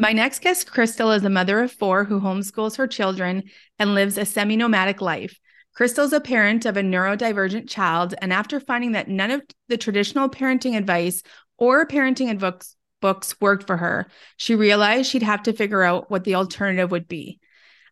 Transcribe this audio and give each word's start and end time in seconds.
My 0.00 0.14
next 0.14 0.40
guest, 0.40 0.72
Crystal, 0.72 1.10
is 1.10 1.24
a 1.24 1.28
mother 1.28 1.60
of 1.60 1.70
four 1.70 2.04
who 2.04 2.20
homeschools 2.20 2.78
her 2.78 2.86
children 2.86 3.42
and 3.78 3.94
lives 3.94 4.16
a 4.16 4.24
semi 4.24 4.56
nomadic 4.56 5.02
life. 5.02 5.38
Crystal's 5.74 6.14
a 6.14 6.22
parent 6.22 6.64
of 6.64 6.78
a 6.78 6.80
neurodivergent 6.80 7.68
child, 7.68 8.14
and 8.22 8.32
after 8.32 8.60
finding 8.60 8.92
that 8.92 9.08
none 9.08 9.30
of 9.30 9.42
the 9.68 9.76
traditional 9.76 10.30
parenting 10.30 10.74
advice 10.74 11.22
or 11.58 11.86
parenting 11.86 12.38
books, 12.38 12.76
books 13.02 13.38
worked 13.42 13.66
for 13.66 13.76
her, 13.76 14.10
she 14.38 14.54
realized 14.54 15.10
she'd 15.10 15.22
have 15.22 15.42
to 15.42 15.52
figure 15.52 15.82
out 15.82 16.10
what 16.10 16.24
the 16.24 16.34
alternative 16.36 16.90
would 16.90 17.06
be. 17.06 17.38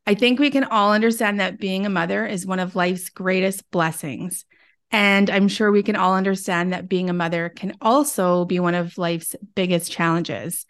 I 0.06 0.14
think 0.14 0.38
we 0.38 0.50
can 0.50 0.64
all 0.64 0.94
understand 0.94 1.40
that 1.40 1.60
being 1.60 1.84
a 1.84 1.90
mother 1.90 2.24
is 2.24 2.46
one 2.46 2.58
of 2.58 2.74
life's 2.74 3.10
greatest 3.10 3.70
blessings. 3.70 4.46
And 4.90 5.28
I'm 5.28 5.48
sure 5.48 5.70
we 5.70 5.82
can 5.82 5.96
all 5.96 6.14
understand 6.14 6.72
that 6.72 6.88
being 6.88 7.10
a 7.10 7.12
mother 7.12 7.50
can 7.50 7.74
also 7.82 8.46
be 8.46 8.60
one 8.60 8.74
of 8.74 8.96
life's 8.96 9.36
biggest 9.54 9.92
challenges. 9.92 10.64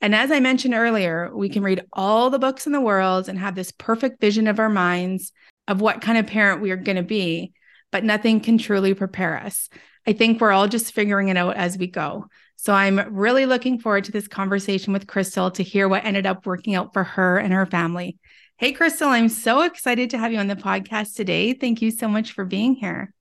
And 0.00 0.14
as 0.14 0.30
I 0.30 0.40
mentioned 0.40 0.74
earlier, 0.74 1.30
we 1.34 1.48
can 1.48 1.62
read 1.62 1.84
all 1.92 2.30
the 2.30 2.38
books 2.38 2.66
in 2.66 2.72
the 2.72 2.80
world 2.80 3.28
and 3.28 3.38
have 3.38 3.54
this 3.54 3.72
perfect 3.72 4.20
vision 4.20 4.46
of 4.46 4.58
our 4.58 4.68
minds 4.68 5.32
of 5.68 5.80
what 5.80 6.00
kind 6.00 6.18
of 6.18 6.26
parent 6.26 6.60
we 6.60 6.70
are 6.70 6.76
going 6.76 6.96
to 6.96 7.02
be, 7.02 7.52
but 7.90 8.04
nothing 8.04 8.40
can 8.40 8.58
truly 8.58 8.94
prepare 8.94 9.38
us. 9.38 9.68
I 10.06 10.12
think 10.12 10.40
we're 10.40 10.52
all 10.52 10.68
just 10.68 10.92
figuring 10.92 11.28
it 11.28 11.36
out 11.36 11.56
as 11.56 11.76
we 11.76 11.86
go. 11.86 12.26
So 12.56 12.72
I'm 12.72 13.14
really 13.14 13.46
looking 13.46 13.78
forward 13.78 14.04
to 14.04 14.12
this 14.12 14.28
conversation 14.28 14.92
with 14.92 15.06
Crystal 15.06 15.50
to 15.52 15.62
hear 15.62 15.88
what 15.88 16.04
ended 16.04 16.26
up 16.26 16.46
working 16.46 16.74
out 16.74 16.92
for 16.92 17.04
her 17.04 17.38
and 17.38 17.52
her 17.52 17.66
family. 17.66 18.18
Hey, 18.58 18.72
Crystal, 18.72 19.08
I'm 19.08 19.28
so 19.28 19.62
excited 19.62 20.10
to 20.10 20.18
have 20.18 20.32
you 20.32 20.38
on 20.38 20.46
the 20.46 20.56
podcast 20.56 21.14
today. 21.14 21.52
Thank 21.52 21.82
you 21.82 21.90
so 21.90 22.08
much 22.08 22.32
for 22.32 22.44
being 22.44 22.74
here. 22.74 23.12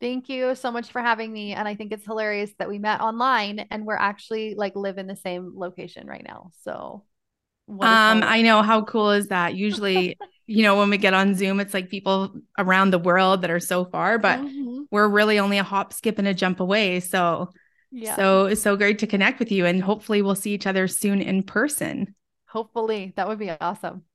Thank 0.00 0.28
you 0.28 0.54
so 0.54 0.70
much 0.70 0.90
for 0.90 1.00
having 1.02 1.32
me. 1.32 1.52
And 1.52 1.68
I 1.68 1.74
think 1.74 1.92
it's 1.92 2.04
hilarious 2.04 2.50
that 2.58 2.68
we 2.68 2.78
met 2.78 3.00
online 3.00 3.66
and 3.70 3.84
we're 3.84 3.96
actually 3.96 4.54
like 4.54 4.74
live 4.74 4.96
in 4.96 5.06
the 5.06 5.16
same 5.16 5.52
location 5.54 6.06
right 6.06 6.24
now. 6.26 6.50
So 6.62 7.04
um, 7.68 8.22
I 8.24 8.42
know 8.42 8.62
how 8.62 8.82
cool 8.82 9.10
is 9.10 9.28
that? 9.28 9.54
Usually, 9.54 10.18
you 10.46 10.62
know, 10.62 10.78
when 10.78 10.90
we 10.90 10.96
get 10.96 11.14
on 11.14 11.34
Zoom, 11.34 11.60
it's 11.60 11.74
like 11.74 11.90
people 11.90 12.34
around 12.58 12.90
the 12.90 12.98
world 12.98 13.42
that 13.42 13.50
are 13.50 13.60
so 13.60 13.84
far, 13.84 14.18
but 14.18 14.40
mm-hmm. 14.40 14.82
we're 14.90 15.08
really 15.08 15.38
only 15.38 15.58
a 15.58 15.62
hop, 15.62 15.92
skip, 15.92 16.18
and 16.18 16.26
a 16.26 16.34
jump 16.34 16.60
away. 16.60 17.00
So 17.00 17.50
yeah. 17.92 18.16
So 18.16 18.46
it's 18.46 18.62
so 18.62 18.76
great 18.76 19.00
to 19.00 19.06
connect 19.06 19.38
with 19.38 19.50
you 19.50 19.66
and 19.66 19.82
hopefully 19.82 20.22
we'll 20.22 20.36
see 20.36 20.52
each 20.52 20.66
other 20.66 20.88
soon 20.88 21.20
in 21.20 21.42
person. 21.42 22.14
Hopefully. 22.48 23.12
That 23.16 23.28
would 23.28 23.38
be 23.38 23.50
awesome. 23.50 24.04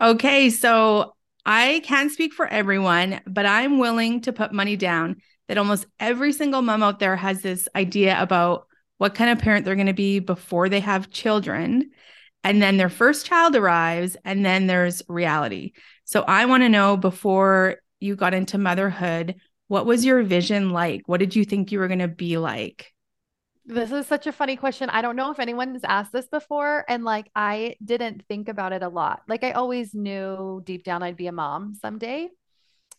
Okay, 0.00 0.48
so 0.48 1.16
I 1.44 1.80
can't 1.84 2.12
speak 2.12 2.32
for 2.32 2.46
everyone, 2.46 3.20
but 3.26 3.46
I'm 3.46 3.78
willing 3.78 4.20
to 4.22 4.32
put 4.32 4.52
money 4.52 4.76
down 4.76 5.16
that 5.48 5.58
almost 5.58 5.86
every 5.98 6.32
single 6.32 6.62
mom 6.62 6.82
out 6.82 6.98
there 6.98 7.16
has 7.16 7.42
this 7.42 7.68
idea 7.74 8.20
about 8.20 8.66
what 8.98 9.14
kind 9.14 9.30
of 9.30 9.38
parent 9.38 9.64
they're 9.64 9.74
going 9.74 9.86
to 9.86 9.92
be 9.92 10.18
before 10.18 10.68
they 10.68 10.80
have 10.80 11.10
children. 11.10 11.90
And 12.44 12.62
then 12.62 12.76
their 12.76 12.88
first 12.88 13.26
child 13.26 13.56
arrives, 13.56 14.16
and 14.24 14.44
then 14.44 14.66
there's 14.66 15.02
reality. 15.08 15.72
So 16.04 16.22
I 16.22 16.46
want 16.46 16.62
to 16.62 16.68
know 16.68 16.96
before 16.96 17.76
you 18.00 18.16
got 18.16 18.34
into 18.34 18.58
motherhood, 18.58 19.36
what 19.68 19.86
was 19.86 20.04
your 20.04 20.22
vision 20.22 20.70
like? 20.70 21.02
What 21.06 21.20
did 21.20 21.36
you 21.36 21.44
think 21.44 21.70
you 21.70 21.78
were 21.78 21.88
going 21.88 22.00
to 22.00 22.08
be 22.08 22.38
like? 22.38 22.92
This 23.70 23.92
is 23.92 24.08
such 24.08 24.26
a 24.26 24.32
funny 24.32 24.56
question. 24.56 24.90
I 24.90 25.00
don't 25.00 25.14
know 25.14 25.30
if 25.30 25.38
anyone's 25.38 25.84
asked 25.84 26.10
this 26.12 26.26
before. 26.26 26.84
And 26.88 27.04
like, 27.04 27.30
I 27.36 27.76
didn't 27.84 28.24
think 28.26 28.48
about 28.48 28.72
it 28.72 28.82
a 28.82 28.88
lot. 28.88 29.22
Like, 29.28 29.44
I 29.44 29.52
always 29.52 29.94
knew 29.94 30.60
deep 30.64 30.82
down 30.82 31.04
I'd 31.04 31.16
be 31.16 31.28
a 31.28 31.32
mom 31.32 31.76
someday. 31.80 32.30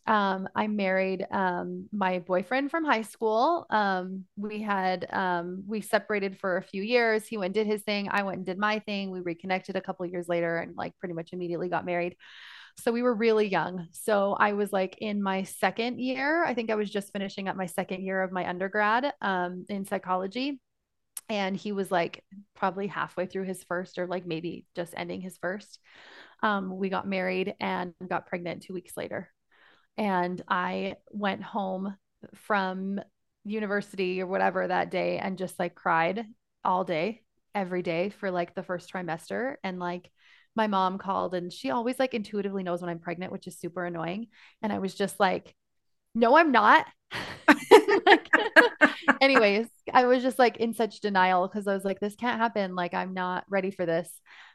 Um, 0.07 0.47
I 0.55 0.67
married 0.67 1.27
um, 1.29 1.89
my 1.91 2.19
boyfriend 2.19 2.71
from 2.71 2.85
high 2.85 3.01
school. 3.01 3.65
Um, 3.69 4.23
we 4.37 4.61
had, 4.61 5.07
um, 5.11 5.63
we 5.67 5.81
separated 5.81 6.39
for 6.39 6.55
a 6.55 6.63
few 6.63 6.83
years. 6.83 7.27
He 7.27 7.35
went 7.35 7.47
and 7.47 7.53
did 7.53 7.67
his 7.67 7.83
thing. 7.83 8.07
I 8.09 8.23
went 8.23 8.37
and 8.37 8.45
did 8.45 8.57
my 8.57 8.79
thing. 8.79 9.11
We 9.11 9.19
reconnected 9.19 9.75
a 9.75 9.81
couple 9.81 10.05
years 10.05 10.29
later 10.29 10.55
and 10.55 10.77
like 10.77 10.97
pretty 10.99 11.13
much 11.13 11.33
immediately 11.33 11.67
got 11.67 11.85
married. 11.85 12.15
So 12.77 12.91
we 12.91 13.01
were 13.01 13.13
really 13.13 13.47
young. 13.47 13.87
So 13.91 14.35
I 14.39 14.53
was 14.53 14.71
like 14.71 14.97
in 14.99 15.21
my 15.21 15.43
second 15.43 15.99
year. 15.99 16.43
I 16.43 16.53
think 16.53 16.69
I 16.69 16.75
was 16.75 16.89
just 16.89 17.13
finishing 17.13 17.47
up 17.47 17.55
my 17.55 17.65
second 17.65 18.03
year 18.03 18.21
of 18.21 18.31
my 18.31 18.47
undergrad 18.47 19.13
um, 19.21 19.65
in 19.69 19.85
psychology. 19.85 20.59
And 21.29 21.55
he 21.55 21.71
was 21.71 21.91
like 21.91 22.23
probably 22.55 22.87
halfway 22.87 23.25
through 23.25 23.45
his 23.45 23.63
first, 23.63 23.97
or 23.97 24.07
like 24.07 24.25
maybe 24.25 24.65
just 24.75 24.93
ending 24.97 25.21
his 25.21 25.37
first. 25.37 25.79
Um, 26.43 26.75
we 26.75 26.89
got 26.89 27.07
married 27.07 27.53
and 27.59 27.93
got 28.07 28.27
pregnant 28.27 28.63
two 28.63 28.73
weeks 28.73 28.97
later. 28.97 29.29
And 29.97 30.41
I 30.47 30.95
went 31.11 31.43
home 31.43 31.95
from 32.35 32.99
university 33.43 34.21
or 34.21 34.27
whatever 34.27 34.67
that 34.67 34.91
day 34.91 35.17
and 35.17 35.37
just 35.37 35.57
like 35.59 35.75
cried 35.75 36.25
all 36.63 36.83
day, 36.83 37.21
every 37.53 37.81
day 37.81 38.09
for 38.09 38.31
like 38.31 38.55
the 38.55 38.63
first 38.63 38.91
trimester. 38.91 39.55
And 39.63 39.79
like, 39.79 40.11
my 40.55 40.67
mom 40.67 40.97
called 40.97 41.33
and 41.33 41.51
she 41.51 41.69
always 41.71 41.99
like 41.99 42.13
intuitively 42.13 42.63
knows 42.63 42.81
when 42.81 42.89
I'm 42.89 42.99
pregnant, 42.99 43.31
which 43.31 43.47
is 43.47 43.57
super 43.57 43.85
annoying. 43.85 44.27
And 44.61 44.71
I 44.73 44.79
was 44.79 44.93
just 44.93 45.19
like, 45.19 45.55
no, 46.15 46.37
I'm 46.37 46.51
not. 46.51 46.85
like, 48.05 48.29
anyways, 49.21 49.67
I 49.93 50.05
was 50.05 50.23
just 50.23 50.39
like 50.39 50.57
in 50.57 50.73
such 50.73 50.99
denial 51.01 51.47
because 51.47 51.67
I 51.67 51.73
was 51.73 51.85
like, 51.85 51.99
this 51.99 52.15
can't 52.15 52.39
happen. 52.39 52.75
Like, 52.75 52.93
I'm 52.93 53.13
not 53.13 53.45
ready 53.49 53.71
for 53.71 53.85
this. 53.85 54.09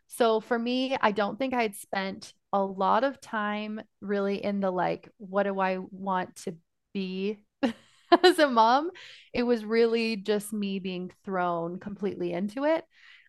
So 0.09 0.41
for 0.41 0.59
me, 0.59 0.97
I 1.01 1.13
don't 1.13 1.39
think 1.39 1.55
I 1.55 1.63
had 1.63 1.75
spent 1.75 2.33
a 2.53 2.63
lot 2.63 3.05
of 3.05 3.21
time 3.21 3.81
really 4.01 4.43
in 4.43 4.61
the 4.61 4.71
like, 4.71 5.09
what 5.19 5.45
do 5.45 5.59
I 5.59 5.79
want 5.91 6.37
to 6.45 6.57
be 6.95 7.39
as 8.23 8.39
a 8.39 8.49
mom? 8.49 8.91
It 9.33 9.43
was 9.43 9.65
really 9.65 10.17
just 10.17 10.53
me 10.53 10.79
being 10.79 11.11
thrown 11.25 11.79
completely 11.79 12.33
into 12.33 12.65
it. 12.65 12.85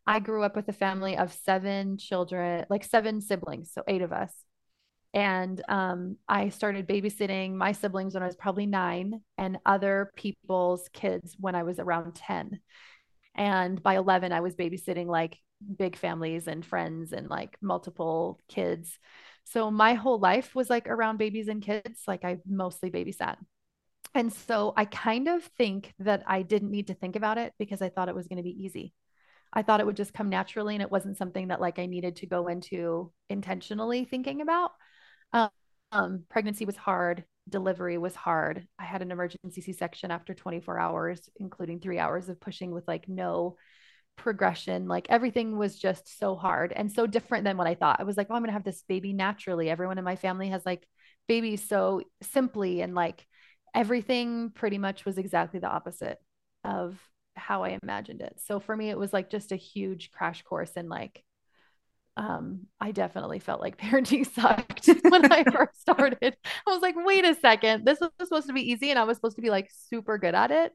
I 0.07 0.19
grew 0.19 0.43
up 0.43 0.55
with 0.55 0.69
a 0.69 0.73
family 0.73 1.17
of 1.17 1.33
seven 1.33 1.97
children, 1.97 2.65
like 2.69 2.85
seven 2.85 3.19
siblings, 3.19 3.71
so 3.73 3.83
eight 3.87 4.01
of 4.01 4.13
us. 4.13 4.33
And 5.13 5.61
um, 5.67 6.17
I 6.29 6.49
started 6.49 6.87
babysitting 6.87 7.53
my 7.53 7.73
siblings 7.73 8.13
when 8.13 8.23
I 8.23 8.27
was 8.27 8.35
probably 8.35 8.65
nine 8.65 9.21
and 9.37 9.57
other 9.65 10.11
people's 10.15 10.87
kids 10.93 11.35
when 11.39 11.55
I 11.55 11.63
was 11.63 11.79
around 11.79 12.15
10. 12.15 12.59
And 13.35 13.83
by 13.83 13.97
11, 13.97 14.31
I 14.31 14.39
was 14.39 14.55
babysitting 14.55 15.07
like 15.07 15.37
big 15.77 15.97
families 15.97 16.47
and 16.47 16.65
friends 16.65 17.13
and 17.13 17.29
like 17.29 17.57
multiple 17.61 18.39
kids. 18.47 18.97
So 19.43 19.71
my 19.71 19.93
whole 19.95 20.19
life 20.19 20.55
was 20.55 20.69
like 20.69 20.87
around 20.87 21.17
babies 21.17 21.47
and 21.47 21.61
kids. 21.61 22.03
Like 22.07 22.23
I 22.23 22.37
mostly 22.47 22.91
babysat. 22.91 23.37
And 24.13 24.31
so 24.31 24.73
I 24.77 24.85
kind 24.85 25.27
of 25.27 25.43
think 25.57 25.93
that 25.99 26.23
I 26.27 26.43
didn't 26.43 26.71
need 26.71 26.87
to 26.87 26.93
think 26.93 27.15
about 27.15 27.37
it 27.37 27.53
because 27.59 27.81
I 27.81 27.89
thought 27.89 28.09
it 28.09 28.15
was 28.15 28.27
going 28.27 28.37
to 28.37 28.43
be 28.43 28.63
easy. 28.63 28.93
I 29.53 29.61
thought 29.63 29.79
it 29.79 29.85
would 29.85 29.97
just 29.97 30.13
come 30.13 30.29
naturally 30.29 30.75
and 30.75 30.81
it 30.81 30.91
wasn't 30.91 31.17
something 31.17 31.49
that 31.49 31.61
like 31.61 31.79
I 31.79 31.85
needed 31.85 32.17
to 32.17 32.27
go 32.27 32.47
into 32.47 33.11
intentionally 33.29 34.05
thinking 34.05 34.41
about. 34.41 34.71
Um, 35.33 35.49
um, 35.91 36.23
pregnancy 36.29 36.65
was 36.65 36.75
hard, 36.75 37.23
delivery 37.49 37.97
was 37.97 38.15
hard. 38.15 38.67
I 38.77 38.85
had 38.85 39.01
an 39.01 39.11
emergency 39.11 39.61
C 39.61 39.73
section 39.73 40.11
after 40.11 40.33
24 40.33 40.79
hours, 40.79 41.29
including 41.37 41.79
three 41.79 41.99
hours 41.99 42.29
of 42.29 42.41
pushing 42.41 42.71
with 42.71 42.87
like 42.87 43.07
no 43.07 43.55
progression. 44.17 44.87
Like 44.87 45.07
everything 45.09 45.57
was 45.57 45.77
just 45.77 46.19
so 46.19 46.35
hard 46.35 46.73
and 46.73 46.91
so 46.91 47.07
different 47.07 47.45
than 47.45 47.55
what 47.57 47.67
I 47.67 47.75
thought. 47.75 47.99
I 47.99 48.03
was 48.03 48.17
like, 48.17 48.27
oh, 48.29 48.35
I'm 48.35 48.41
going 48.41 48.49
to 48.49 48.53
have 48.53 48.63
this 48.63 48.83
baby 48.87 49.13
naturally. 49.13 49.69
Everyone 49.69 49.97
in 49.97 50.03
my 50.03 50.15
family 50.15 50.49
has 50.49 50.65
like 50.65 50.85
babies 51.27 51.67
so 51.67 52.01
simply 52.21 52.81
and 52.81 52.95
like 52.95 53.25
everything 53.73 54.51
pretty 54.53 54.77
much 54.77 55.05
was 55.05 55.17
exactly 55.17 55.59
the 55.59 55.69
opposite 55.69 56.17
of 56.63 56.99
how 57.37 57.63
I 57.63 57.77
imagined 57.81 58.21
it. 58.21 58.39
So 58.45 58.59
for 58.59 58.75
me, 58.75 58.89
it 58.89 58.97
was 58.97 59.13
like 59.13 59.29
just 59.29 59.51
a 59.51 59.55
huge 59.55 60.11
crash 60.11 60.41
course 60.43 60.71
in 60.71 60.89
like, 60.89 61.23
um, 62.17 62.61
I 62.81 62.91
definitely 62.91 63.39
felt 63.39 63.61
like 63.61 63.77
parenting 63.81 64.25
sucked 64.25 64.87
when 65.03 65.31
I 65.31 65.43
first 65.51 65.79
started. 65.79 66.35
I 66.67 66.71
was 66.71 66.81
like, 66.81 66.95
wait 66.97 67.25
a 67.25 67.35
second, 67.35 67.85
this 67.85 67.99
was 67.99 68.11
supposed 68.23 68.47
to 68.47 68.53
be 68.53 68.71
easy, 68.71 68.89
and 68.89 68.99
I 68.99 69.03
was 69.03 69.17
supposed 69.17 69.35
to 69.37 69.41
be 69.41 69.49
like 69.49 69.69
super 69.89 70.17
good 70.17 70.35
at 70.35 70.51
it. 70.51 70.73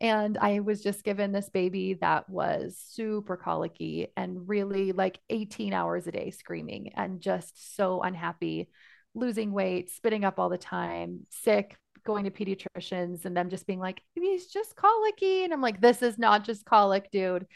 And 0.00 0.38
I 0.38 0.60
was 0.60 0.82
just 0.82 1.04
given 1.04 1.30
this 1.30 1.50
baby 1.50 1.98
that 2.00 2.26
was 2.30 2.82
super 2.88 3.36
colicky 3.36 4.08
and 4.16 4.48
really 4.48 4.92
like 4.92 5.20
18 5.28 5.74
hours 5.74 6.06
a 6.06 6.10
day 6.10 6.30
screaming 6.30 6.92
and 6.96 7.20
just 7.20 7.76
so 7.76 8.00
unhappy, 8.00 8.70
losing 9.14 9.52
weight, 9.52 9.90
spitting 9.90 10.24
up 10.24 10.38
all 10.38 10.48
the 10.48 10.56
time, 10.56 11.26
sick, 11.28 11.76
going 12.04 12.24
to 12.24 12.30
pediatricians 12.30 13.24
and 13.24 13.36
them 13.36 13.50
just 13.50 13.66
being 13.66 13.80
like, 13.80 14.02
he's 14.14 14.46
just 14.46 14.76
colicky. 14.76 15.44
And 15.44 15.52
I'm 15.52 15.62
like, 15.62 15.80
this 15.80 16.02
is 16.02 16.18
not 16.18 16.44
just 16.44 16.64
colic, 16.64 17.10
dude. 17.10 17.46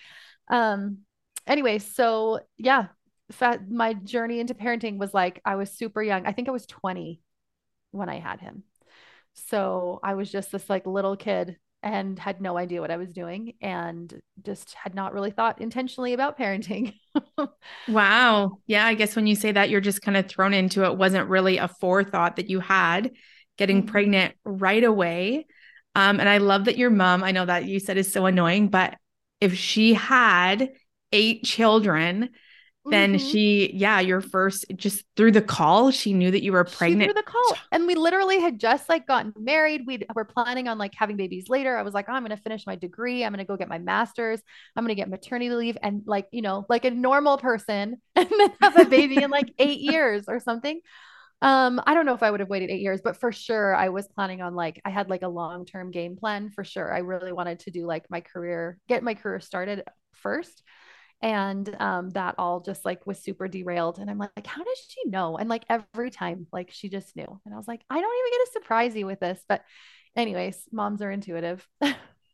Um, 0.49 0.99
anyway, 1.47 1.79
so 1.79 2.41
yeah, 2.57 2.87
my 3.69 3.95
journey 3.95 4.41
into 4.41 4.55
parenting 4.55 4.99
was 4.99 5.15
like 5.15 5.41
I 5.45 5.57
was 5.57 5.71
super 5.71 6.03
young. 6.03 6.27
I 6.27 6.33
think 6.33 6.49
I 6.49 6.53
was 6.53 6.67
20 6.67 7.21
when 7.91 8.09
I 8.09 8.19
had 8.19 8.41
him. 8.41 8.65
So 9.35 10.01
I 10.03 10.15
was 10.15 10.31
just 10.31 10.53
this 10.53 10.69
like 10.69 10.87
little 10.87 11.17
kid 11.17 11.57
and 11.83 12.19
had 12.19 12.41
no 12.41 12.57
idea 12.57 12.81
what 12.81 12.91
I 12.91 12.97
was 12.97 13.13
doing 13.13 13.55
and 13.61 14.21
just 14.43 14.75
had 14.75 14.95
not 14.95 15.13
really 15.13 15.31
thought 15.31 15.61
intentionally 15.61 16.15
about 16.15 16.39
parenting. 16.39 16.95
wow. 17.89 18.59
Yeah. 18.67 18.87
I 18.87 18.95
guess 18.95 19.15
when 19.15 19.27
you 19.27 19.37
say 19.37 19.53
that, 19.53 19.69
you're 19.69 19.83
just 19.83 20.01
kind 20.01 20.17
of 20.17 20.27
thrown 20.27 20.55
into 20.55 20.85
it. 20.85 20.97
Wasn't 20.97 21.29
really 21.29 21.59
a 21.59 21.69
forethought 21.69 22.37
that 22.37 22.49
you 22.49 22.61
had 22.61 23.11
getting 23.57 23.83
mm-hmm. 23.83 23.91
pregnant 23.91 24.35
right 24.45 24.83
away. 24.83 25.47
Um, 25.95 26.21
and 26.21 26.29
I 26.29 26.39
love 26.39 26.65
that 26.65 26.77
your 26.77 26.91
mom, 26.91 27.23
I 27.23 27.31
know 27.31 27.47
that 27.47 27.67
you 27.67 27.79
said 27.79 27.97
is 27.97 28.13
so 28.13 28.27
annoying, 28.27 28.69
but 28.69 28.97
if 29.41 29.57
she 29.57 29.95
had 29.95 30.71
eight 31.13 31.45
children, 31.45 32.31
then 32.87 33.15
mm-hmm. 33.15 33.29
she, 33.29 33.71
yeah, 33.73 34.01
your 34.01 34.21
first 34.21 34.67
just 34.77 35.05
through 35.17 35.33
the 35.33 35.41
call, 35.41 35.91
she 35.91 36.13
knew 36.13 36.31
that 36.31 36.43
you 36.43 36.53
were 36.53 36.65
pregnant. 36.65 37.05
through 37.05 37.15
the 37.15 37.23
call. 37.23 37.57
And 37.73 37.87
we 37.87 37.95
literally 37.95 38.41
had 38.41 38.61
just 38.61 38.91
like 38.91 39.07
gotten 39.07 39.33
married. 39.39 39.83
We 39.87 40.03
were 40.15 40.27
planning 40.27 40.69
on 40.69 40.77
like 40.77 40.93
having 40.95 41.17
babies 41.17 41.49
later. 41.49 41.79
I 41.79 41.83
was 41.83 41.95
like, 41.95 42.07
oh, 42.09 42.13
I'm 42.13 42.25
going 42.25 42.37
to 42.37 42.43
finish 42.43 42.67
my 42.67 42.77
degree. 42.77 43.25
I'm 43.25 43.33
going 43.33 43.39
to 43.39 43.47
go 43.47 43.57
get 43.57 43.69
my 43.69 43.79
master's. 43.79 44.41
I'm 44.77 44.85
going 44.85 44.95
to 44.95 45.01
get 45.01 45.09
maternity 45.09 45.49
leave 45.49 45.79
and 45.83 46.03
like, 46.05 46.27
you 46.31 46.43
know, 46.43 46.67
like 46.69 46.85
a 46.85 46.91
normal 46.91 47.39
person 47.39 48.03
and 48.17 48.29
then 48.29 48.53
have 48.61 48.79
a 48.79 48.85
baby 48.85 49.23
in 49.23 49.31
like 49.31 49.51
eight 49.59 49.81
years 49.81 50.25
or 50.29 50.39
something. 50.39 50.81
Um, 51.45 51.79
I 51.87 51.93
don't 51.93 52.07
know 52.07 52.15
if 52.15 52.23
I 52.23 52.31
would 52.31 52.41
have 52.41 52.49
waited 52.49 52.71
eight 52.71 52.81
years, 52.81 53.03
but 53.05 53.21
for 53.21 53.31
sure 53.31 53.77
I 53.77 53.91
was 53.91 54.09
planning 54.09 54.41
on 54.41 54.55
like 54.55 54.81
I 54.83 54.89
had 54.89 55.11
like 55.11 55.21
a 55.21 55.29
long-term 55.29 55.91
game 55.91 56.17
plan 56.17 56.49
for 56.49 56.65
sure. 56.65 56.91
I 56.91 57.01
really 57.01 57.35
wanted 57.35 57.59
to 57.61 57.71
do 57.71 57.87
like 57.87 58.07
my 58.09 58.23
career, 58.23 58.79
get 58.89 59.03
my 59.03 59.13
career 59.13 59.41
started 59.41 59.85
first. 60.15 60.63
And 61.21 61.69
um, 61.79 62.09
that 62.11 62.37
all 62.39 62.61
just 62.61 62.87
like 62.87 63.07
was 63.07 63.23
super 63.23 63.47
derailed. 63.47 63.99
And 63.99 64.11
i'm 64.11 64.17
like, 64.17 64.31
like 64.37 64.47
how 64.47 64.65
does 64.65 64.79
she 64.89 65.07
know? 65.07 65.37
And 65.37 65.51
like 65.51 65.67
every 65.69 66.11
time 66.11 66.47
like 66.51 66.71
she 66.73 66.89
just 66.89 67.15
knew. 67.15 67.41
And 67.45 67.53
i 67.53 67.59
was 67.59 67.69
like 67.69 67.83
i 67.91 68.01
don't 68.01 68.19
even 68.19 68.39
get 68.39 68.47
to 68.47 68.53
surprise 68.53 68.97
you 68.97 69.05
with 69.05 69.21
this. 69.21 69.45
But 69.47 69.61
anyways 70.17 70.67
moms 70.73 71.03
are 71.03 71.11
intuitive. 71.11 71.69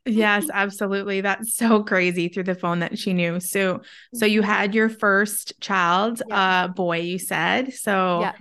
Yes 0.07 0.47
absolutely. 0.55 1.21
That's 1.21 1.57
so 1.57 1.83
crazy 1.83 2.29
through 2.29 2.45
the 2.45 2.55
phone 2.55 2.79
that 2.79 2.97
she 2.97 3.13
knew. 3.13 3.41
So 3.41 3.81
so 4.15 4.25
you 4.25 4.43
mm-hmm. 4.43 4.51
had 4.51 4.73
your 4.73 4.89
first 4.89 5.61
child 5.61 6.23
yeah. 6.29 6.63
uh 6.65 6.69
boy 6.69 7.01
you 7.01 7.19
said. 7.19 7.75
So 7.75 8.21
yeah. 8.21 8.35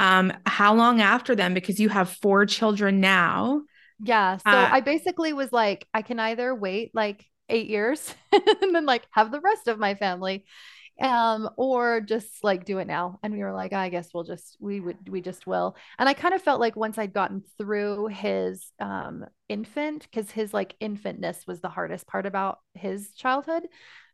Um 0.00 0.32
how 0.46 0.74
long 0.74 1.00
after 1.00 1.34
them 1.34 1.54
because 1.54 1.78
you 1.78 1.88
have 1.88 2.10
four 2.10 2.46
children 2.46 3.00
now. 3.00 3.62
Yeah 4.02 4.38
so 4.38 4.50
uh, 4.50 4.68
i 4.70 4.80
basically 4.80 5.32
was 5.32 5.52
like 5.52 5.86
i 5.94 6.02
can 6.02 6.18
either 6.18 6.54
wait 6.54 6.90
like 6.94 7.24
eight 7.48 7.68
years 7.68 8.14
and 8.32 8.74
then 8.74 8.86
like 8.86 9.06
have 9.10 9.30
the 9.30 9.40
rest 9.40 9.68
of 9.68 9.78
my 9.78 9.94
family 9.94 10.44
um 11.00 11.48
or 11.56 12.00
just 12.00 12.44
like 12.44 12.64
do 12.64 12.78
it 12.78 12.86
now. 12.86 13.18
And 13.22 13.34
we 13.34 13.40
were 13.40 13.52
like 13.52 13.72
i 13.72 13.88
guess 13.88 14.10
we'll 14.14 14.24
just 14.24 14.56
we 14.60 14.80
would 14.80 15.08
we 15.08 15.20
just 15.20 15.46
will. 15.46 15.76
And 15.98 16.08
i 16.08 16.14
kind 16.14 16.34
of 16.34 16.42
felt 16.42 16.60
like 16.60 16.76
once 16.76 16.98
i'd 16.98 17.12
gotten 17.12 17.42
through 17.58 18.08
his 18.08 18.72
um 18.80 19.24
infant 19.48 20.06
because 20.10 20.30
his 20.30 20.54
like 20.54 20.76
infantness 20.80 21.46
was 21.46 21.60
the 21.60 21.68
hardest 21.68 22.06
part 22.06 22.26
about 22.26 22.58
his 22.74 23.12
childhood 23.12 23.64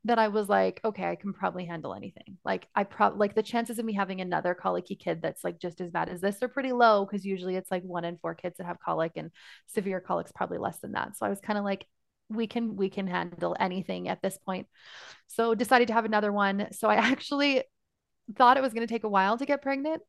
that 0.04 0.18
i 0.18 0.28
was 0.28 0.48
like 0.48 0.80
okay 0.84 1.04
i 1.04 1.14
can 1.14 1.32
probably 1.32 1.64
handle 1.66 1.94
anything. 1.94 2.38
Like 2.44 2.66
i 2.74 2.84
probably 2.84 3.18
like 3.18 3.34
the 3.34 3.42
chances 3.42 3.78
of 3.78 3.84
me 3.84 3.92
having 3.92 4.20
another 4.20 4.54
colicky 4.54 4.94
kid 4.96 5.20
that's 5.22 5.44
like 5.44 5.58
just 5.60 5.80
as 5.80 5.90
bad 5.90 6.08
as 6.08 6.20
this 6.20 6.42
are 6.42 6.48
pretty 6.48 6.72
low 6.72 7.04
because 7.04 7.24
usually 7.26 7.56
it's 7.56 7.70
like 7.70 7.82
one 7.82 8.04
in 8.04 8.18
four 8.18 8.34
kids 8.34 8.56
that 8.58 8.66
have 8.66 8.80
colic 8.80 9.12
and 9.16 9.30
severe 9.66 10.00
colics 10.00 10.32
probably 10.32 10.58
less 10.58 10.78
than 10.78 10.92
that. 10.92 11.16
So 11.16 11.26
i 11.26 11.28
was 11.28 11.40
kind 11.40 11.58
of 11.58 11.64
like 11.64 11.86
we 12.28 12.46
can 12.46 12.76
we 12.76 12.88
can 12.88 13.06
handle 13.06 13.56
anything 13.58 14.08
at 14.08 14.22
this 14.22 14.38
point. 14.38 14.66
So 15.26 15.54
decided 15.54 15.88
to 15.88 15.94
have 15.94 16.04
another 16.04 16.32
one. 16.32 16.68
So 16.72 16.88
i 16.88 16.94
actually 17.12 17.64
thought 18.36 18.56
it 18.56 18.62
was 18.62 18.72
going 18.72 18.86
to 18.86 18.92
take 18.92 19.04
a 19.04 19.08
while 19.08 19.36
to 19.38 19.46
get 19.46 19.62
pregnant. 19.62 20.02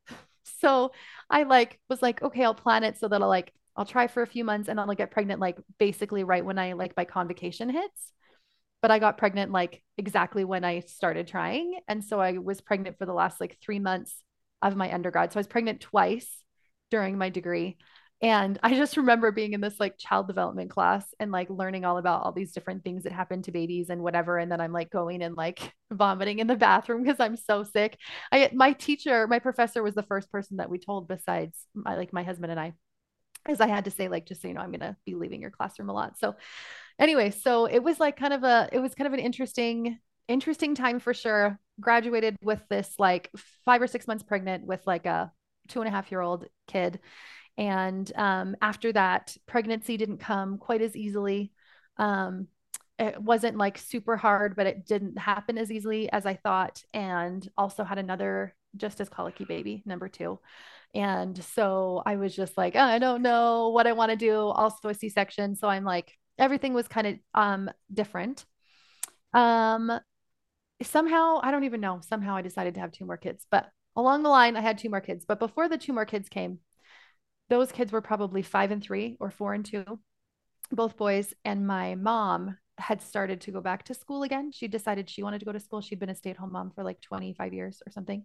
So 0.43 0.91
i 1.29 1.43
like 1.43 1.79
was 1.89 2.01
like 2.01 2.21
okay 2.21 2.43
i'll 2.43 2.53
plan 2.53 2.83
it 2.83 2.97
so 2.97 3.07
that 3.07 3.21
i'll 3.21 3.27
like 3.27 3.53
i'll 3.75 3.85
try 3.85 4.07
for 4.07 4.23
a 4.23 4.27
few 4.27 4.43
months 4.43 4.69
and 4.69 4.79
i'll 4.79 4.93
get 4.95 5.11
pregnant 5.11 5.39
like 5.39 5.57
basically 5.77 6.23
right 6.23 6.43
when 6.43 6.59
i 6.59 6.73
like 6.73 6.93
my 6.97 7.05
convocation 7.05 7.69
hits 7.69 8.11
but 8.81 8.91
i 8.91 8.99
got 8.99 9.17
pregnant 9.17 9.51
like 9.51 9.83
exactly 9.97 10.43
when 10.43 10.63
i 10.63 10.79
started 10.79 11.27
trying 11.27 11.79
and 11.87 12.03
so 12.03 12.19
i 12.19 12.37
was 12.37 12.61
pregnant 12.61 12.97
for 12.97 13.05
the 13.05 13.13
last 13.13 13.39
like 13.39 13.57
three 13.61 13.79
months 13.79 14.23
of 14.61 14.75
my 14.75 14.93
undergrad 14.93 15.31
so 15.31 15.37
i 15.37 15.41
was 15.41 15.47
pregnant 15.47 15.81
twice 15.81 16.43
during 16.89 17.17
my 17.17 17.29
degree 17.29 17.77
and 18.23 18.59
I 18.61 18.75
just 18.75 18.97
remember 18.97 19.31
being 19.31 19.53
in 19.53 19.61
this 19.61 19.79
like 19.79 19.97
child 19.97 20.27
development 20.27 20.69
class 20.69 21.05
and 21.19 21.31
like 21.31 21.49
learning 21.49 21.85
all 21.85 21.97
about 21.97 22.21
all 22.21 22.31
these 22.31 22.51
different 22.51 22.83
things 22.83 23.03
that 23.03 23.13
happen 23.13 23.41
to 23.43 23.51
babies 23.51 23.89
and 23.89 24.03
whatever. 24.03 24.37
And 24.37 24.51
then 24.51 24.61
I'm 24.61 24.71
like 24.71 24.91
going 24.91 25.23
and 25.23 25.35
like 25.35 25.73
vomiting 25.91 26.37
in 26.37 26.45
the 26.45 26.55
bathroom 26.55 27.01
because 27.01 27.19
I'm 27.19 27.35
so 27.35 27.63
sick. 27.63 27.97
I 28.31 28.51
my 28.53 28.73
teacher, 28.73 29.27
my 29.27 29.39
professor 29.39 29.81
was 29.81 29.95
the 29.95 30.03
first 30.03 30.31
person 30.31 30.57
that 30.57 30.69
we 30.69 30.77
told 30.77 31.07
besides 31.07 31.57
my 31.73 31.95
like 31.95 32.13
my 32.13 32.21
husband 32.21 32.51
and 32.51 32.59
I. 32.59 32.73
Because 33.43 33.59
I 33.59 33.65
had 33.67 33.85
to 33.85 33.91
say, 33.91 34.07
like, 34.07 34.27
just 34.27 34.43
so 34.43 34.49
you 34.49 34.53
know, 34.53 34.61
I'm 34.61 34.71
gonna 34.71 34.95
be 35.03 35.15
leaving 35.15 35.41
your 35.41 35.49
classroom 35.49 35.89
a 35.89 35.93
lot. 35.93 36.19
So 36.19 36.35
anyway, 37.01 37.31
so 37.31 37.65
it 37.65 37.79
was 37.79 37.99
like 37.99 38.15
kind 38.15 38.33
of 38.33 38.43
a 38.45 38.69
it 38.71 38.79
was 38.79 38.95
kind 38.95 39.07
of 39.07 39.13
an 39.13 39.19
interesting, 39.19 39.99
interesting 40.29 40.75
time 40.75 40.99
for 40.99 41.13
sure. 41.13 41.59
Graduated 41.81 42.37
with 42.41 42.61
this 42.69 42.93
like 42.97 43.29
five 43.65 43.81
or 43.81 43.87
six 43.87 44.07
months 44.07 44.23
pregnant 44.23 44.65
with 44.65 44.85
like 44.87 45.05
a 45.05 45.31
two 45.67 45.81
and 45.81 45.87
a 45.89 45.91
half 45.91 46.11
year 46.11 46.21
old 46.21 46.45
kid 46.67 46.99
and 47.57 48.11
um, 48.15 48.55
after 48.61 48.91
that, 48.93 49.35
pregnancy 49.45 49.97
didn't 49.97 50.17
come 50.19 50.57
quite 50.57 50.81
as 50.81 50.95
easily. 50.95 51.51
Um, 51.97 52.47
it 52.97 53.21
wasn't 53.21 53.57
like 53.57 53.77
super 53.77 54.15
hard, 54.15 54.55
but 54.55 54.67
it 54.67 54.85
didn't 54.85 55.17
happen 55.17 55.57
as 55.57 55.71
easily 55.71 56.11
as 56.11 56.25
I 56.25 56.35
thought. 56.35 56.83
And 56.93 57.47
also 57.57 57.83
had 57.83 57.97
another 57.97 58.55
just 58.77 59.01
as 59.01 59.09
colicky 59.09 59.45
baby, 59.45 59.83
number 59.85 60.07
two. 60.07 60.39
And 60.93 61.41
so 61.43 62.01
I 62.05 62.15
was 62.17 62.35
just 62.35 62.57
like, 62.57 62.75
oh, 62.75 62.79
I 62.79 62.99
don't 62.99 63.21
know 63.21 63.69
what 63.69 63.87
I 63.87 63.93
want 63.93 64.11
to 64.11 64.17
do. 64.17 64.35
Also 64.35 64.89
a 64.89 64.93
C-section. 64.93 65.55
So 65.55 65.67
I'm 65.67 65.83
like, 65.83 66.17
everything 66.37 66.73
was 66.73 66.87
kind 66.87 67.07
of 67.07 67.15
um, 67.33 67.69
different. 67.93 68.45
Um, 69.33 69.99
somehow, 70.83 71.39
I 71.41 71.51
don't 71.51 71.63
even 71.63 71.81
know. 71.81 72.01
Somehow 72.01 72.35
I 72.35 72.41
decided 72.41 72.75
to 72.75 72.79
have 72.79 72.91
two 72.91 73.05
more 73.05 73.17
kids, 73.17 73.45
but 73.49 73.69
along 73.95 74.23
the 74.23 74.29
line, 74.29 74.55
I 74.55 74.61
had 74.61 74.77
two 74.77 74.89
more 74.89 75.01
kids. 75.01 75.25
But 75.25 75.39
before 75.39 75.69
the 75.69 75.77
two 75.77 75.93
more 75.93 76.05
kids 76.05 76.29
came, 76.29 76.59
those 77.49 77.71
kids 77.71 77.91
were 77.91 78.01
probably 78.01 78.41
five 78.41 78.71
and 78.71 78.81
three 78.81 79.17
or 79.19 79.29
four 79.29 79.53
and 79.53 79.65
two, 79.65 79.83
both 80.71 80.97
boys. 80.97 81.33
And 81.43 81.67
my 81.67 81.95
mom 81.95 82.57
had 82.77 83.01
started 83.01 83.41
to 83.41 83.51
go 83.51 83.61
back 83.61 83.83
to 83.83 83.93
school 83.93 84.23
again. 84.23 84.51
She 84.51 84.67
decided 84.67 85.09
she 85.09 85.23
wanted 85.23 85.39
to 85.39 85.45
go 85.45 85.51
to 85.51 85.59
school. 85.59 85.81
She'd 85.81 85.99
been 85.99 86.09
a 86.09 86.15
stay 86.15 86.31
at 86.31 86.37
home 86.37 86.53
mom 86.53 86.71
for 86.71 86.83
like 86.83 87.01
25 87.01 87.53
years 87.53 87.81
or 87.85 87.91
something. 87.91 88.23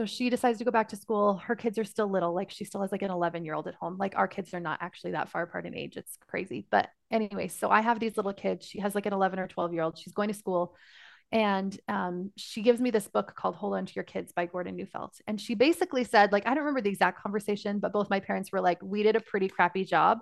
So 0.00 0.06
she 0.06 0.30
decides 0.30 0.56
to 0.56 0.64
go 0.64 0.70
back 0.70 0.88
to 0.88 0.96
school. 0.96 1.36
Her 1.36 1.54
kids 1.54 1.78
are 1.78 1.84
still 1.84 2.10
little. 2.10 2.34
Like 2.34 2.50
she 2.50 2.64
still 2.64 2.80
has 2.80 2.90
like 2.90 3.02
an 3.02 3.10
11 3.10 3.44
year 3.44 3.52
old 3.52 3.66
at 3.66 3.74
home. 3.74 3.98
Like 3.98 4.16
our 4.16 4.26
kids 4.26 4.54
are 4.54 4.60
not 4.60 4.78
actually 4.80 5.10
that 5.10 5.28
far 5.28 5.42
apart 5.42 5.66
in 5.66 5.76
age. 5.76 5.98
It's 5.98 6.16
crazy. 6.26 6.66
But 6.70 6.88
anyway, 7.10 7.48
so 7.48 7.68
I 7.68 7.82
have 7.82 8.00
these 8.00 8.16
little 8.16 8.32
kids. 8.32 8.64
She 8.64 8.80
has 8.80 8.94
like 8.94 9.04
an 9.04 9.12
11 9.12 9.38
or 9.38 9.46
12 9.46 9.74
year 9.74 9.82
old. 9.82 9.98
She's 9.98 10.14
going 10.14 10.28
to 10.28 10.34
school. 10.34 10.74
And 11.32 11.78
um, 11.86 12.32
she 12.34 12.62
gives 12.62 12.80
me 12.80 12.90
this 12.90 13.08
book 13.08 13.34
called 13.36 13.56
Hold 13.56 13.74
On 13.74 13.84
to 13.84 13.92
Your 13.94 14.04
Kids 14.04 14.32
by 14.32 14.46
Gordon 14.46 14.74
Neufeld. 14.74 15.10
And 15.26 15.38
she 15.38 15.54
basically 15.54 16.04
said, 16.04 16.32
like, 16.32 16.46
I 16.46 16.54
don't 16.54 16.64
remember 16.64 16.80
the 16.80 16.88
exact 16.88 17.22
conversation, 17.22 17.78
but 17.78 17.92
both 17.92 18.08
my 18.08 18.20
parents 18.20 18.50
were 18.52 18.62
like, 18.62 18.78
we 18.82 19.02
did 19.02 19.16
a 19.16 19.20
pretty 19.20 19.48
crappy 19.48 19.84
job. 19.84 20.20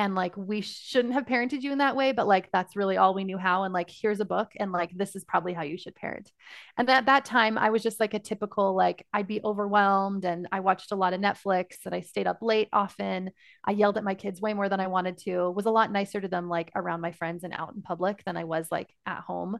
And 0.00 0.14
like, 0.14 0.34
we 0.34 0.62
shouldn't 0.62 1.12
have 1.12 1.26
parented 1.26 1.60
you 1.60 1.72
in 1.72 1.78
that 1.78 1.94
way, 1.94 2.12
but 2.12 2.26
like, 2.26 2.50
that's 2.50 2.74
really 2.74 2.96
all 2.96 3.12
we 3.12 3.22
knew 3.22 3.36
how. 3.36 3.64
And 3.64 3.74
like, 3.74 3.90
here's 3.90 4.18
a 4.20 4.24
book. 4.24 4.50
And 4.58 4.72
like, 4.72 4.96
this 4.96 5.14
is 5.14 5.24
probably 5.24 5.52
how 5.52 5.60
you 5.60 5.76
should 5.76 5.94
parent. 5.94 6.32
And 6.78 6.88
at 6.88 7.04
that 7.04 7.26
time, 7.26 7.58
I 7.58 7.68
was 7.68 7.82
just 7.82 8.00
like 8.00 8.14
a 8.14 8.18
typical, 8.18 8.74
like, 8.74 9.06
I'd 9.12 9.26
be 9.26 9.42
overwhelmed 9.44 10.24
and 10.24 10.48
I 10.50 10.60
watched 10.60 10.92
a 10.92 10.96
lot 10.96 11.12
of 11.12 11.20
Netflix 11.20 11.84
and 11.84 11.94
I 11.94 12.00
stayed 12.00 12.26
up 12.26 12.38
late 12.40 12.70
often. 12.72 13.30
I 13.62 13.72
yelled 13.72 13.98
at 13.98 14.04
my 14.04 14.14
kids 14.14 14.40
way 14.40 14.54
more 14.54 14.70
than 14.70 14.80
I 14.80 14.86
wanted 14.86 15.18
to, 15.24 15.50
was 15.50 15.66
a 15.66 15.70
lot 15.70 15.92
nicer 15.92 16.18
to 16.18 16.28
them, 16.28 16.48
like 16.48 16.72
around 16.74 17.02
my 17.02 17.12
friends 17.12 17.44
and 17.44 17.52
out 17.52 17.74
in 17.74 17.82
public 17.82 18.24
than 18.24 18.38
I 18.38 18.44
was 18.44 18.68
like 18.70 18.88
at 19.04 19.20
home 19.20 19.58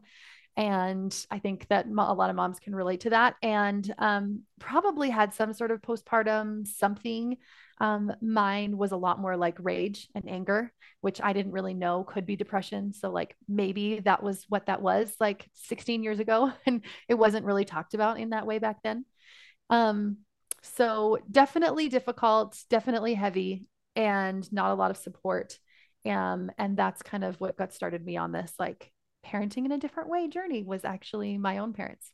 and 0.56 1.26
i 1.30 1.38
think 1.38 1.64
that 1.68 1.86
a 1.86 2.12
lot 2.12 2.28
of 2.28 2.34
moms 2.34 2.58
can 2.58 2.74
relate 2.74 3.00
to 3.02 3.10
that 3.10 3.36
and 3.40 3.94
um, 3.98 4.42
probably 4.58 5.08
had 5.08 5.32
some 5.32 5.52
sort 5.52 5.70
of 5.70 5.80
postpartum 5.80 6.66
something 6.66 7.36
um, 7.80 8.12
mine 8.20 8.76
was 8.76 8.92
a 8.92 8.96
lot 8.96 9.18
more 9.18 9.36
like 9.36 9.56
rage 9.58 10.08
and 10.14 10.28
anger 10.28 10.72
which 11.00 11.20
i 11.22 11.32
didn't 11.32 11.52
really 11.52 11.74
know 11.74 12.04
could 12.04 12.26
be 12.26 12.36
depression 12.36 12.92
so 12.92 13.10
like 13.10 13.34
maybe 13.48 14.00
that 14.00 14.22
was 14.22 14.44
what 14.48 14.66
that 14.66 14.82
was 14.82 15.12
like 15.18 15.48
16 15.54 16.02
years 16.02 16.20
ago 16.20 16.52
and 16.66 16.82
it 17.08 17.14
wasn't 17.14 17.44
really 17.46 17.64
talked 17.64 17.94
about 17.94 18.18
in 18.18 18.30
that 18.30 18.46
way 18.46 18.58
back 18.58 18.82
then 18.82 19.04
um, 19.70 20.18
so 20.62 21.18
definitely 21.30 21.88
difficult 21.88 22.56
definitely 22.68 23.14
heavy 23.14 23.66
and 23.96 24.50
not 24.52 24.70
a 24.70 24.74
lot 24.74 24.90
of 24.90 24.96
support 24.96 25.58
um, 26.06 26.50
and 26.58 26.76
that's 26.76 27.02
kind 27.02 27.24
of 27.24 27.40
what 27.40 27.56
got 27.56 27.72
started 27.72 28.04
me 28.04 28.16
on 28.16 28.32
this 28.32 28.52
like 28.58 28.92
parenting 29.24 29.64
in 29.64 29.72
a 29.72 29.78
different 29.78 30.08
way 30.08 30.28
journey 30.28 30.62
was 30.62 30.84
actually 30.84 31.38
my 31.38 31.58
own 31.58 31.72
parents. 31.72 32.10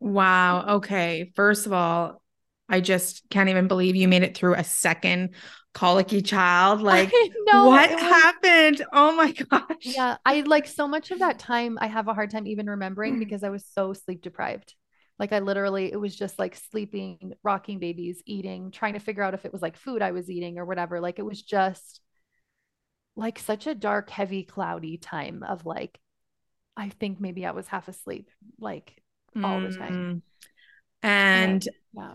Wow. 0.00 0.76
Okay. 0.76 1.32
First 1.34 1.66
of 1.66 1.72
all, 1.72 2.22
I 2.68 2.80
just 2.80 3.22
can't 3.30 3.48
even 3.48 3.68
believe 3.68 3.96
you 3.96 4.08
made 4.08 4.22
it 4.22 4.36
through 4.36 4.54
a 4.54 4.64
second 4.64 5.30
colicky 5.72 6.22
child. 6.22 6.80
Like, 6.86 7.12
what 7.46 7.90
was, 7.90 8.00
happened? 8.00 8.84
Oh 8.92 9.14
my 9.14 9.32
gosh. 9.32 9.76
Yeah. 9.82 10.16
I 10.24 10.40
like 10.40 10.66
so 10.66 10.88
much 10.88 11.10
of 11.10 11.20
that 11.20 11.38
time, 11.38 11.78
I 11.80 11.86
have 11.86 12.08
a 12.08 12.14
hard 12.14 12.30
time 12.30 12.46
even 12.46 12.68
remembering 12.68 13.18
because 13.18 13.44
I 13.44 13.50
was 13.50 13.64
so 13.66 13.92
sleep 13.92 14.22
deprived. 14.22 14.74
Like 15.18 15.32
I 15.32 15.38
literally, 15.38 15.92
it 15.92 16.00
was 16.00 16.14
just 16.14 16.38
like 16.38 16.56
sleeping, 16.56 17.32
rocking 17.42 17.78
babies, 17.78 18.22
eating, 18.26 18.70
trying 18.70 18.94
to 18.94 19.00
figure 19.00 19.22
out 19.22 19.34
if 19.34 19.44
it 19.44 19.52
was 19.52 19.62
like 19.62 19.76
food 19.76 20.02
I 20.02 20.12
was 20.12 20.28
eating 20.28 20.58
or 20.58 20.64
whatever. 20.64 21.00
Like 21.00 21.18
it 21.18 21.24
was 21.24 21.42
just 21.42 22.00
like 23.14 23.38
such 23.38 23.66
a 23.66 23.74
dark, 23.74 24.10
heavy, 24.10 24.42
cloudy 24.44 24.98
time 24.98 25.42
of 25.42 25.64
like, 25.64 25.98
I 26.76 26.90
think 26.90 27.20
maybe 27.20 27.46
I 27.46 27.52
was 27.52 27.66
half 27.66 27.88
asleep, 27.88 28.30
like 28.58 29.02
all 29.42 29.60
the 29.60 29.72
time. 29.72 29.92
Mm. 29.92 30.22
And 31.02 31.68
yeah. 31.94 32.14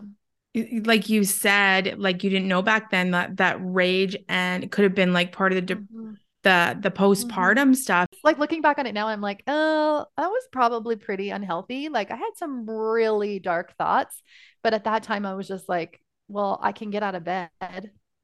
Like 0.54 1.08
you 1.08 1.24
said, 1.24 1.98
like 1.98 2.22
you 2.24 2.30
didn't 2.30 2.48
know 2.48 2.62
back 2.62 2.90
then 2.90 3.12
that 3.12 3.38
that 3.38 3.56
rage 3.60 4.16
and 4.28 4.64
it 4.64 4.70
could 4.70 4.84
have 4.84 4.94
been 4.94 5.12
like 5.12 5.32
part 5.32 5.52
of 5.52 5.56
the 5.56 5.74
de- 5.74 5.82
Mhm. 5.92 6.16
the 6.42 6.78
the 6.80 6.90
postpartum 6.90 7.54
Mm-hmm. 7.54 7.72
stuff. 7.74 8.08
Like 8.22 8.38
looking 8.38 8.62
back 8.62 8.78
on 8.78 8.86
it 8.86 8.92
now, 8.92 9.08
I'm 9.08 9.20
like, 9.20 9.42
oh, 9.46 10.06
that 10.16 10.28
was 10.28 10.42
probably 10.52 10.96
pretty 10.96 11.30
unhealthy. 11.30 11.88
Like 11.88 12.10
I 12.10 12.16
had 12.16 12.32
some 12.36 12.68
really 12.68 13.38
dark 13.38 13.76
thoughts, 13.76 14.20
but 14.62 14.74
at 14.74 14.84
that 14.84 15.02
time 15.02 15.26
I 15.26 15.34
was 15.34 15.48
just 15.48 15.68
like, 15.68 16.00
well, 16.28 16.58
I 16.62 16.72
can 16.72 16.90
get 16.90 17.02
out 17.02 17.14
of 17.14 17.24
bed 17.24 17.50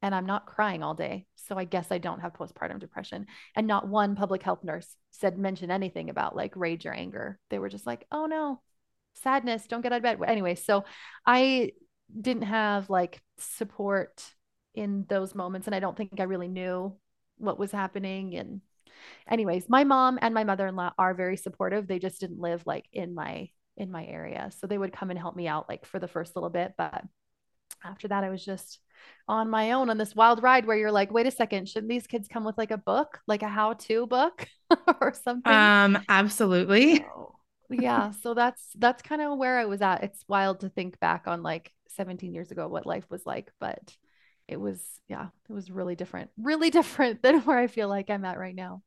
and 0.03 0.15
I'm 0.15 0.27
not 0.27 0.47
crying 0.47 0.83
all 0.83 0.95
day. 0.95 1.27
So 1.37 1.57
I 1.57 1.65
guess 1.65 1.91
I 1.91 1.99
don't 1.99 2.21
have 2.21 2.35
postpartum 2.35 2.79
depression. 2.79 3.27
And 3.57 3.67
not 3.67 3.89
one 3.89 4.15
public 4.17 4.43
health 4.43 4.63
nurse 4.65 4.95
said 5.11 5.39
mention 5.39 5.71
anything 5.71 6.11
about 6.11 6.37
like 6.37 6.55
rage 6.57 6.87
or 6.87 6.93
anger. 6.93 7.39
They 7.51 7.59
were 7.59 7.69
just 7.69 7.87
like, 7.87 8.07
oh 8.13 8.27
no, 8.27 8.61
sadness, 9.15 9.67
don't 9.67 9.81
get 9.81 9.93
out 9.93 9.97
of 9.99 10.03
bed. 10.03 10.19
Anyway, 10.27 10.55
so 10.55 10.85
I 11.27 11.73
didn't 12.21 12.43
have 12.43 12.91
like 12.91 13.21
support 13.39 14.25
in 14.75 15.05
those 15.09 15.35
moments. 15.35 15.67
And 15.67 15.75
I 15.75 15.81
don't 15.81 15.97
think 15.97 16.19
I 16.19 16.25
really 16.25 16.49
knew 16.49 16.97
what 17.37 17.59
was 17.59 17.73
happening. 17.73 18.37
And 18.37 18.61
anyways, 19.29 19.69
my 19.69 19.85
mom 19.85 20.19
and 20.21 20.35
my 20.35 20.45
mother-in-law 20.45 20.93
are 20.99 21.15
very 21.15 21.37
supportive. 21.37 21.87
They 21.87 21.99
just 21.99 22.21
didn't 22.21 22.41
live 22.41 22.63
like 22.67 22.87
in 22.93 23.15
my 23.15 23.51
in 23.77 23.91
my 23.91 24.05
area. 24.05 24.51
So 24.59 24.67
they 24.67 24.79
would 24.79 24.93
come 24.93 25.11
and 25.11 25.19
help 25.19 25.37
me 25.37 25.47
out 25.47 25.69
like 25.69 25.87
for 25.87 25.99
the 25.99 26.09
first 26.09 26.35
little 26.35 26.51
bit. 26.51 26.75
But 26.77 27.05
after 27.85 28.09
that, 28.09 28.25
I 28.25 28.31
was 28.31 28.45
just 28.45 28.81
on 29.29 29.49
my 29.49 29.73
own 29.73 29.91
on 29.91 29.99
this 29.99 30.17
wild 30.17 30.43
ride 30.43 30.67
where 30.67 30.77
you're 30.77 30.91
like, 30.91 31.13
wait 31.13 31.27
a 31.27 31.31
second, 31.31 31.69
shouldn't 31.69 31.91
these 31.91 32.07
kids 32.07 32.29
come 32.29 32.45
with 32.45 32.59
like 32.59 32.73
a 32.73 32.79
book, 32.79 33.21
like 33.29 33.43
a 33.43 33.49
how-to 33.49 34.07
book 34.07 34.49
or 35.01 35.15
something? 35.15 35.53
Um, 35.53 36.03
absolutely. 36.09 36.97
So, 36.97 37.38
yeah, 37.71 38.13
so 38.23 38.35
that's 38.35 38.63
that's 38.77 39.03
kind 39.03 39.21
of 39.21 39.37
where 39.39 39.59
I 39.59 39.67
was 39.67 39.83
at. 39.83 40.03
It's 40.03 40.25
wild 40.29 40.61
to 40.61 40.69
think 40.69 40.99
back 41.01 41.25
on 41.27 41.43
like 41.43 41.73
17 41.89 42.33
years 42.33 42.51
ago 42.51 42.69
what 42.69 42.87
life 42.87 43.05
was 43.11 43.25
like, 43.27 43.53
but 43.61 43.97
it 44.47 44.59
was 44.59 44.83
yeah, 45.09 45.29
it 45.49 45.53
was 45.53 45.71
really 45.71 45.95
different. 45.95 46.31
Really 46.39 46.71
different 46.79 47.23
than 47.23 47.41
where 47.41 47.59
I 47.59 47.67
feel 47.67 47.89
like 47.89 48.11
I'm 48.11 48.25
at 48.25 48.39
right 48.39 48.55
now. 48.55 48.83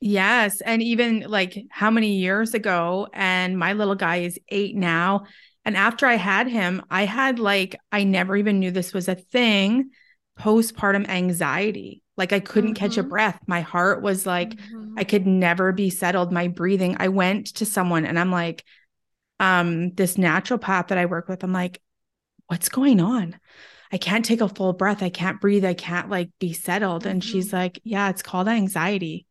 Yes. 0.00 0.60
And 0.60 0.82
even 0.82 1.20
like 1.20 1.56
how 1.70 1.90
many 1.90 2.16
years 2.16 2.52
ago, 2.52 3.08
and 3.14 3.58
my 3.58 3.72
little 3.72 3.94
guy 3.94 4.16
is 4.16 4.38
eight 4.50 4.76
now. 4.76 5.24
And 5.64 5.76
after 5.78 6.06
I 6.06 6.16
had 6.16 6.46
him, 6.46 6.82
I 6.90 7.06
had 7.06 7.38
like, 7.38 7.76
I 7.90 8.04
never 8.04 8.36
even 8.36 8.58
knew 8.58 8.70
this 8.70 8.92
was 8.92 9.08
a 9.08 9.14
thing 9.14 9.90
postpartum 10.38 11.08
anxiety. 11.08 12.02
Like 12.16 12.32
I 12.32 12.40
couldn't 12.40 12.74
catch 12.74 12.96
a 12.98 13.04
Mhm. 13.04 13.08
breath. 13.08 13.40
My 13.46 13.60
heart 13.62 14.02
was 14.02 14.26
like, 14.26 14.56
Mhm. 14.56 14.94
I 14.96 15.04
could 15.04 15.26
never 15.26 15.72
be 15.72 15.90
settled. 15.90 16.32
My 16.32 16.48
breathing. 16.48 16.96
I 17.00 17.08
went 17.08 17.48
to 17.56 17.66
someone 17.66 18.06
and 18.06 18.18
I'm 18.18 18.30
like, 18.30 18.64
um, 19.40 19.92
this 19.94 20.16
naturopath 20.16 20.88
that 20.88 20.98
I 20.98 21.06
work 21.06 21.28
with, 21.28 21.44
I'm 21.44 21.52
like, 21.52 21.80
what's 22.48 22.68
going 22.68 23.00
on? 23.00 23.38
I 23.92 23.98
can't 23.98 24.24
take 24.24 24.40
a 24.40 24.48
full 24.48 24.72
breath. 24.72 25.02
I 25.02 25.10
can't 25.10 25.40
breathe. 25.40 25.64
I 25.64 25.74
can't 25.74 26.10
like 26.10 26.30
be 26.40 26.52
settled. 26.52 27.06
And 27.06 27.22
she's 27.22 27.52
like, 27.52 27.80
yeah, 27.84 28.10
it's 28.10 28.22
called 28.22 28.48
anxiety. 28.48 29.26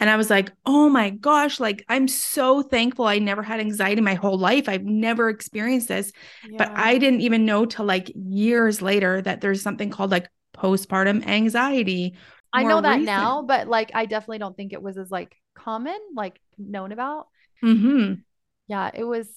And 0.00 0.08
I 0.10 0.16
was 0.16 0.30
like, 0.30 0.52
oh 0.66 0.88
my 0.88 1.10
gosh, 1.10 1.60
like 1.60 1.84
I'm 1.88 2.08
so 2.08 2.62
thankful 2.62 3.06
I 3.06 3.18
never 3.18 3.42
had 3.42 3.60
anxiety 3.60 3.98
in 3.98 4.04
my 4.04 4.14
whole 4.14 4.38
life. 4.38 4.68
I've 4.68 4.84
never 4.84 5.28
experienced 5.28 5.88
this. 5.88 6.12
But 6.56 6.72
I 6.76 6.98
didn't 6.98 7.22
even 7.22 7.44
know 7.46 7.66
till 7.66 7.84
like 7.84 8.10
years 8.14 8.80
later 8.82 9.20
that 9.22 9.40
there's 9.40 9.62
something 9.62 9.90
called 9.90 10.10
like 10.12 10.28
postpartum 10.58 11.26
anxiety. 11.26 12.16
I 12.52 12.62
know 12.62 12.80
that 12.80 12.90
recent. 12.90 13.06
now, 13.06 13.42
but 13.42 13.68
like 13.68 13.90
I 13.94 14.06
definitely 14.06 14.38
don't 14.38 14.56
think 14.56 14.72
it 14.72 14.82
was 14.82 14.96
as 14.98 15.10
like 15.10 15.34
common, 15.54 15.98
like 16.14 16.40
known 16.56 16.92
about. 16.92 17.28
Mhm. 17.62 18.22
Yeah, 18.66 18.90
it 18.92 19.04
was 19.04 19.28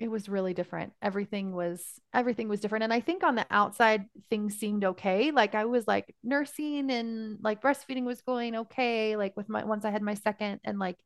it 0.00 0.08
was 0.08 0.28
really 0.28 0.54
different. 0.54 0.92
Everything 1.00 1.52
was 1.52 1.82
everything 2.12 2.48
was 2.48 2.60
different. 2.60 2.84
And 2.84 2.92
I 2.92 3.00
think 3.00 3.22
on 3.22 3.36
the 3.36 3.46
outside 3.50 4.06
things 4.28 4.56
seemed 4.56 4.84
okay. 4.84 5.30
Like 5.30 5.54
I 5.54 5.64
was 5.64 5.86
like 5.86 6.14
nursing 6.22 6.90
and 6.90 7.38
like 7.42 7.62
breastfeeding 7.62 8.04
was 8.04 8.20
going 8.22 8.56
okay. 8.56 9.16
Like 9.16 9.36
with 9.36 9.48
my 9.48 9.64
once 9.64 9.84
I 9.84 9.90
had 9.90 10.02
my 10.02 10.14
second 10.14 10.60
and 10.64 10.78
like 10.78 10.98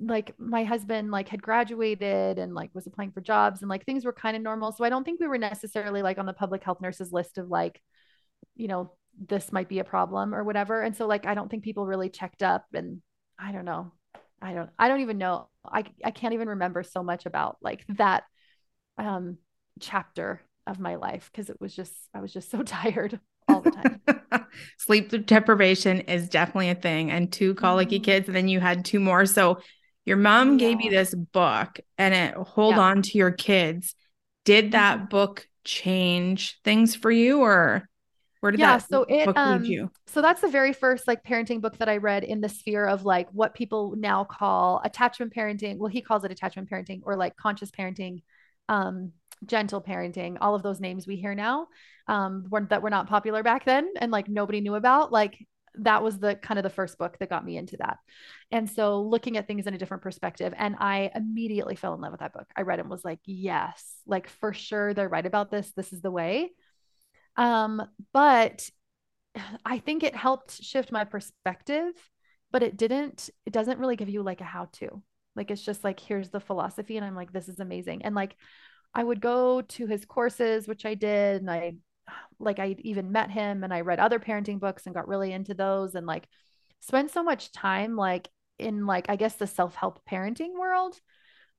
like 0.00 0.34
my 0.38 0.64
husband 0.64 1.10
like 1.12 1.28
had 1.28 1.40
graduated 1.42 2.38
and 2.38 2.54
like 2.54 2.70
was 2.74 2.86
applying 2.86 3.12
for 3.12 3.20
jobs 3.20 3.62
and 3.62 3.68
like 3.68 3.84
things 3.86 4.04
were 4.04 4.12
kind 4.12 4.36
of 4.36 4.42
normal. 4.42 4.72
So 4.72 4.84
I 4.84 4.88
don't 4.88 5.04
think 5.04 5.20
we 5.20 5.28
were 5.28 5.38
necessarily 5.38 6.02
like 6.02 6.18
on 6.18 6.26
the 6.26 6.32
public 6.32 6.64
health 6.64 6.80
nurses 6.80 7.12
list 7.12 7.38
of 7.38 7.48
like, 7.48 7.80
you 8.54 8.68
know, 8.68 8.92
this 9.28 9.52
might 9.52 9.68
be 9.68 9.78
a 9.78 9.84
problem 9.84 10.34
or 10.34 10.44
whatever. 10.44 10.82
And 10.82 10.96
so 10.96 11.06
like 11.06 11.26
I 11.26 11.34
don't 11.34 11.50
think 11.50 11.64
people 11.64 11.86
really 11.86 12.08
checked 12.10 12.42
up 12.42 12.66
and 12.74 13.02
I 13.38 13.52
don't 13.52 13.64
know. 13.64 13.92
I 14.40 14.54
don't 14.54 14.70
I 14.78 14.88
don't 14.88 15.00
even 15.00 15.18
know. 15.18 15.48
I 15.64 15.84
I 16.04 16.10
can't 16.10 16.34
even 16.34 16.48
remember 16.48 16.82
so 16.82 17.02
much 17.02 17.26
about 17.26 17.58
like 17.62 17.84
that 17.90 18.24
um 18.98 19.38
chapter 19.80 20.42
of 20.66 20.78
my 20.78 20.96
life 20.96 21.30
because 21.32 21.50
it 21.50 21.60
was 21.60 21.74
just 21.74 21.92
I 22.14 22.20
was 22.20 22.32
just 22.32 22.50
so 22.50 22.62
tired 22.64 23.20
all 23.48 23.62
the 23.62 23.70
time. 23.70 24.00
Sleep 24.78 25.26
deprivation 25.26 26.00
is 26.00 26.28
definitely 26.28 26.70
a 26.70 26.74
thing, 26.74 27.10
and 27.10 27.32
two 27.32 27.54
colicky 27.54 27.98
Mhm. 27.98 28.04
kids, 28.04 28.28
and 28.28 28.36
then 28.36 28.48
you 28.48 28.60
had 28.60 28.84
two 28.84 29.00
more. 29.00 29.26
So 29.26 29.60
your 30.04 30.16
mom 30.16 30.56
gave 30.56 30.80
you 30.80 30.90
this 30.90 31.14
book, 31.14 31.78
and 31.98 32.14
it 32.14 32.34
hold 32.34 32.74
Yeah. 32.74 32.78
on 32.78 33.02
to 33.02 33.18
your 33.18 33.30
kids. 33.30 33.94
Did 34.44 34.72
that 34.72 34.98
Mhm. 34.98 35.10
book 35.10 35.46
change 35.64 36.60
things 36.64 36.94
for 36.94 37.10
you, 37.10 37.40
or 37.40 37.88
where 38.42 38.52
did 38.52 38.60
Yeah, 38.60 38.78
that 38.86 38.86
so 38.90 39.06
it 39.08 39.30
book 39.30 39.36
um 39.36 39.42
lead 39.44 39.66
you? 39.68 39.90
so 40.06 40.20
that's 40.20 40.40
the 40.42 40.48
very 40.48 40.72
first 40.72 41.06
like 41.08 41.22
parenting 41.24 41.60
book 41.60 41.78
that 41.78 41.88
I 41.88 41.96
read 41.98 42.24
in 42.24 42.40
the 42.40 42.48
sphere 42.48 42.86
of 42.86 43.04
like 43.04 43.28
what 43.32 43.54
people 43.54 43.94
now 43.96 44.24
call 44.24 44.80
attachment 44.84 45.32
parenting. 45.34 45.78
Well, 45.78 45.88
he 45.90 46.02
calls 46.02 46.24
it 46.24 46.32
attachment 46.32 46.68
parenting 46.70 47.00
or 47.04 47.16
like 47.16 47.36
conscious 47.36 47.70
parenting, 47.70 48.22
um, 48.68 49.12
gentle 49.46 49.80
parenting, 49.80 50.38
all 50.40 50.54
of 50.54 50.62
those 50.62 50.80
names 50.80 51.06
we 51.06 51.16
hear 51.16 51.34
now, 51.34 51.68
um, 52.08 52.46
were, 52.50 52.66
that 52.68 52.82
were 52.82 52.90
not 52.90 53.08
popular 53.08 53.42
back 53.42 53.64
then 53.64 53.88
and 54.00 54.12
like 54.12 54.28
nobody 54.28 54.60
knew 54.60 54.74
about. 54.74 55.12
Like 55.12 55.38
that 55.76 56.02
was 56.02 56.18
the 56.18 56.34
kind 56.34 56.58
of 56.58 56.64
the 56.64 56.70
first 56.70 56.98
book 56.98 57.18
that 57.18 57.30
got 57.30 57.44
me 57.44 57.56
into 57.56 57.76
that. 57.78 57.98
And 58.50 58.68
so 58.68 59.02
looking 59.02 59.36
at 59.38 59.46
things 59.46 59.66
in 59.66 59.74
a 59.74 59.78
different 59.78 60.02
perspective. 60.02 60.52
And 60.56 60.76
I 60.78 61.10
immediately 61.14 61.76
fell 61.76 61.94
in 61.94 62.00
love 62.00 62.12
with 62.12 62.20
that 62.20 62.34
book. 62.34 62.48
I 62.56 62.62
read 62.62 62.80
it 62.80 62.82
and 62.82 62.90
was 62.90 63.04
like, 63.04 63.20
yes, 63.24 63.82
like 64.06 64.28
for 64.28 64.52
sure 64.52 64.92
they're 64.94 65.08
right 65.08 65.24
about 65.24 65.50
this. 65.50 65.72
This 65.74 65.92
is 65.92 66.02
the 66.02 66.10
way. 66.10 66.50
Um, 67.36 67.82
but 68.12 68.68
I 69.64 69.78
think 69.78 70.02
it 70.02 70.16
helped 70.16 70.62
shift 70.62 70.92
my 70.92 71.04
perspective, 71.04 71.92
but 72.50 72.62
it 72.62 72.76
didn't, 72.76 73.30
it 73.46 73.52
doesn't 73.52 73.78
really 73.78 73.96
give 73.96 74.08
you 74.08 74.22
like 74.22 74.40
a 74.40 74.44
how 74.44 74.68
to. 74.74 75.02
Like 75.34 75.50
it's 75.50 75.62
just 75.62 75.84
like, 75.84 75.98
here's 75.98 76.30
the 76.30 76.40
philosophy. 76.40 76.96
And 76.96 77.06
I'm 77.06 77.16
like, 77.16 77.32
this 77.32 77.48
is 77.48 77.58
amazing. 77.58 78.04
And 78.04 78.14
like 78.14 78.36
I 78.94 79.02
would 79.02 79.20
go 79.20 79.62
to 79.62 79.86
his 79.86 80.04
courses, 80.04 80.68
which 80.68 80.84
I 80.84 80.94
did, 80.94 81.40
and 81.40 81.50
I 81.50 81.74
like 82.38 82.58
I 82.58 82.76
even 82.80 83.12
met 83.12 83.30
him 83.30 83.64
and 83.64 83.72
I 83.72 83.80
read 83.80 84.00
other 84.00 84.18
parenting 84.18 84.60
books 84.60 84.86
and 84.86 84.94
got 84.94 85.08
really 85.08 85.32
into 85.32 85.54
those 85.54 85.94
and 85.94 86.06
like 86.06 86.26
spent 86.80 87.10
so 87.10 87.22
much 87.22 87.52
time 87.52 87.96
like 87.96 88.28
in 88.58 88.86
like 88.86 89.06
I 89.08 89.16
guess 89.16 89.34
the 89.36 89.46
self-help 89.46 90.00
parenting 90.10 90.52
world 90.58 90.98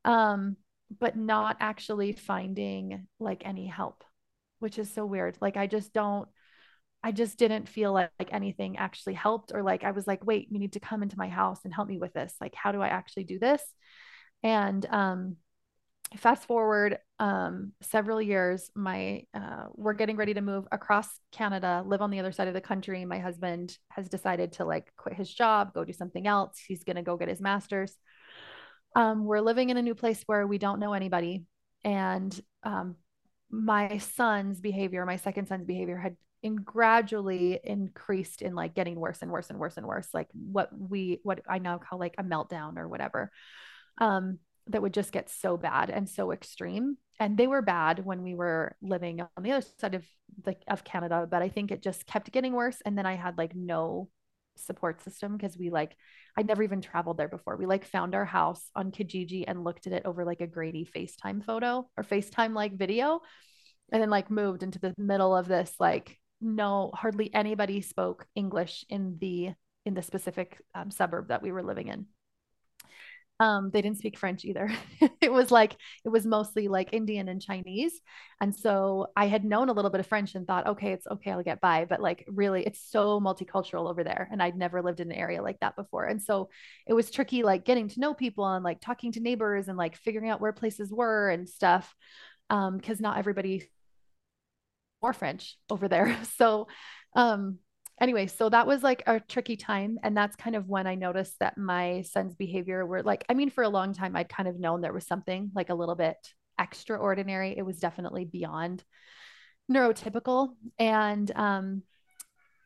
um 0.06 0.58
but 1.00 1.16
not 1.16 1.58
actually 1.60 2.12
finding 2.12 3.08
like 3.20 3.44
any 3.46 3.68
help 3.68 4.04
which 4.64 4.80
is 4.80 4.92
so 4.92 5.06
weird. 5.06 5.38
Like 5.42 5.58
I 5.58 5.68
just 5.68 5.94
don't 5.94 6.28
I 7.06 7.12
just 7.12 7.38
didn't 7.38 7.68
feel 7.68 7.92
like, 7.92 8.10
like 8.18 8.32
anything 8.32 8.78
actually 8.78 9.14
helped 9.14 9.52
or 9.54 9.62
like 9.62 9.84
I 9.84 9.92
was 9.92 10.08
like 10.08 10.26
wait 10.26 10.48
you 10.50 10.58
need 10.58 10.74
to 10.74 10.80
come 10.80 11.04
into 11.04 11.18
my 11.18 11.28
house 11.28 11.60
and 11.66 11.74
help 11.74 11.88
me 11.90 11.98
with 12.00 12.14
this. 12.14 12.34
Like 12.40 12.56
how 12.56 12.72
do 12.72 12.82
I 12.82 12.88
actually 12.88 13.26
do 13.26 13.38
this? 13.40 13.62
And 14.42 14.86
um 14.90 15.36
fast 16.18 16.46
forward 16.46 17.00
um, 17.20 17.72
several 17.82 18.22
years 18.22 18.70
my 18.76 19.24
uh, 19.34 19.66
we're 19.74 19.94
getting 19.94 20.16
ready 20.16 20.34
to 20.34 20.42
move 20.42 20.66
across 20.72 21.08
canada 21.32 21.84
live 21.86 22.02
on 22.02 22.12
the 22.12 22.20
other 22.20 22.32
side 22.32 22.48
of 22.48 22.54
the 22.54 22.62
country. 22.62 23.04
My 23.06 23.20
husband 23.20 23.78
has 23.90 24.10
decided 24.10 24.54
to 24.54 24.66
like 24.66 24.92
quit 24.96 25.16
his 25.16 25.34
job 25.34 25.74
go 25.74 25.84
do 25.84 25.94
something 25.94 26.28
else. 26.28 26.62
He's 26.68 26.84
to 26.98 27.02
go 27.02 27.18
get 27.18 27.30
his 27.30 27.42
master's. 27.42 27.96
Um, 28.96 29.26
we're 29.26 29.42
living 29.42 29.70
in 29.70 29.78
a 29.78 29.82
new 29.82 29.96
place 29.96 30.22
where 30.28 30.46
we 30.46 30.58
don't 30.60 30.80
know 30.80 30.94
anybody. 30.94 31.46
And 31.84 32.40
um, 32.62 32.96
my 33.54 33.98
son's 34.00 34.60
behavior 34.60 35.06
my 35.06 35.18
second 35.18 35.48
son's 35.48 35.66
behavior 35.66 35.98
had 35.98 36.16
in 36.42 36.56
gradually 36.56 37.60
increased 37.64 38.42
in 38.42 38.56
like 38.56 38.74
getting 38.74 39.00
worse 39.00 39.22
and 39.22 39.32
worse 39.32 39.50
and 39.50 39.60
worse 39.60 39.78
and 39.78 39.86
worse 39.86 40.08
like 40.14 40.28
what 40.34 40.70
we 40.78 41.20
what 41.24 41.40
i 41.48 41.60
now 41.60 41.78
call 41.78 42.00
like 42.00 42.16
a 42.18 42.24
meltdown 42.24 42.78
or 42.78 42.88
whatever 42.88 43.32
um 44.00 44.40
that 44.68 44.82
would 44.82 44.94
just 44.94 45.12
get 45.12 45.30
so 45.30 45.58
bad 45.58 45.90
and 45.90 46.08
so 46.08 46.32
extreme. 46.32 46.98
And 47.20 47.38
they 47.38 47.48
were 47.48 47.62
bad 47.62 48.06
when 48.06 48.24
we 48.24 48.36
were 48.36 48.76
living 48.82 49.22
on 49.22 49.44
the 49.44 49.52
other 49.52 49.66
side 49.80 49.96
of 49.96 50.06
the 50.44 50.56
of 50.68 50.84
Canada, 50.84 51.28
but 51.30 51.42
I 51.42 51.50
think 51.50 51.72
it 51.72 51.84
just 51.84 52.06
kept 52.06 52.32
getting 52.32 52.54
worse. 52.54 52.78
And 52.86 52.98
then 52.98 53.06
I 53.06 53.16
had 53.16 53.38
like 53.38 53.56
no 53.56 54.10
support 54.56 55.02
system 55.02 55.38
because 55.38 55.58
we 55.58 55.70
like 55.70 55.96
I'd 56.36 56.48
never 56.48 56.64
even 56.64 56.82
traveled 56.82 57.18
there 57.18 57.28
before. 57.28 57.58
We 57.58 57.66
like 57.66 57.86
found 57.86 58.16
our 58.16 58.26
house 58.26 58.64
on 58.76 58.92
Kijiji 58.92 59.46
and 59.48 59.64
looked 59.64 59.88
at 59.88 59.94
it 59.94 60.06
over 60.06 60.26
like 60.26 60.42
a 60.42 60.48
Grady 60.48 60.88
FaceTime 60.96 61.44
photo 61.46 61.88
or 61.96 62.04
FaceTime 62.04 62.54
like 62.56 62.78
video. 62.78 63.22
And 63.92 64.02
then 64.02 64.10
like 64.10 64.32
moved 64.32 64.64
into 64.64 64.80
the 64.80 64.94
middle 64.98 65.36
of 65.36 65.48
this, 65.48 65.76
like, 65.80 66.18
no, 66.42 66.92
hardly 66.96 67.32
anybody 67.34 67.82
spoke 67.82 68.26
English 68.34 68.86
in 68.90 69.18
the 69.20 69.52
in 69.86 69.94
the 69.94 70.02
specific 70.02 70.62
um, 70.74 70.90
suburb 70.90 71.28
that 71.28 71.42
we 71.42 71.52
were 71.52 71.62
living 71.62 71.90
in. 71.90 72.08
Um, 73.44 73.72
they 73.74 73.82
didn't 73.82 73.98
speak 73.98 74.18
French 74.18 74.46
either. 74.46 74.72
it 75.22 75.30
was 75.30 75.52
like 75.52 75.76
it 76.06 76.10
was 76.10 76.26
mostly 76.26 76.70
like 76.70 76.94
Indian 76.94 77.28
and 77.28 77.42
Chinese. 77.42 78.00
And 78.40 78.56
so 78.56 79.08
I 79.18 79.28
had 79.28 79.44
known 79.44 79.68
a 79.68 79.74
little 79.74 79.92
bit 79.92 80.00
of 80.00 80.08
French 80.08 80.34
and 80.34 80.48
thought, 80.48 80.66
okay, 80.66 80.94
it's 80.94 81.06
okay, 81.08 81.32
I'll 81.32 81.44
get 81.44 81.60
by. 81.60 81.84
But 81.84 82.00
like 82.00 82.24
really, 82.30 82.66
it's 82.66 82.80
so 82.82 83.20
multicultural 83.20 83.90
over 83.90 84.02
there. 84.02 84.30
And 84.32 84.42
I'd 84.42 84.56
never 84.56 84.82
lived 84.82 85.02
in 85.02 85.12
an 85.12 85.18
area 85.18 85.42
like 85.42 85.60
that 85.60 85.76
before. 85.76 86.06
And 86.06 86.22
so 86.22 86.50
it 86.88 86.94
was 86.94 87.12
tricky, 87.12 87.44
like 87.44 87.66
getting 87.66 87.90
to 87.90 88.00
know 88.00 88.14
people 88.14 88.48
and 88.48 88.64
like 88.64 88.80
talking 88.80 89.12
to 89.12 89.20
neighbors 89.20 89.68
and 89.68 89.78
like 89.78 89.98
figuring 89.98 90.30
out 90.30 90.40
where 90.40 90.54
places 90.54 90.90
were 90.90 91.30
and 91.30 91.50
stuff. 91.50 91.94
Um, 92.50 92.78
because 92.78 93.02
not 93.02 93.18
everybody 93.18 93.70
more 95.02 95.12
French 95.14 95.58
over 95.70 95.90
there. 95.90 96.18
So 96.38 96.68
um 97.16 97.60
anyway, 98.00 98.28
so 98.28 98.50
that 98.50 98.68
was 98.68 98.84
like 98.84 99.04
a 99.08 99.20
tricky 99.20 99.56
time. 99.56 100.00
And 100.04 100.16
that's 100.16 100.36
kind 100.36 100.56
of 100.56 100.68
when 100.68 100.88
I 100.88 100.96
noticed 100.96 101.40
that 101.40 101.58
my 101.58 102.02
son's 102.02 102.36
behavior 102.36 102.86
were 102.86 103.04
like, 103.04 103.26
I 103.30 103.34
mean, 103.34 103.50
for 103.50 103.64
a 103.64 103.70
long 103.70 103.94
time, 103.94 104.16
I'd 104.16 104.30
kind 104.30 104.50
of 104.50 104.60
known 104.60 104.82
there 104.82 104.94
was 104.94 105.08
something 105.08 105.52
like 105.56 105.70
a 105.70 105.76
little 105.76 105.96
bit 105.96 106.18
extraordinary. 106.60 107.56
It 107.58 107.66
was 107.66 107.80
definitely 107.80 108.26
beyond 108.26 108.84
neurotypical. 109.72 110.56
And 110.78 111.32
um, 111.36 111.84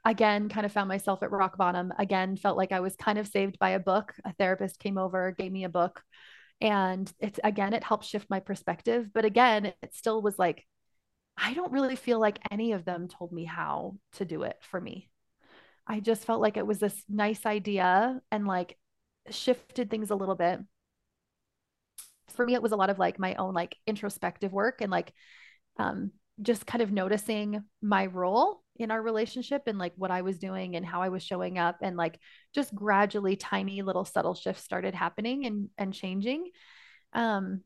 again, 0.03 0.49
kind 0.49 0.65
of 0.65 0.71
found 0.71 0.87
myself 0.87 1.23
at 1.23 1.31
rock 1.31 1.57
bottom. 1.57 1.93
Again, 1.97 2.37
felt 2.37 2.57
like 2.57 2.71
I 2.71 2.79
was 2.79 2.95
kind 2.95 3.17
of 3.17 3.27
saved 3.27 3.59
by 3.59 3.71
a 3.71 3.79
book. 3.79 4.13
A 4.25 4.33
therapist 4.33 4.79
came 4.79 4.97
over, 4.97 5.35
gave 5.37 5.51
me 5.51 5.63
a 5.63 5.69
book. 5.69 6.01
And 6.59 7.11
it's 7.19 7.39
again, 7.43 7.73
it 7.73 7.83
helped 7.83 8.05
shift 8.05 8.29
my 8.29 8.39
perspective. 8.39 9.09
But 9.13 9.25
again, 9.25 9.65
it 9.65 9.93
still 9.93 10.21
was 10.21 10.39
like, 10.39 10.65
I 11.37 11.53
don't 11.53 11.71
really 11.71 11.95
feel 11.95 12.19
like 12.19 12.39
any 12.49 12.71
of 12.71 12.83
them 12.83 13.07
told 13.07 13.31
me 13.31 13.45
how 13.45 13.95
to 14.13 14.25
do 14.25 14.43
it 14.43 14.57
for 14.61 14.81
me. 14.81 15.09
I 15.87 15.99
just 15.99 16.25
felt 16.25 16.41
like 16.41 16.57
it 16.57 16.67
was 16.67 16.79
this 16.79 17.01
nice 17.09 17.45
idea 17.45 18.21
and 18.31 18.45
like 18.45 18.77
shifted 19.29 19.89
things 19.89 20.09
a 20.09 20.15
little 20.15 20.35
bit. 20.35 20.59
For 22.29 22.45
me, 22.45 22.53
it 22.53 22.61
was 22.61 22.73
a 22.73 22.75
lot 22.75 22.89
of 22.89 22.99
like 22.99 23.19
my 23.19 23.35
own 23.35 23.53
like 23.53 23.75
introspective 23.87 24.51
work 24.51 24.81
and 24.81 24.91
like 24.91 25.13
um, 25.77 26.11
just 26.41 26.65
kind 26.65 26.81
of 26.81 26.91
noticing 26.91 27.63
my 27.81 28.05
role 28.07 28.61
in 28.75 28.91
our 28.91 29.01
relationship 29.01 29.63
and 29.67 29.79
like 29.79 29.93
what 29.95 30.11
I 30.11 30.21
was 30.21 30.37
doing 30.37 30.75
and 30.75 30.85
how 30.85 31.01
I 31.01 31.09
was 31.09 31.23
showing 31.23 31.57
up 31.57 31.77
and 31.81 31.97
like 31.97 32.19
just 32.53 32.75
gradually 32.75 33.35
tiny 33.35 33.81
little 33.81 34.05
subtle 34.05 34.35
shifts 34.35 34.63
started 34.63 34.93
happening 34.93 35.45
and 35.45 35.69
and 35.77 35.93
changing. 35.93 36.49
Um 37.13 37.61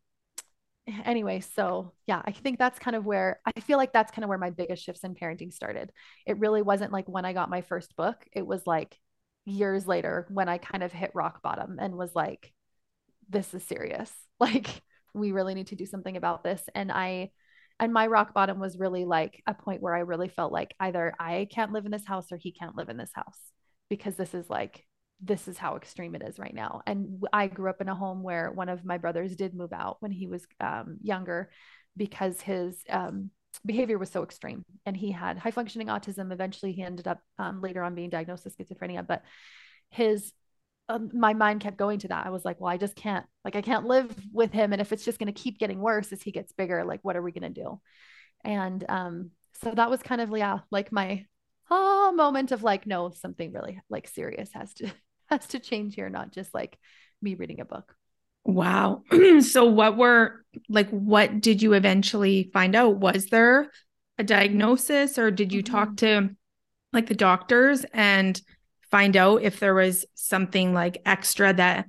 anyway, 1.06 1.40
so 1.40 1.94
yeah, 2.08 2.22
I 2.26 2.32
think 2.32 2.60
that's 2.60 2.80
kind 2.80 2.96
of 2.96 3.06
where 3.06 3.40
I 3.46 3.60
feel 3.62 3.78
like 3.78 3.94
that's 3.94 4.12
kind 4.12 4.24
of 4.24 4.30
where 4.30 4.38
my 4.38 4.50
biggest 4.50 4.84
shifts 4.84 5.04
in 5.04 5.16
parenting 5.16 5.54
started. 5.54 5.92
It 6.26 6.40
really 6.40 6.62
wasn't 6.62 6.92
like 6.92 7.08
when 7.08 7.26
I 7.26 7.34
got 7.34 7.50
my 7.50 7.62
first 7.62 7.96
book, 7.96 8.26
it 8.34 8.46
was 8.46 8.66
like 8.66 8.98
years 9.46 9.88
later 9.88 10.28
when 10.30 10.50
I 10.50 10.58
kind 10.58 10.84
of 10.84 10.92
hit 10.92 11.12
rock 11.14 11.42
bottom 11.42 11.78
and 11.80 11.98
was 11.98 12.16
like, 12.16 12.54
this 13.30 13.54
is 13.54 13.64
serious. 13.64 14.12
Like, 14.42 14.82
we 15.14 15.34
really 15.34 15.54
need 15.54 15.68
to 15.68 15.76
do 15.76 15.86
something 15.86 16.18
about 16.18 16.44
this. 16.44 16.64
And 16.74 16.92
I, 16.92 17.30
and 17.80 17.94
my 17.94 18.08
rock 18.08 18.34
bottom 18.34 18.60
was 18.60 18.80
really 18.80 19.06
like 19.06 19.40
a 19.46 19.54
point 19.54 19.84
where 19.84 19.94
I 19.94 20.00
really 20.00 20.30
felt 20.30 20.52
like 20.52 20.74
either 20.80 21.14
I 21.20 21.48
can't 21.52 21.72
live 21.72 21.86
in 21.86 21.92
this 21.92 22.08
house 22.08 22.32
or 22.32 22.38
he 22.38 22.52
can't 22.52 22.76
live 22.76 22.90
in 22.90 22.98
this 22.98 23.12
house 23.14 23.38
because 23.88 24.16
this 24.16 24.34
is 24.34 24.50
like 24.50 24.84
this 25.22 25.48
is 25.48 25.58
how 25.58 25.76
extreme 25.76 26.16
it 26.16 26.24
is 26.24 26.40
right 26.40 26.54
now. 26.54 26.82
And 26.88 27.24
I 27.32 27.48
grew 27.48 27.70
up 27.70 27.82
in 27.82 27.90
a 27.90 27.96
home 27.96 28.24
where 28.24 28.52
one 28.52 28.70
of 28.70 28.84
my 28.84 28.98
brothers 28.98 29.36
did 29.36 29.54
move 29.54 29.74
out 29.74 29.98
when 30.00 30.12
he 30.12 30.28
was 30.28 30.46
um, 30.60 30.98
younger 31.02 31.50
because 31.96 32.42
his 32.42 32.84
um, 32.90 33.30
behavior 33.66 33.98
was 33.98 34.10
so 34.10 34.24
extreme 34.24 34.66
and 34.86 34.98
he 34.98 35.12
had 35.12 35.38
high 35.38 35.52
functioning 35.52 35.88
autism. 35.88 36.32
Eventually, 36.32 36.72
he 36.72 36.82
ended 36.82 37.08
up 37.08 37.20
um, 37.38 37.62
later 37.62 37.84
on 37.84 37.96
being 37.96 38.10
diagnosed 38.10 38.46
with 38.46 38.58
schizophrenia, 38.58 39.06
but 39.06 39.24
his 39.90 40.34
um, 40.90 41.10
my 41.14 41.34
mind 41.34 41.62
kept 41.62 41.78
going 41.78 42.00
to 42.00 42.08
that. 42.10 42.26
I 42.26 42.32
was 42.32 42.44
like, 42.44 42.60
well, 42.60 42.72
I 42.72 42.78
just 42.78 42.96
can't, 42.96 43.26
like, 43.46 43.56
I 43.56 43.62
can't 43.62 43.86
live 43.86 44.14
with 44.34 44.52
him. 44.52 44.74
And 44.74 44.82
if 44.82 44.92
it's 44.92 45.06
just 45.06 45.20
going 45.20 45.34
to 45.34 45.42
keep 45.42 45.58
getting 45.58 45.80
worse 45.80 46.12
as 46.12 46.22
he 46.22 46.32
gets 46.32 46.52
bigger, 46.52 46.84
like, 46.84 47.00
what 47.04 47.16
are 47.16 47.22
we 47.22 47.32
going 47.32 47.54
to 47.54 47.62
do? 47.62 47.80
And 48.44 48.84
um, 48.90 49.32
so 49.62 49.72
that 49.72 49.90
was 49.90 50.02
kind 50.02 50.20
of, 50.20 50.36
yeah, 50.36 50.60
like 50.70 50.92
my 50.92 51.26
ah 51.70 52.12
moment 52.12 52.52
of 52.52 52.64
like, 52.64 52.86
no, 52.86 53.12
something 53.12 53.54
really 53.54 53.80
like 53.90 54.08
serious 54.08 54.52
has 54.54 54.74
to 54.76 54.92
has 55.32 55.48
to 55.48 55.60
change 55.60 55.96
here, 55.96 56.10
not 56.10 56.32
just 56.32 56.54
like 56.54 56.78
me 57.22 57.36
reading 57.36 57.60
a 57.60 57.66
book. 57.66 57.96
Wow. 58.44 59.04
so 59.42 59.66
what 59.66 59.98
were 59.98 60.44
like 60.68 60.90
what 60.90 61.42
did 61.42 61.62
you 61.62 61.74
eventually 61.74 62.50
find 62.54 62.76
out? 62.76 62.98
Was 62.98 63.28
there 63.28 63.72
a 64.18 64.24
diagnosis 64.24 65.18
or 65.18 65.32
did 65.32 65.54
you 65.54 65.64
mm-hmm. 65.64 65.74
talk 65.74 65.98
to 65.98 66.30
like 66.94 67.08
the 67.08 67.16
doctors 67.16 67.86
and 67.94 68.40
find 68.90 69.16
out 69.16 69.44
if 69.44 69.60
there 69.60 69.74
was 69.74 70.06
something 70.16 70.74
like 70.74 71.02
extra 71.06 71.54
that 71.54 71.88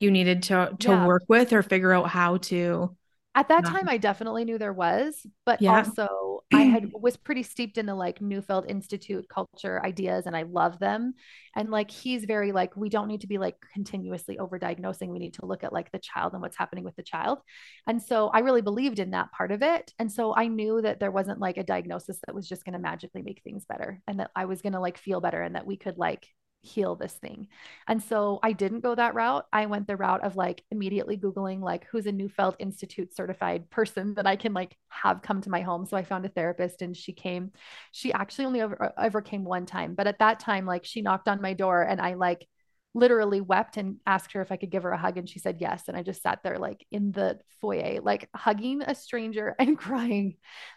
you 0.00 0.10
needed 0.10 0.42
to 0.44 0.72
to 0.80 0.88
yeah. 0.90 1.06
work 1.06 1.22
with 1.28 1.52
or 1.52 1.62
figure 1.62 1.92
out 1.92 2.08
how 2.08 2.36
to 2.36 2.94
at 3.34 3.48
that 3.48 3.64
uh-huh. 3.64 3.78
time 3.78 3.88
i 3.88 3.96
definitely 3.96 4.44
knew 4.44 4.58
there 4.58 4.72
was 4.72 5.26
but 5.46 5.60
yeah. 5.60 5.76
also 5.76 6.40
i 6.54 6.62
had 6.62 6.90
was 6.92 7.16
pretty 7.16 7.42
steeped 7.42 7.78
in 7.78 7.86
the 7.86 7.94
like 7.94 8.20
neufeld 8.20 8.66
institute 8.68 9.26
culture 9.28 9.84
ideas 9.84 10.26
and 10.26 10.36
i 10.36 10.42
love 10.42 10.78
them. 10.78 11.14
And 11.54 11.70
like 11.70 11.90
he's 11.90 12.24
very 12.24 12.52
like 12.52 12.76
we 12.76 12.88
don't 12.88 13.08
need 13.08 13.22
to 13.22 13.26
be 13.26 13.38
like 13.38 13.56
continuously 13.72 14.38
over 14.38 14.58
diagnosing 14.58 15.10
we 15.10 15.18
need 15.18 15.34
to 15.34 15.46
look 15.46 15.64
at 15.64 15.72
like 15.72 15.90
the 15.92 15.98
child 15.98 16.32
and 16.32 16.40
what's 16.40 16.56
happening 16.56 16.84
with 16.84 16.96
the 16.96 17.02
child. 17.02 17.38
And 17.86 18.02
so 18.02 18.28
i 18.28 18.40
really 18.40 18.62
believed 18.62 18.98
in 18.98 19.10
that 19.10 19.32
part 19.32 19.52
of 19.52 19.62
it. 19.62 19.92
And 19.98 20.10
so 20.10 20.34
i 20.34 20.46
knew 20.46 20.80
that 20.82 21.00
there 21.00 21.10
wasn't 21.10 21.40
like 21.40 21.56
a 21.56 21.64
diagnosis 21.64 22.18
that 22.26 22.34
was 22.34 22.48
just 22.48 22.64
going 22.64 22.74
to 22.74 22.78
magically 22.78 23.22
make 23.22 23.42
things 23.42 23.64
better 23.66 24.00
and 24.06 24.20
that 24.20 24.30
i 24.36 24.44
was 24.44 24.62
going 24.62 24.72
to 24.74 24.80
like 24.80 24.98
feel 24.98 25.20
better 25.20 25.42
and 25.42 25.54
that 25.54 25.66
we 25.66 25.76
could 25.76 25.98
like 25.98 26.26
heal 26.62 26.94
this 26.94 27.12
thing. 27.14 27.48
And 27.88 28.02
so 28.02 28.38
I 28.42 28.52
didn't 28.52 28.80
go 28.80 28.94
that 28.94 29.14
route. 29.14 29.46
I 29.52 29.66
went 29.66 29.86
the 29.88 29.96
route 29.96 30.22
of 30.22 30.36
like 30.36 30.62
immediately 30.70 31.16
Googling 31.16 31.60
like 31.60 31.86
who's 31.90 32.06
a 32.06 32.12
Neufeld 32.12 32.56
Institute 32.60 33.14
certified 33.14 33.68
person 33.68 34.14
that 34.14 34.26
I 34.26 34.36
can 34.36 34.54
like 34.54 34.76
have 34.88 35.22
come 35.22 35.40
to 35.42 35.50
my 35.50 35.60
home. 35.60 35.84
So 35.86 35.96
I 35.96 36.04
found 36.04 36.24
a 36.24 36.28
therapist 36.28 36.80
and 36.80 36.96
she 36.96 37.12
came. 37.12 37.50
She 37.90 38.12
actually 38.12 38.46
only 38.46 38.60
ever, 38.60 38.92
ever 38.96 39.20
came 39.20 39.44
one 39.44 39.66
time. 39.66 39.94
But 39.94 40.06
at 40.06 40.20
that 40.20 40.38
time, 40.38 40.64
like 40.64 40.84
she 40.84 41.02
knocked 41.02 41.28
on 41.28 41.42
my 41.42 41.52
door 41.52 41.82
and 41.82 42.00
I 42.00 42.14
like 42.14 42.46
literally 42.94 43.40
wept 43.40 43.76
and 43.76 43.96
asked 44.06 44.32
her 44.32 44.42
if 44.42 44.52
I 44.52 44.56
could 44.56 44.70
give 44.70 44.84
her 44.84 44.92
a 44.92 44.98
hug. 44.98 45.16
And 45.18 45.28
she 45.28 45.40
said 45.40 45.56
yes. 45.60 45.84
And 45.88 45.96
I 45.96 46.02
just 46.02 46.22
sat 46.22 46.40
there 46.44 46.58
like 46.58 46.86
in 46.92 47.10
the 47.10 47.40
foyer, 47.60 48.00
like 48.00 48.28
hugging 48.34 48.82
a 48.82 48.94
stranger 48.94 49.56
and 49.58 49.76
crying 49.76 50.36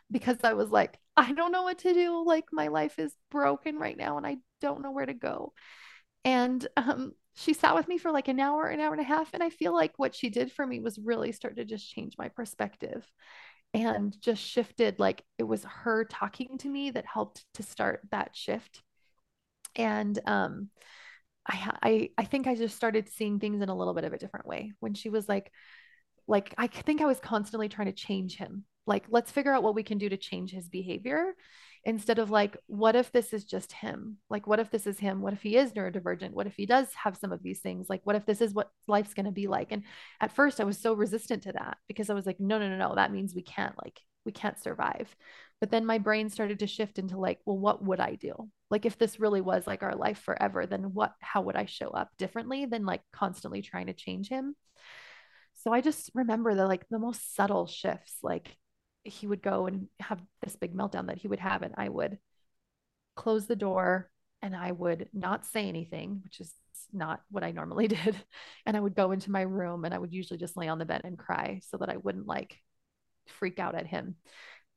because 0.10 0.38
I 0.44 0.54
was 0.54 0.72
like, 0.72 0.98
I 1.18 1.32
don't 1.32 1.52
know 1.52 1.64
what 1.64 1.80
to 1.80 1.94
do. 1.94 2.24
Like 2.26 2.46
my 2.52 2.68
life 2.68 3.00
is 3.00 3.16
broken 3.32 3.78
right 3.78 3.98
now 3.98 4.18
and 4.18 4.28
I 4.28 4.38
don't 4.62 4.82
know 4.82 4.92
where 4.92 5.06
to 5.06 5.14
go. 5.14 5.54
And 6.24 6.66
um, 6.76 7.14
she 7.36 7.54
sat 7.54 7.76
with 7.76 7.88
me 7.88 7.98
for 7.98 8.12
like 8.12 8.28
an 8.28 8.40
hour, 8.40 8.68
an 8.68 8.80
hour 8.80 8.92
and 8.92 9.02
a 9.02 9.06
half. 9.06 9.30
And 9.34 9.44
I 9.44 9.50
feel 9.50 9.74
like 9.74 9.94
what 9.98 10.16
she 10.16 10.30
did 10.30 10.52
for 10.52 10.66
me 10.66 10.80
was 10.80 11.00
really 11.00 11.32
start 11.32 11.58
to 11.58 11.66
just 11.66 11.90
change 11.90 12.16
my 12.18 12.30
perspective 12.30 13.10
and 13.74 14.20
just 14.22 14.42
shifted. 14.42 15.00
Like 15.00 15.24
it 15.38 15.44
was 15.44 15.64
her 15.64 16.06
talking 16.06 16.58
to 16.60 16.70
me 16.70 16.92
that 16.92 17.06
helped 17.06 17.46
to 17.56 17.64
start 17.64 18.02
that 18.12 18.36
shift. 18.36 18.82
And 19.76 20.18
um, 20.26 20.70
I, 21.48 21.72
I, 21.84 22.10
I 22.18 22.26
think 22.26 22.48
I 22.48 22.56
just 22.56 22.76
started 22.76 23.10
seeing 23.10 23.40
things 23.40 23.62
in 23.62 23.70
a 23.70 23.76
little 23.76 23.94
bit 23.94 24.06
of 24.06 24.14
a 24.14 24.18
different 24.18 24.48
way 24.48 24.72
when 24.80 24.94
she 24.94 25.10
was 25.10 25.30
like, 25.30 25.52
like, 26.28 26.56
I 26.58 26.68
think 26.68 27.02
I 27.02 27.06
was 27.06 27.20
constantly 27.20 27.70
trying 27.70 27.88
to 27.88 27.94
change 27.94 28.36
him. 28.36 28.66
Like, 28.88 29.06
let's 29.10 29.32
figure 29.32 29.54
out 29.54 29.64
what 29.64 29.76
we 29.76 29.84
can 29.84 29.98
do 29.98 30.10
to 30.10 30.18
change 30.18 30.52
his 30.52 30.70
behavior 30.70 31.34
instead 31.84 32.18
of 32.18 32.32
like, 32.32 32.58
what 32.66 32.96
if 32.96 33.12
this 33.12 33.32
is 33.32 33.46
just 33.46 33.72
him? 33.72 34.18
Like, 34.30 34.48
what 34.48 34.60
if 34.60 34.72
this 34.72 34.88
is 34.88 35.00
him? 35.00 35.22
What 35.22 35.34
if 35.34 35.42
he 35.44 35.56
is 35.56 35.72
neurodivergent? 35.74 36.32
What 36.32 36.48
if 36.48 36.56
he 36.56 36.66
does 36.66 36.88
have 36.96 37.16
some 37.16 37.32
of 37.32 37.44
these 37.44 37.60
things? 37.60 37.88
Like, 37.90 38.02
what 38.04 38.16
if 38.16 38.26
this 38.26 38.42
is 38.42 38.54
what 38.54 38.72
life's 38.88 39.14
going 39.14 39.28
to 39.28 39.32
be 39.32 39.48
like? 39.48 39.72
And 39.72 39.84
at 40.20 40.32
first, 40.32 40.60
I 40.60 40.64
was 40.64 40.80
so 40.80 40.94
resistant 40.94 41.44
to 41.44 41.52
that 41.54 41.78
because 41.88 42.10
I 42.10 42.16
was 42.16 42.26
like, 42.26 42.40
no, 42.40 42.58
no, 42.58 42.70
no, 42.70 42.78
no, 42.78 42.96
that 42.96 43.12
means 43.12 43.36
we 43.36 43.44
can't, 43.44 43.76
like, 43.84 44.00
we 44.26 44.32
can't 44.32 44.62
survive. 44.62 45.16
But 45.62 45.70
then 45.70 45.86
my 45.86 46.00
brain 46.00 46.30
started 46.30 46.60
to 46.60 46.68
shift 46.68 46.98
into 46.98 47.18
like, 47.18 47.40
well, 47.46 47.58
what 47.58 47.84
would 47.84 48.00
I 48.00 48.16
do? 48.16 48.50
Like, 48.72 48.86
if 48.86 48.98
this 48.98 49.20
really 49.20 49.42
was 49.42 49.68
like 49.68 49.84
our 49.84 49.96
life 49.96 50.20
forever, 50.20 50.66
then 50.66 50.94
what, 50.94 51.14
how 51.20 51.44
would 51.44 51.56
I 51.56 51.66
show 51.66 51.90
up 51.90 52.10
differently 52.18 52.66
than 52.66 52.86
like 52.86 53.02
constantly 53.14 53.62
trying 53.62 53.86
to 53.88 53.94
change 53.94 54.28
him? 54.28 54.56
So 55.64 55.72
I 55.72 55.82
just 55.82 56.12
remember 56.14 56.54
the 56.56 56.66
like 56.66 56.86
the 56.90 57.00
most 57.00 57.36
subtle 57.36 57.68
shifts, 57.68 58.18
like 58.22 58.56
he 59.06 59.28
would 59.28 59.42
go 59.42 59.68
and 59.68 59.88
have 60.00 60.22
this 60.44 60.56
big 60.56 60.76
meltdown 60.76 61.08
that 61.08 61.18
he 61.18 61.28
would 61.28 61.40
have, 61.40 61.62
and 61.62 61.76
I 61.78 61.90
would 61.90 62.18
close 63.16 63.46
the 63.46 63.56
door 63.56 64.10
and 64.42 64.56
I 64.56 64.72
would 64.72 65.10
not 65.14 65.46
say 65.46 65.68
anything, 65.68 66.22
which 66.24 66.40
is 66.40 66.54
not 66.94 67.22
what 67.32 67.44
I 67.44 67.52
normally 67.52 67.88
did. 67.90 68.16
And 68.66 68.76
I 68.76 68.80
would 68.80 68.96
go 68.96 69.12
into 69.12 69.32
my 69.32 69.42
room 69.42 69.86
and 69.86 69.94
I 69.94 69.98
would 69.98 70.14
usually 70.14 70.40
just 70.40 70.58
lay 70.58 70.68
on 70.68 70.80
the 70.80 70.86
bed 70.86 71.02
and 71.04 71.18
cry 71.18 71.62
so 71.64 71.78
that 71.78 71.90
I 71.90 71.98
wouldn't 71.98 72.28
like 72.28 72.58
freak 73.28 73.60
out 73.60 73.76
at 73.76 73.88
him. 73.88 74.16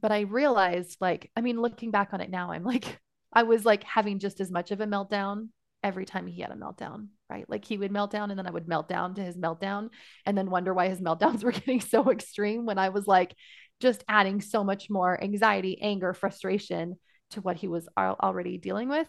But 0.01 0.12
I 0.12 0.21
realized, 0.21 0.97
like, 1.01 1.31
I 1.37 1.41
mean, 1.41 1.61
looking 1.61 1.91
back 1.91 2.11
on 2.12 2.21
it 2.21 2.31
now, 2.31 2.53
I'm 2.53 2.64
like, 2.64 3.01
I 3.33 3.43
was 3.43 3.64
like 3.64 3.85
having 3.85 4.21
just 4.21 4.41
as 4.41 4.51
much 4.51 4.71
of 4.71 4.81
a 4.81 4.87
meltdown 4.87 5.49
every 5.83 6.07
time 6.07 6.27
he 6.27 6.41
had 6.41 6.51
a 6.51 6.55
meltdown. 6.55 7.09
right? 7.31 7.49
Like 7.49 7.64
he 7.64 7.79
would 7.79 7.93
melt 7.93 8.11
down 8.11 8.31
and 8.31 8.38
then 8.38 8.47
I 8.47 8.51
would 8.51 8.69
melt 8.69 8.88
down 8.88 9.14
to 9.14 9.23
his 9.23 9.37
meltdown 9.37 9.91
and 10.25 10.37
then 10.37 10.51
wonder 10.51 10.73
why 10.73 10.88
his 10.88 11.01
meltdowns 11.03 11.45
were 11.45 11.53
getting 11.53 11.81
so 11.81 12.11
extreme 12.11 12.64
when 12.64 12.79
I 12.79 12.88
was 12.88 13.07
like 13.07 13.35
just 13.81 14.05
adding 14.09 14.41
so 14.41 14.64
much 14.64 14.91
more 14.91 15.23
anxiety, 15.23 15.81
anger, 15.81 16.12
frustration 16.12 16.97
to 17.31 17.41
what 17.41 17.57
he 17.57 17.69
was 17.69 17.88
already 17.97 18.59
dealing 18.59 18.88
with. 18.88 19.09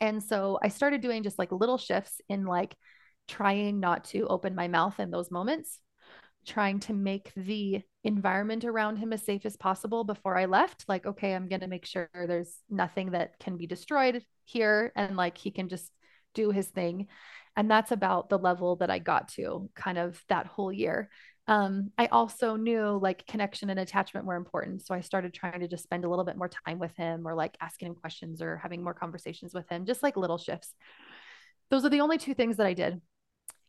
And 0.00 0.22
so 0.22 0.58
I 0.62 0.68
started 0.68 1.00
doing 1.00 1.22
just 1.22 1.38
like 1.38 1.52
little 1.52 1.78
shifts 1.78 2.20
in 2.28 2.44
like 2.44 2.76
trying 3.26 3.80
not 3.80 4.04
to 4.04 4.26
open 4.26 4.54
my 4.54 4.68
mouth 4.68 4.98
in 5.00 5.10
those 5.10 5.30
moments, 5.30 5.80
trying 6.46 6.80
to 6.80 6.94
make 6.94 7.32
the 7.36 7.82
environment 8.04 8.64
around 8.64 8.96
him 8.96 9.12
as 9.12 9.22
safe 9.22 9.44
as 9.44 9.56
possible 9.56 10.04
before 10.04 10.38
I 10.38 10.46
left. 10.46 10.84
Like, 10.88 11.04
okay, 11.04 11.34
I'm 11.34 11.48
going 11.48 11.60
to 11.60 11.66
make 11.66 11.84
sure 11.84 12.08
there's 12.14 12.56
nothing 12.70 13.10
that 13.10 13.38
can 13.38 13.56
be 13.56 13.66
destroyed 13.66 14.22
here 14.44 14.92
and 14.96 15.16
like 15.16 15.36
he 15.36 15.50
can 15.50 15.68
just 15.68 15.90
do 16.32 16.50
his 16.50 16.68
thing. 16.68 17.08
And 17.56 17.68
that's 17.68 17.90
about 17.90 18.28
the 18.28 18.38
level 18.38 18.76
that 18.76 18.90
I 18.90 19.00
got 19.00 19.28
to 19.30 19.68
kind 19.74 19.98
of 19.98 20.22
that 20.28 20.46
whole 20.46 20.72
year. 20.72 21.10
Um, 21.48 21.92
I 21.96 22.06
also 22.06 22.56
knew 22.56 22.98
like 23.02 23.26
connection 23.26 23.70
and 23.70 23.80
attachment 23.80 24.26
were 24.26 24.36
important. 24.36 24.86
So 24.86 24.94
I 24.94 25.00
started 25.00 25.32
trying 25.32 25.60
to 25.60 25.68
just 25.68 25.82
spend 25.82 26.04
a 26.04 26.08
little 26.08 26.26
bit 26.26 26.36
more 26.36 26.50
time 26.66 26.78
with 26.78 26.94
him 26.94 27.26
or 27.26 27.34
like 27.34 27.56
asking 27.58 27.88
him 27.88 27.94
questions 27.94 28.42
or 28.42 28.58
having 28.58 28.84
more 28.84 28.92
conversations 28.92 29.54
with 29.54 29.66
him, 29.70 29.86
just 29.86 30.02
like 30.02 30.18
little 30.18 30.36
shifts. 30.36 30.74
Those 31.70 31.86
are 31.86 31.88
the 31.88 32.02
only 32.02 32.18
two 32.18 32.34
things 32.34 32.58
that 32.58 32.66
I 32.66 32.74
did. 32.74 33.00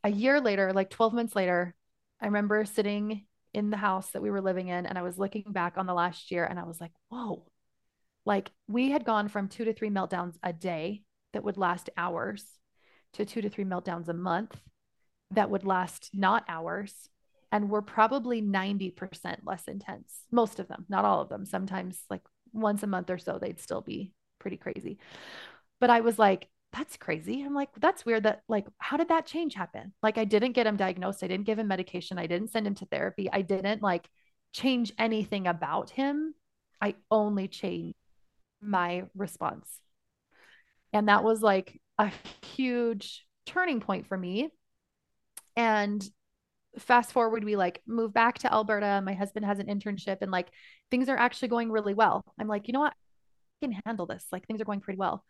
A 0.03 0.09
year 0.11 0.41
later, 0.41 0.73
like 0.73 0.89
12 0.89 1.13
months 1.13 1.37
later, 1.37 1.73
I 2.21 2.25
remember 2.25 2.65
sitting 2.65 3.25
in 3.53 3.69
the 3.69 3.77
house 3.77 4.11
that 4.11 4.21
we 4.21 4.29
were 4.29 4.41
living 4.41 4.67
in 4.67 4.85
and 4.85 4.97
I 4.97 5.01
was 5.01 5.17
looking 5.17 5.45
back 5.47 5.77
on 5.77 5.85
the 5.85 5.93
last 5.93 6.31
year 6.31 6.43
and 6.43 6.59
I 6.59 6.63
was 6.63 6.81
like, 6.81 6.91
whoa, 7.07 7.45
like 8.25 8.51
we 8.67 8.91
had 8.91 9.05
gone 9.05 9.29
from 9.29 9.47
two 9.47 9.63
to 9.65 9.73
three 9.73 9.89
meltdowns 9.89 10.35
a 10.43 10.51
day 10.51 11.03
that 11.31 11.45
would 11.45 11.57
last 11.57 11.89
hours 11.95 12.45
to 13.13 13.25
two 13.25 13.41
to 13.41 13.49
three 13.49 13.63
meltdowns 13.63 14.09
a 14.09 14.13
month 14.13 14.59
that 15.31 15.49
would 15.49 15.65
last 15.65 16.09
not 16.13 16.43
hours 16.49 17.09
and 17.51 17.69
were 17.69 17.81
probably 17.81 18.41
90% 18.41 19.39
less 19.43 19.67
intense. 19.67 20.13
Most 20.31 20.59
of 20.59 20.67
them, 20.67 20.85
not 20.89 21.05
all 21.05 21.21
of 21.21 21.29
them. 21.29 21.45
Sometimes, 21.45 22.03
like 22.09 22.21
once 22.53 22.83
a 22.83 22.87
month 22.87 23.09
or 23.09 23.17
so, 23.17 23.39
they'd 23.39 23.59
still 23.59 23.81
be 23.81 24.13
pretty 24.39 24.57
crazy. 24.57 24.99
But 25.79 25.89
I 25.89 26.01
was 26.01 26.19
like, 26.19 26.49
that's 26.71 26.97
crazy. 26.97 27.41
I'm 27.41 27.55
like, 27.55 27.69
that's 27.79 28.05
weird 28.05 28.23
that, 28.23 28.43
like, 28.47 28.67
how 28.77 28.97
did 28.97 29.09
that 29.09 29.25
change 29.25 29.55
happen? 29.55 29.93
Like, 30.03 30.17
I 30.19 30.25
didn't 30.25 30.51
get 30.51 30.67
him 30.67 30.77
diagnosed. 30.77 31.23
I 31.23 31.27
didn't 31.27 31.45
give 31.45 31.57
him 31.57 31.67
medication. 31.67 32.19
I 32.19 32.27
didn't 32.27 32.51
send 32.51 32.67
him 32.67 32.75
to 32.75 32.85
therapy. 32.85 33.29
I 33.31 33.41
didn't 33.41 33.81
like 33.81 34.07
change 34.53 34.93
anything 34.99 35.47
about 35.47 35.89
him. 35.89 36.35
I 36.81 36.95
only 37.09 37.47
changed 37.47 37.95
my 38.61 39.05
response. 39.15 39.67
And 40.93 41.07
that 41.09 41.23
was 41.23 41.41
like 41.41 41.81
a 41.97 42.11
huge 42.55 43.25
turning 43.45 43.79
point 43.79 44.07
for 44.07 44.17
me. 44.17 44.49
And 45.55 46.07
fast 46.79 47.11
forward, 47.13 47.43
we 47.43 47.55
like 47.55 47.81
move 47.87 48.13
back 48.13 48.39
to 48.39 48.53
Alberta. 48.53 49.01
My 49.03 49.13
husband 49.13 49.45
has 49.45 49.59
an 49.59 49.67
internship 49.67 50.17
and 50.21 50.31
like 50.31 50.49
things 50.91 51.09
are 51.09 51.17
actually 51.17 51.49
going 51.49 51.71
really 51.71 51.93
well. 51.93 52.23
I'm 52.39 52.47
like, 52.47 52.67
you 52.67 52.73
know 52.73 52.81
what? 52.81 52.93
I 53.61 53.65
can 53.65 53.79
handle 53.85 54.05
this. 54.05 54.25
Like 54.31 54.47
things 54.47 54.61
are 54.61 54.65
going 54.65 54.81
pretty 54.81 54.97
well. 54.97 55.23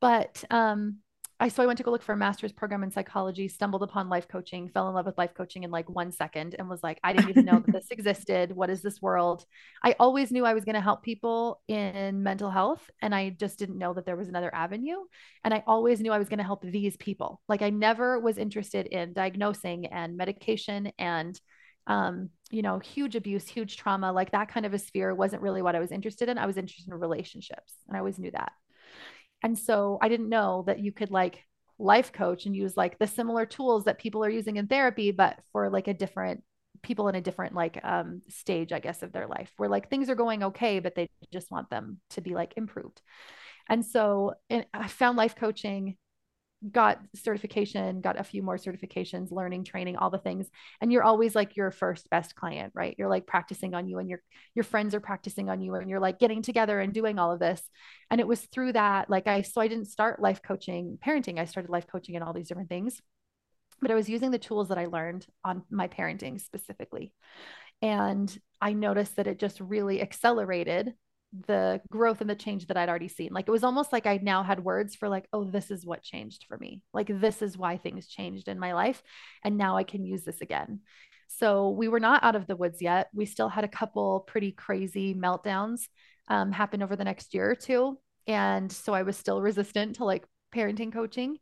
But 0.00 0.44
um 0.50 0.98
I 1.38 1.48
so 1.48 1.62
I 1.62 1.66
went 1.66 1.76
to 1.76 1.82
go 1.82 1.90
look 1.90 2.02
for 2.02 2.14
a 2.14 2.16
master's 2.16 2.52
program 2.52 2.82
in 2.82 2.90
psychology, 2.90 3.46
stumbled 3.46 3.82
upon 3.82 4.08
life 4.08 4.26
coaching, 4.26 4.70
fell 4.70 4.88
in 4.88 4.94
love 4.94 5.04
with 5.04 5.18
life 5.18 5.34
coaching 5.34 5.64
in 5.64 5.70
like 5.70 5.88
one 5.90 6.10
second 6.10 6.54
and 6.58 6.66
was 6.66 6.82
like, 6.82 6.98
I 7.04 7.12
didn't 7.12 7.28
even 7.28 7.44
know 7.44 7.58
that 7.58 7.72
this 7.72 7.88
existed. 7.90 8.56
What 8.56 8.70
is 8.70 8.80
this 8.80 9.02
world? 9.02 9.44
I 9.84 9.94
always 10.00 10.32
knew 10.32 10.46
I 10.46 10.54
was 10.54 10.64
going 10.64 10.76
to 10.76 10.80
help 10.80 11.02
people 11.02 11.60
in 11.68 12.22
mental 12.22 12.50
health 12.50 12.90
and 13.02 13.14
I 13.14 13.30
just 13.30 13.58
didn't 13.58 13.76
know 13.76 13.92
that 13.92 14.06
there 14.06 14.16
was 14.16 14.28
another 14.28 14.54
avenue. 14.54 14.96
And 15.44 15.52
I 15.52 15.62
always 15.66 16.00
knew 16.00 16.10
I 16.10 16.18
was 16.18 16.30
going 16.30 16.38
to 16.38 16.44
help 16.44 16.62
these 16.62 16.96
people. 16.96 17.42
Like 17.48 17.60
I 17.60 17.68
never 17.68 18.18
was 18.18 18.38
interested 18.38 18.86
in 18.86 19.12
diagnosing 19.12 19.86
and 19.86 20.16
medication 20.16 20.90
and 20.98 21.38
um, 21.86 22.30
you 22.50 22.62
know, 22.62 22.78
huge 22.78 23.14
abuse, 23.14 23.46
huge 23.46 23.76
trauma, 23.76 24.10
like 24.10 24.32
that 24.32 24.48
kind 24.48 24.66
of 24.66 24.74
a 24.74 24.78
sphere 24.78 25.14
wasn't 25.14 25.42
really 25.42 25.62
what 25.62 25.76
I 25.76 25.80
was 25.80 25.92
interested 25.92 26.28
in. 26.28 26.38
I 26.38 26.46
was 26.46 26.56
interested 26.56 26.92
in 26.92 26.98
relationships 26.98 27.74
and 27.86 27.96
I 27.96 28.00
always 28.00 28.18
knew 28.18 28.30
that. 28.32 28.52
And 29.42 29.58
so 29.58 29.98
I 30.00 30.08
didn't 30.08 30.28
know 30.28 30.64
that 30.66 30.80
you 30.80 30.92
could 30.92 31.10
like 31.10 31.44
life 31.78 32.12
coach 32.12 32.46
and 32.46 32.56
use 32.56 32.76
like 32.76 32.98
the 32.98 33.06
similar 33.06 33.46
tools 33.46 33.84
that 33.84 33.98
people 33.98 34.24
are 34.24 34.30
using 34.30 34.56
in 34.56 34.66
therapy, 34.66 35.10
but 35.10 35.38
for 35.52 35.70
like 35.70 35.88
a 35.88 35.94
different 35.94 36.42
people 36.82 37.08
in 37.08 37.14
a 37.14 37.20
different 37.20 37.54
like 37.54 37.78
um 37.84 38.22
stage, 38.28 38.72
I 38.72 38.80
guess, 38.80 39.02
of 39.02 39.12
their 39.12 39.26
life 39.26 39.50
where 39.56 39.68
like 39.68 39.90
things 39.90 40.08
are 40.08 40.14
going 40.14 40.44
okay, 40.44 40.78
but 40.78 40.94
they 40.94 41.08
just 41.32 41.50
want 41.50 41.70
them 41.70 42.00
to 42.10 42.20
be 42.20 42.34
like 42.34 42.54
improved. 42.56 43.00
And 43.68 43.84
so 43.84 44.34
I 44.72 44.88
found 44.88 45.16
life 45.16 45.36
coaching 45.36 45.96
got 46.70 47.00
certification, 47.14 48.00
got 48.00 48.18
a 48.18 48.24
few 48.24 48.42
more 48.42 48.56
certifications, 48.56 49.30
learning, 49.30 49.64
training, 49.64 49.96
all 49.96 50.10
the 50.10 50.18
things. 50.18 50.48
And 50.80 50.92
you're 50.92 51.02
always 51.02 51.34
like 51.34 51.56
your 51.56 51.70
first 51.70 52.08
best 52.10 52.34
client, 52.34 52.72
right? 52.74 52.94
You're 52.98 53.08
like 53.08 53.26
practicing 53.26 53.74
on 53.74 53.88
you 53.88 53.98
and 53.98 54.08
your 54.08 54.22
your 54.54 54.64
friends 54.64 54.94
are 54.94 55.00
practicing 55.00 55.48
on 55.48 55.60
you 55.60 55.74
and 55.74 55.88
you're 55.90 56.00
like 56.00 56.18
getting 56.18 56.42
together 56.42 56.80
and 56.80 56.92
doing 56.92 57.18
all 57.18 57.32
of 57.32 57.38
this. 57.38 57.62
And 58.10 58.20
it 58.20 58.26
was 58.26 58.40
through 58.40 58.72
that 58.72 59.10
like 59.10 59.26
I 59.26 59.42
so 59.42 59.60
I 59.60 59.68
didn't 59.68 59.86
start 59.86 60.20
life 60.20 60.42
coaching, 60.42 60.98
parenting. 61.04 61.38
I 61.38 61.44
started 61.44 61.70
life 61.70 61.86
coaching 61.86 62.16
and 62.16 62.24
all 62.24 62.32
these 62.32 62.48
different 62.48 62.68
things. 62.68 63.00
But 63.80 63.90
I 63.90 63.94
was 63.94 64.08
using 64.08 64.30
the 64.30 64.38
tools 64.38 64.68
that 64.68 64.78
I 64.78 64.86
learned 64.86 65.26
on 65.44 65.62
my 65.70 65.88
parenting 65.88 66.40
specifically. 66.40 67.12
And 67.82 68.36
I 68.60 68.72
noticed 68.72 69.16
that 69.16 69.26
it 69.26 69.38
just 69.38 69.60
really 69.60 70.00
accelerated 70.00 70.94
the 71.46 71.80
growth 71.90 72.20
and 72.20 72.30
the 72.30 72.34
change 72.34 72.66
that 72.66 72.76
I'd 72.76 72.88
already 72.88 73.08
seen. 73.08 73.32
Like 73.32 73.48
it 73.48 73.52
was 73.52 73.64
almost 73.64 73.92
like 73.92 74.06
I 74.06 74.18
now 74.22 74.42
had 74.42 74.64
words 74.64 74.94
for 74.94 75.08
like, 75.08 75.26
oh, 75.32 75.44
this 75.44 75.70
is 75.70 75.86
what 75.86 76.02
changed 76.02 76.44
for 76.48 76.56
me. 76.58 76.82
Like 76.92 77.08
this 77.08 77.42
is 77.42 77.58
why 77.58 77.76
things 77.76 78.06
changed 78.08 78.48
in 78.48 78.58
my 78.58 78.74
life. 78.74 79.02
And 79.44 79.56
now 79.56 79.76
I 79.76 79.84
can 79.84 80.04
use 80.04 80.24
this 80.24 80.40
again. 80.40 80.80
So 81.28 81.70
we 81.70 81.88
were 81.88 82.00
not 82.00 82.24
out 82.24 82.36
of 82.36 82.46
the 82.46 82.56
woods 82.56 82.80
yet. 82.80 83.08
We 83.12 83.26
still 83.26 83.48
had 83.48 83.64
a 83.64 83.68
couple 83.68 84.20
pretty 84.20 84.52
crazy 84.52 85.14
meltdowns 85.14 85.88
um, 86.28 86.52
happen 86.52 86.82
over 86.82 86.96
the 86.96 87.04
next 87.04 87.34
year 87.34 87.50
or 87.50 87.54
two. 87.54 87.98
And 88.26 88.70
so 88.70 88.92
I 88.92 89.02
was 89.02 89.16
still 89.16 89.40
resistant 89.40 89.96
to 89.96 90.04
like 90.04 90.24
parenting 90.54 90.92
coaching 90.92 91.38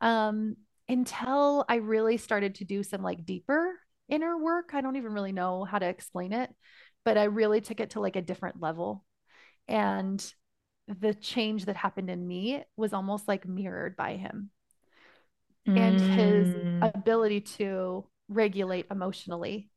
um, 0.00 0.56
until 0.88 1.64
I 1.68 1.76
really 1.76 2.16
started 2.16 2.56
to 2.56 2.64
do 2.64 2.82
some 2.82 3.02
like 3.02 3.24
deeper 3.24 3.74
inner 4.08 4.36
work. 4.38 4.70
I 4.72 4.80
don't 4.80 4.96
even 4.96 5.12
really 5.12 5.32
know 5.32 5.64
how 5.64 5.78
to 5.78 5.86
explain 5.86 6.32
it, 6.32 6.50
but 7.04 7.16
I 7.16 7.24
really 7.24 7.60
took 7.60 7.80
it 7.80 7.90
to 7.90 8.00
like 8.00 8.16
a 8.16 8.22
different 8.22 8.60
level 8.60 9.04
and 9.68 10.32
the 10.88 11.14
change 11.14 11.64
that 11.64 11.76
happened 11.76 12.10
in 12.10 12.26
me 12.26 12.62
was 12.76 12.92
almost 12.92 13.26
like 13.26 13.46
mirrored 13.46 13.96
by 13.96 14.16
him 14.16 14.50
mm. 15.66 15.78
and 15.78 16.00
his 16.00 16.48
mm. 16.54 16.94
ability 16.94 17.40
to 17.40 18.06
regulate 18.28 18.86
emotionally 18.90 19.70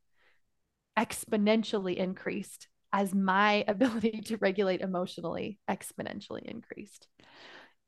exponentially 0.97 1.95
increased 1.95 2.67
as 2.91 3.13
my 3.13 3.63
ability 3.67 4.21
to 4.25 4.37
regulate 4.37 4.81
emotionally 4.81 5.59
exponentially 5.69 6.43
increased. 6.43 7.07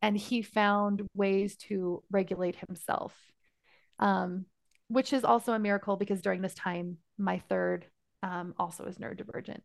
And 0.02 0.18
he 0.18 0.42
found 0.42 1.04
ways 1.14 1.58
to 1.68 2.02
regulate 2.10 2.56
himself, 2.56 3.16
um, 4.00 4.46
which 4.88 5.14
is 5.14 5.24
also 5.24 5.54
a 5.54 5.60
miracle 5.60 5.96
because 5.96 6.22
during 6.22 6.42
this 6.42 6.56
time, 6.56 6.98
my 7.20 7.40
third 7.50 7.86
um, 8.24 8.56
also 8.58 8.86
is 8.86 8.98
neurodivergent 8.98 9.62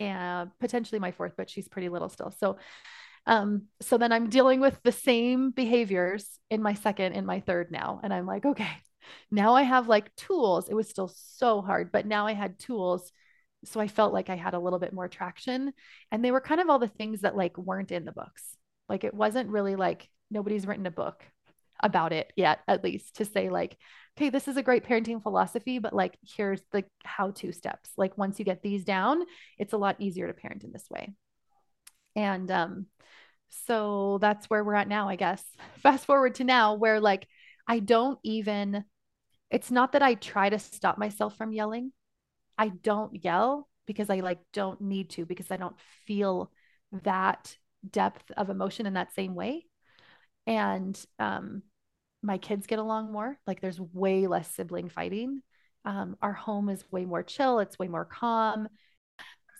and 0.00 0.50
potentially 0.60 0.98
my 0.98 1.12
fourth, 1.12 1.34
but 1.36 1.50
she's 1.50 1.68
pretty 1.68 1.88
little 1.88 2.08
still. 2.08 2.30
So, 2.38 2.58
um, 3.26 3.64
so 3.80 3.98
then 3.98 4.12
I'm 4.12 4.28
dealing 4.28 4.60
with 4.60 4.78
the 4.82 4.92
same 4.92 5.50
behaviors 5.50 6.26
in 6.50 6.62
my 6.62 6.74
second 6.74 7.12
and 7.12 7.26
my 7.26 7.40
third 7.40 7.70
now. 7.70 8.00
And 8.02 8.12
I'm 8.12 8.26
like, 8.26 8.46
okay, 8.46 8.70
now 9.30 9.54
I 9.54 9.62
have 9.62 9.88
like 9.88 10.14
tools. 10.16 10.68
It 10.68 10.74
was 10.74 10.88
still 10.88 11.08
so 11.08 11.60
hard, 11.60 11.92
but 11.92 12.06
now 12.06 12.26
I 12.26 12.32
had 12.32 12.58
tools. 12.58 13.12
So 13.64 13.80
I 13.80 13.88
felt 13.88 14.12
like 14.12 14.30
I 14.30 14.36
had 14.36 14.54
a 14.54 14.58
little 14.58 14.78
bit 14.78 14.92
more 14.92 15.08
traction. 15.08 15.72
And 16.10 16.24
they 16.24 16.30
were 16.30 16.40
kind 16.40 16.60
of 16.60 16.70
all 16.70 16.78
the 16.78 16.88
things 16.88 17.22
that 17.22 17.36
like 17.36 17.58
weren't 17.58 17.92
in 17.92 18.04
the 18.04 18.12
books. 18.12 18.56
Like 18.88 19.04
it 19.04 19.14
wasn't 19.14 19.50
really 19.50 19.76
like 19.76 20.08
nobody's 20.30 20.66
written 20.66 20.86
a 20.86 20.90
book 20.90 21.24
about 21.80 22.12
it 22.12 22.32
yet, 22.36 22.60
at 22.68 22.84
least 22.84 23.16
to 23.16 23.24
say, 23.24 23.50
like, 23.50 23.76
okay, 24.16 24.30
this 24.30 24.48
is 24.48 24.56
a 24.56 24.62
great 24.62 24.84
parenting 24.84 25.22
philosophy, 25.22 25.78
but 25.78 25.92
like, 25.92 26.18
here's 26.36 26.62
the 26.72 26.84
how 27.04 27.30
to 27.32 27.52
steps. 27.52 27.90
Like, 27.96 28.18
once 28.18 28.38
you 28.38 28.44
get 28.44 28.62
these 28.62 28.84
down, 28.84 29.22
it's 29.58 29.72
a 29.72 29.78
lot 29.78 29.96
easier 30.00 30.26
to 30.26 30.32
parent 30.32 30.64
in 30.64 30.72
this 30.72 30.88
way. 30.90 31.14
And 32.16 32.50
um, 32.50 32.86
so 33.48 34.18
that's 34.20 34.50
where 34.50 34.64
we're 34.64 34.74
at 34.74 34.88
now, 34.88 35.08
I 35.08 35.16
guess. 35.16 35.44
Fast 35.82 36.06
forward 36.06 36.34
to 36.36 36.44
now, 36.44 36.74
where 36.74 37.00
like, 37.00 37.26
I 37.66 37.78
don't 37.78 38.18
even, 38.24 38.84
it's 39.50 39.70
not 39.70 39.92
that 39.92 40.02
I 40.02 40.14
try 40.14 40.50
to 40.50 40.58
stop 40.58 40.98
myself 40.98 41.36
from 41.36 41.52
yelling. 41.52 41.92
I 42.56 42.68
don't 42.68 43.22
yell 43.24 43.68
because 43.86 44.10
I 44.10 44.20
like 44.20 44.40
don't 44.52 44.80
need 44.80 45.10
to, 45.10 45.24
because 45.26 45.50
I 45.50 45.56
don't 45.56 45.76
feel 46.06 46.50
that 47.04 47.56
depth 47.88 48.32
of 48.36 48.50
emotion 48.50 48.86
in 48.86 48.94
that 48.94 49.14
same 49.14 49.34
way 49.34 49.67
and 50.48 50.98
um, 51.18 51.62
my 52.22 52.38
kids 52.38 52.66
get 52.66 52.80
along 52.80 53.12
more. 53.12 53.38
Like 53.46 53.60
there's 53.60 53.78
way 53.78 54.26
less 54.26 54.52
sibling 54.52 54.88
fighting. 54.88 55.42
Um, 55.84 56.16
our 56.22 56.32
home 56.32 56.70
is 56.70 56.82
way 56.90 57.04
more 57.04 57.22
chill. 57.22 57.60
It's 57.60 57.78
way 57.78 57.86
more 57.86 58.06
calm. 58.06 58.68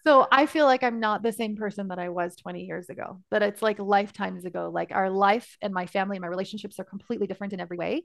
So 0.07 0.27
I 0.33 0.47
feel 0.47 0.65
like 0.65 0.83
I'm 0.83 0.99
not 0.99 1.23
the 1.23 1.33
same 1.33 1.57
person 1.57 1.89
that 1.89 1.99
I 1.99 2.09
was 2.09 2.35
20 2.37 2.65
years 2.65 2.89
ago, 2.89 3.21
that 3.31 3.43
it's 3.43 3.61
like 3.61 3.79
lifetimes 3.79 4.47
ago. 4.47 4.71
Like 4.73 4.91
our 4.91 5.11
life 5.11 5.59
and 5.61 5.75
my 5.75 5.87
family 5.87 6.17
and 6.17 6.23
my 6.23 6.29
relationships 6.29 6.81
are 6.81 6.85
completely 6.85 7.27
different 7.27 7.53
in 7.53 7.61
every 7.61 7.77
way. 7.77 8.05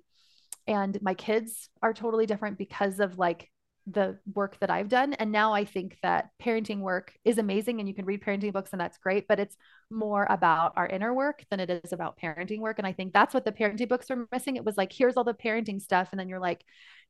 And 0.67 1.01
my 1.01 1.13
kids 1.13 1.69
are 1.81 1.93
totally 1.93 2.25
different 2.25 2.57
because 2.57 2.99
of 2.99 3.17
like 3.17 3.49
the 3.85 4.17
work 4.33 4.57
that 4.59 4.69
I've 4.69 4.87
done. 4.87 5.13
And 5.13 5.31
now 5.31 5.53
I 5.53 5.65
think 5.65 5.97
that 6.03 6.29
parenting 6.41 6.79
work 6.79 7.13
is 7.25 7.37
amazing 7.37 7.79
and 7.79 7.87
you 7.87 7.93
can 7.93 8.05
read 8.05 8.21
parenting 8.21 8.53
books 8.53 8.71
and 8.71 8.79
that's 8.79 8.97
great, 8.97 9.27
but 9.27 9.39
it's 9.39 9.57
more 9.89 10.25
about 10.29 10.73
our 10.77 10.87
inner 10.87 11.13
work 11.13 11.43
than 11.49 11.59
it 11.59 11.69
is 11.69 11.91
about 11.91 12.17
parenting 12.17 12.59
work. 12.59 12.77
And 12.77 12.87
I 12.87 12.93
think 12.93 13.13
that's 13.13 13.33
what 13.33 13.43
the 13.43 13.51
parenting 13.51 13.89
books 13.89 14.09
were 14.09 14.27
missing. 14.31 14.55
It 14.55 14.63
was 14.63 14.77
like, 14.77 14.93
here's 14.93 15.17
all 15.17 15.25
the 15.25 15.33
parenting 15.33 15.81
stuff. 15.81 16.09
And 16.11 16.19
then 16.19 16.29
you're 16.29 16.39
like 16.39 16.63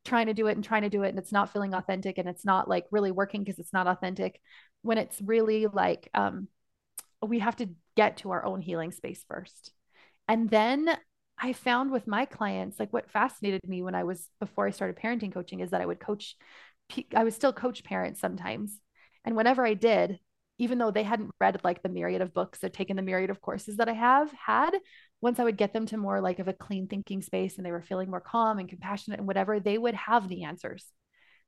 trying 0.03 0.25
to 0.27 0.33
do 0.33 0.47
it 0.47 0.55
and 0.55 0.63
trying 0.63 0.81
to 0.81 0.89
do 0.89 1.03
it. 1.03 1.09
And 1.09 1.19
it's 1.19 1.31
not 1.31 1.53
feeling 1.53 1.73
authentic 1.73 2.17
and 2.17 2.27
it's 2.27 2.45
not 2.45 2.67
like 2.67 2.85
really 2.91 3.11
working 3.11 3.43
because 3.43 3.59
it's 3.59 3.73
not 3.73 3.87
authentic. 3.87 4.39
When 4.81 4.97
it's 4.97 5.21
really 5.21 5.67
like, 5.67 6.09
um, 6.13 6.47
we 7.21 7.39
have 7.39 7.55
to 7.57 7.69
get 7.95 8.17
to 8.17 8.31
our 8.31 8.43
own 8.43 8.61
healing 8.61 8.91
space 8.91 9.23
first. 9.27 9.71
And 10.27 10.49
then 10.49 10.89
I 11.43 11.51
found 11.51 11.91
with 11.91 12.07
my 12.07 12.23
clients, 12.23 12.79
like 12.79 12.93
what 12.93 13.11
fascinated 13.11 13.67
me 13.67 13.83
when 13.83 13.95
I 13.95 14.05
was 14.05 14.29
before 14.39 14.65
I 14.65 14.69
started 14.69 14.95
parenting 14.95 15.33
coaching 15.33 15.59
is 15.59 15.71
that 15.71 15.81
I 15.81 15.85
would 15.85 15.99
coach, 15.99 16.37
I 17.13 17.25
would 17.25 17.33
still 17.33 17.51
coach 17.51 17.83
parents 17.83 18.21
sometimes. 18.21 18.79
And 19.25 19.35
whenever 19.35 19.65
I 19.65 19.73
did, 19.73 20.19
even 20.57 20.77
though 20.77 20.89
they 20.89 21.03
hadn't 21.03 21.31
read 21.41 21.59
like 21.65 21.83
the 21.83 21.89
myriad 21.89 22.21
of 22.21 22.33
books 22.33 22.63
or 22.63 22.69
taken 22.69 22.95
the 22.95 23.01
myriad 23.01 23.29
of 23.29 23.41
courses 23.41 23.75
that 23.75 23.89
I 23.89 23.93
have 23.93 24.31
had, 24.31 24.71
once 25.19 25.37
I 25.37 25.43
would 25.43 25.57
get 25.57 25.73
them 25.73 25.85
to 25.87 25.97
more 25.97 26.21
like 26.21 26.39
of 26.39 26.47
a 26.47 26.53
clean 26.53 26.87
thinking 26.87 27.21
space 27.21 27.57
and 27.57 27.65
they 27.65 27.73
were 27.73 27.81
feeling 27.81 28.09
more 28.09 28.21
calm 28.21 28.57
and 28.57 28.69
compassionate 28.69 29.19
and 29.19 29.27
whatever, 29.27 29.59
they 29.59 29.77
would 29.77 29.95
have 29.95 30.29
the 30.29 30.43
answers. 30.43 30.85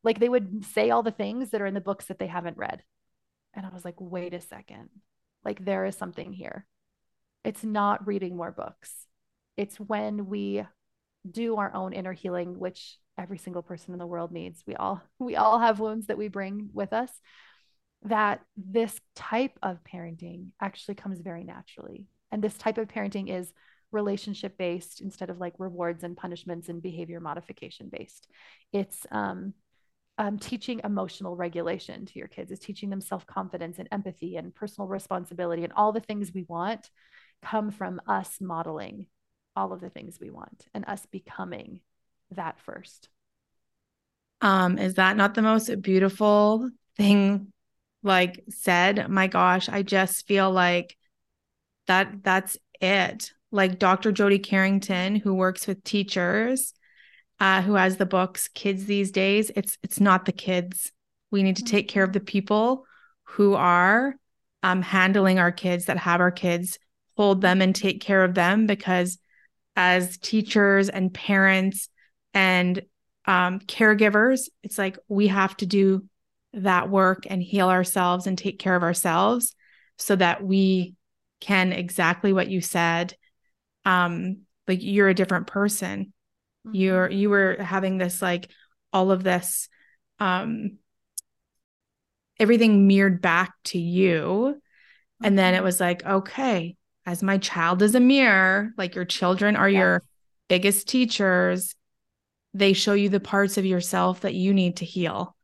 Like 0.03 0.19
they 0.19 0.27
would 0.27 0.65
say 0.65 0.89
all 0.89 1.03
the 1.03 1.12
things 1.12 1.51
that 1.51 1.62
are 1.62 1.67
in 1.67 1.73
the 1.73 1.79
books 1.79 2.08
that 2.08 2.19
they 2.19 2.27
haven't 2.27 2.58
read. 2.58 2.84
And 3.53 3.65
I 3.65 3.69
was 3.69 3.86
like, 3.86 3.95
wait 4.01 4.34
a 4.34 4.41
second. 4.41 4.89
Like 5.45 5.63
there 5.63 5.86
is 5.86 5.95
something 5.95 6.34
here. 6.34 6.65
It's 7.45 7.63
not 7.63 8.05
reading 8.05 8.36
more 8.36 8.51
books 8.51 8.91
it's 9.58 9.78
when 9.78 10.28
we 10.28 10.63
do 11.30 11.58
our 11.58 11.74
own 11.74 11.94
inner 11.94 12.13
healing 12.13 12.60
which 12.60 12.98
every 13.18 13.38
single 13.38 13.62
person 13.62 13.94
in 13.94 14.00
the 14.00 14.06
world 14.06 14.32
needs. 14.32 14.63
We 14.65 14.76
all 14.76 15.02
we 15.20 15.36
all 15.36 15.60
have 15.60 15.80
wounds 15.80 16.08
that 16.08 16.18
we 16.18 16.28
bring 16.28 16.70
with 16.74 16.94
us 16.94 17.12
that 18.04 18.41
this 18.56 19.00
type 19.15 19.58
of 19.63 19.80
parenting 19.84 20.50
actually 20.62 20.96
comes 20.96 21.20
very 21.22 21.44
naturally. 21.44 22.06
And 22.32 22.44
this 22.44 22.58
type 22.58 22.78
of 22.78 22.88
parenting 22.88 23.30
is 23.30 23.52
relationship 23.91 24.58
based 24.58 25.02
instead 25.02 25.30
of 25.30 25.39
like 25.39 25.54
rewards 25.58 26.04
and 26.04 26.18
punishments 26.18 26.70
and 26.70 26.82
behavior 26.82 27.20
modification 27.20 27.88
based 27.89 28.28
it's 28.74 29.06
um, 29.12 29.54
um, 30.18 30.38
teaching 30.38 30.82
emotional 30.84 31.36
regulation 31.36 32.06
to 32.06 32.20
your 32.20 32.28
kids. 32.28 32.52
Is 32.52 32.60
teaching 32.60 32.89
them 32.89 33.02
self-confidence 33.02 33.80
and 33.80 33.88
empathy 33.91 34.36
and 34.36 34.54
personal 34.54 34.88
responsibility 34.88 35.63
and 35.63 35.74
all 35.74 35.91
the 35.91 36.00
things 36.00 36.32
we 36.34 36.46
want 36.48 36.89
come 37.41 37.72
from 37.72 38.02
us 38.08 38.38
modeling 38.41 39.08
all 39.56 39.74
of 39.74 39.82
the 39.82 39.89
things 39.89 40.20
we 40.20 40.30
want 40.30 40.68
and 40.74 40.86
us 40.88 41.06
becoming 41.06 41.80
that 42.32 42.60
first. 42.60 43.10
Um, 44.41 44.78
is 44.78 44.96
that 44.96 45.18
not 45.18 45.34
the 45.34 45.41
most 45.41 45.82
beautiful 45.82 46.70
thing 46.98 47.52
like 48.04 48.44
said? 48.50 49.10
My 49.10 49.28
gosh, 49.28 49.70
I 49.70 49.82
just 49.82 50.28
feel 50.28 50.52
like 50.52 50.96
that 51.88 52.24
that's 52.24 52.58
it. 52.82 53.32
Like 53.52 53.80
Dr. 53.80 54.12
Jody 54.12 54.39
Carrington, 54.39 55.15
who 55.15 55.34
works 55.34 55.68
with 55.68 55.84
teachers, 55.84 56.74
uh, 57.39 57.62
who 57.62 57.76
has 57.76 57.98
the 57.98 58.06
books 58.06 58.50
Kids 58.50 58.86
These 58.86 59.12
Days, 59.12 59.52
it's 59.56 59.78
it's 59.84 60.00
not 60.00 60.26
the 60.26 60.32
kids. 60.32 60.91
We 61.32 61.44
need 61.44 61.58
to 61.58 61.63
take 61.63 61.88
care 61.88 62.04
of 62.04 62.13
the 62.13 62.20
people 62.20 62.86
who 63.24 63.56
are 63.56 64.15
um, 64.63 64.82
handling 64.82 65.39
our 65.39 65.52
kids, 65.52 65.86
that 65.86 65.98
have 65.98 66.22
our 66.22 66.32
kids, 66.32 66.80
hold 67.18 67.41
them 67.41 67.62
and 67.62 67.76
take 67.76 68.02
care 68.02 68.24
of 68.24 68.34
them 68.34 68.65
because 68.65 69.18
as 69.75 70.17
teachers 70.17 70.89
and 70.89 71.13
parents 71.13 71.89
and 72.33 72.81
um, 73.25 73.59
caregivers, 73.59 74.49
it's 74.63 74.77
like 74.77 74.97
we 75.07 75.27
have 75.27 75.55
to 75.57 75.65
do 75.65 76.05
that 76.53 76.89
work 76.89 77.25
and 77.29 77.43
heal 77.43 77.69
ourselves 77.69 78.27
and 78.27 78.38
take 78.38 78.59
care 78.59 78.75
of 78.75 78.83
ourselves 78.83 79.55
so 79.97 80.15
that 80.15 80.43
we 80.43 80.95
can 81.41 81.73
exactly 81.73 82.31
what 82.33 82.47
you 82.47 82.61
said 82.61 83.13
um 83.83 84.38
like 84.67 84.79
you're 84.81 85.09
a 85.09 85.13
different 85.13 85.47
person 85.47 86.13
mm-hmm. 86.65 86.75
you're 86.75 87.09
you 87.09 87.29
were 87.29 87.57
having 87.59 87.97
this 87.97 88.21
like 88.21 88.49
all 88.93 89.11
of 89.11 89.23
this 89.23 89.67
um 90.19 90.77
everything 92.39 92.88
mirrored 92.88 93.21
back 93.21 93.53
to 93.63 93.77
you 93.77 94.59
and 95.23 95.38
then 95.38 95.53
it 95.53 95.57
mm-hmm. 95.57 95.65
was 95.65 95.79
like 95.79 96.05
okay 96.05 96.75
as 97.06 97.22
my 97.22 97.38
child 97.38 97.82
is 97.82 97.96
a 97.96 98.00
mirror, 98.00 98.72
like 98.78 98.96
your 98.96 99.06
children 99.06 99.56
are 99.56 99.70
yes. 99.70 99.80
your 99.80 100.04
biggest 100.48 100.88
teachers, 100.88 101.76
they 102.54 102.74
show 102.74 102.94
you 102.94 103.10
the 103.10 103.20
parts 103.20 103.58
of 103.58 103.65
yourself 103.65 104.22
that 104.22 104.34
you 104.34 104.54
need 104.54 104.78
to 104.78 104.86
heal. 104.86 105.36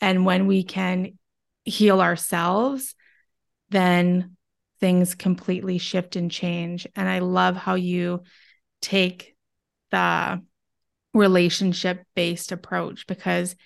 And 0.00 0.24
when 0.24 0.46
we 0.46 0.62
can 0.62 1.18
heal 1.64 2.00
ourselves, 2.00 2.94
then 3.70 4.36
things 4.80 5.14
completely 5.14 5.78
shift 5.78 6.16
and 6.16 6.30
change. 6.30 6.86
And 6.96 7.08
I 7.08 7.18
love 7.18 7.56
how 7.56 7.74
you 7.74 8.22
take 8.80 9.36
the 9.90 10.42
relationship 11.12 12.04
based 12.14 12.52
approach 12.52 13.06
because 13.06 13.56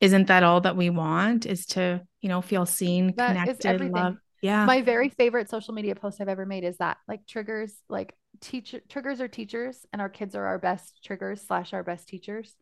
isn't 0.00 0.28
that 0.28 0.42
all 0.42 0.60
that 0.62 0.76
we 0.76 0.90
want 0.90 1.46
is 1.46 1.66
to, 1.66 2.02
you 2.20 2.28
know, 2.28 2.40
feel 2.40 2.66
seen, 2.66 3.14
that 3.16 3.28
connected, 3.28 3.92
love. 3.92 4.16
Yeah. 4.40 4.64
My 4.64 4.82
very 4.82 5.08
favorite 5.08 5.50
social 5.50 5.74
media 5.74 5.94
post 5.94 6.20
I've 6.20 6.28
ever 6.28 6.46
made 6.46 6.64
is 6.64 6.78
that 6.78 6.96
like 7.06 7.26
triggers, 7.26 7.74
like 7.88 8.14
teacher 8.40 8.80
triggers 8.88 9.20
are 9.20 9.28
teachers 9.28 9.84
and 9.92 10.00
our 10.00 10.08
kids 10.08 10.34
are 10.34 10.46
our 10.46 10.58
best 10.58 11.04
triggers 11.04 11.46
slash 11.46 11.72
our 11.72 11.82
best 11.82 12.08
teachers. 12.08 12.54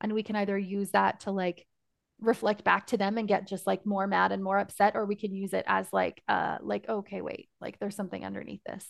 And 0.00 0.12
we 0.12 0.22
can 0.22 0.36
either 0.36 0.56
use 0.56 0.90
that 0.90 1.20
to 1.20 1.32
like 1.32 1.66
reflect 2.20 2.62
back 2.62 2.86
to 2.88 2.96
them 2.96 3.18
and 3.18 3.26
get 3.26 3.48
just 3.48 3.66
like 3.66 3.84
more 3.84 4.06
mad 4.06 4.32
and 4.32 4.44
more 4.44 4.58
upset, 4.58 4.94
or 4.94 5.06
we 5.06 5.16
can 5.16 5.34
use 5.34 5.52
it 5.52 5.64
as 5.66 5.88
like, 5.92 6.22
uh, 6.28 6.58
like, 6.62 6.88
okay, 6.88 7.20
wait, 7.20 7.48
like 7.60 7.78
there's 7.78 7.96
something 7.96 8.24
underneath 8.24 8.62
this. 8.64 8.86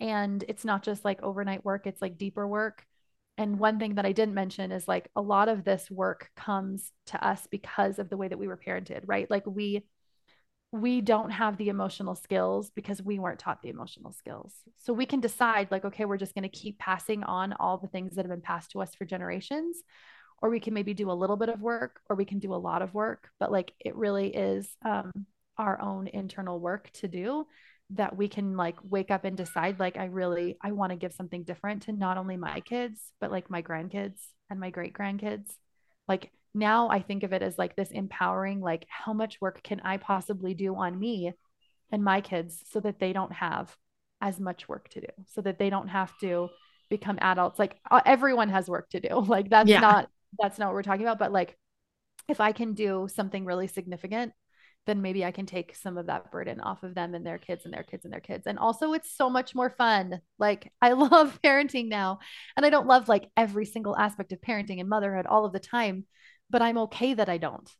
And 0.00 0.42
it's 0.48 0.64
not 0.64 0.82
just 0.82 1.04
like 1.04 1.22
overnight 1.22 1.64
work, 1.64 1.86
it's 1.86 2.02
like 2.02 2.18
deeper 2.18 2.46
work. 2.46 2.84
And 3.36 3.58
one 3.58 3.78
thing 3.78 3.96
that 3.96 4.06
I 4.06 4.12
didn't 4.12 4.34
mention 4.34 4.72
is 4.72 4.86
like 4.86 5.10
a 5.16 5.20
lot 5.20 5.48
of 5.48 5.64
this 5.64 5.90
work 5.90 6.30
comes 6.36 6.92
to 7.06 7.26
us 7.26 7.46
because 7.50 7.98
of 7.98 8.08
the 8.08 8.16
way 8.16 8.28
that 8.28 8.38
we 8.38 8.48
were 8.48 8.56
parented, 8.56 9.02
right? 9.06 9.28
Like 9.28 9.44
we 9.46 9.84
we 10.74 11.00
don't 11.00 11.30
have 11.30 11.56
the 11.56 11.68
emotional 11.68 12.16
skills 12.16 12.72
because 12.74 13.00
we 13.00 13.20
weren't 13.20 13.38
taught 13.38 13.62
the 13.62 13.68
emotional 13.68 14.10
skills. 14.10 14.52
So 14.74 14.92
we 14.92 15.06
can 15.06 15.20
decide, 15.20 15.70
like, 15.70 15.84
okay, 15.84 16.04
we're 16.04 16.16
just 16.16 16.34
going 16.34 16.42
to 16.42 16.48
keep 16.48 16.80
passing 16.80 17.22
on 17.22 17.52
all 17.60 17.78
the 17.78 17.86
things 17.86 18.16
that 18.16 18.24
have 18.24 18.30
been 18.30 18.40
passed 18.40 18.72
to 18.72 18.82
us 18.82 18.92
for 18.92 19.04
generations, 19.04 19.76
or 20.42 20.50
we 20.50 20.58
can 20.58 20.74
maybe 20.74 20.92
do 20.92 21.12
a 21.12 21.12
little 21.12 21.36
bit 21.36 21.48
of 21.48 21.60
work, 21.60 22.00
or 22.10 22.16
we 22.16 22.24
can 22.24 22.40
do 22.40 22.52
a 22.52 22.56
lot 22.56 22.82
of 22.82 22.92
work. 22.92 23.28
But 23.38 23.52
like, 23.52 23.72
it 23.78 23.94
really 23.94 24.34
is 24.34 24.68
um, 24.84 25.12
our 25.56 25.80
own 25.80 26.08
internal 26.08 26.58
work 26.58 26.90
to 26.94 27.06
do 27.06 27.46
that 27.90 28.16
we 28.16 28.26
can 28.26 28.56
like 28.56 28.74
wake 28.82 29.12
up 29.12 29.24
and 29.24 29.36
decide, 29.36 29.78
like, 29.78 29.96
I 29.96 30.06
really, 30.06 30.56
I 30.60 30.72
want 30.72 30.90
to 30.90 30.96
give 30.96 31.12
something 31.12 31.44
different 31.44 31.82
to 31.82 31.92
not 31.92 32.18
only 32.18 32.36
my 32.36 32.58
kids, 32.58 33.00
but 33.20 33.30
like 33.30 33.48
my 33.48 33.62
grandkids 33.62 34.18
and 34.50 34.58
my 34.58 34.70
great 34.70 34.92
grandkids. 34.92 35.52
Like, 36.08 36.32
now 36.54 36.88
I 36.88 37.00
think 37.00 37.24
of 37.24 37.32
it 37.32 37.42
as 37.42 37.58
like 37.58 37.74
this 37.76 37.90
empowering, 37.90 38.60
like, 38.60 38.86
how 38.88 39.12
much 39.12 39.40
work 39.40 39.62
can 39.62 39.80
I 39.80 39.96
possibly 39.96 40.54
do 40.54 40.76
on 40.76 40.98
me 40.98 41.32
and 41.90 42.02
my 42.02 42.20
kids 42.20 42.62
so 42.70 42.80
that 42.80 43.00
they 43.00 43.12
don't 43.12 43.32
have 43.32 43.76
as 44.20 44.38
much 44.40 44.68
work 44.68 44.88
to 44.90 45.00
do, 45.00 45.06
so 45.26 45.40
that 45.42 45.58
they 45.58 45.68
don't 45.68 45.88
have 45.88 46.16
to 46.20 46.48
become 46.88 47.18
adults. 47.20 47.58
Like, 47.58 47.76
uh, 47.90 48.00
everyone 48.06 48.48
has 48.50 48.68
work 48.68 48.88
to 48.90 49.00
do. 49.00 49.08
Like, 49.26 49.50
that's 49.50 49.68
yeah. 49.68 49.80
not, 49.80 50.08
that's 50.38 50.58
not 50.58 50.66
what 50.66 50.74
we're 50.74 50.82
talking 50.82 51.02
about. 51.02 51.18
But 51.18 51.32
like, 51.32 51.58
if 52.28 52.40
I 52.40 52.52
can 52.52 52.74
do 52.74 53.08
something 53.12 53.44
really 53.44 53.66
significant, 53.66 54.32
then 54.86 55.02
maybe 55.02 55.24
I 55.24 55.30
can 55.30 55.46
take 55.46 55.74
some 55.74 55.96
of 55.96 56.06
that 56.06 56.30
burden 56.30 56.60
off 56.60 56.82
of 56.82 56.94
them 56.94 57.14
and 57.14 57.26
their 57.26 57.38
kids 57.38 57.64
and 57.64 57.72
their 57.72 57.82
kids 57.82 58.04
and 58.04 58.12
their 58.12 58.20
kids. 58.20 58.46
And 58.46 58.58
also, 58.58 58.92
it's 58.92 59.16
so 59.16 59.30
much 59.30 59.54
more 59.54 59.70
fun. 59.70 60.20
Like, 60.38 60.72
I 60.80 60.92
love 60.92 61.38
parenting 61.42 61.88
now. 61.88 62.20
And 62.56 62.64
I 62.64 62.70
don't 62.70 62.86
love 62.86 63.08
like 63.08 63.30
every 63.36 63.64
single 63.66 63.96
aspect 63.96 64.32
of 64.32 64.40
parenting 64.40 64.80
and 64.80 64.88
motherhood 64.88 65.26
all 65.26 65.44
of 65.44 65.52
the 65.52 65.60
time 65.60 66.04
but 66.50 66.62
I'm 66.62 66.78
okay 66.78 67.14
that 67.14 67.28
I 67.28 67.38
don't. 67.38 67.70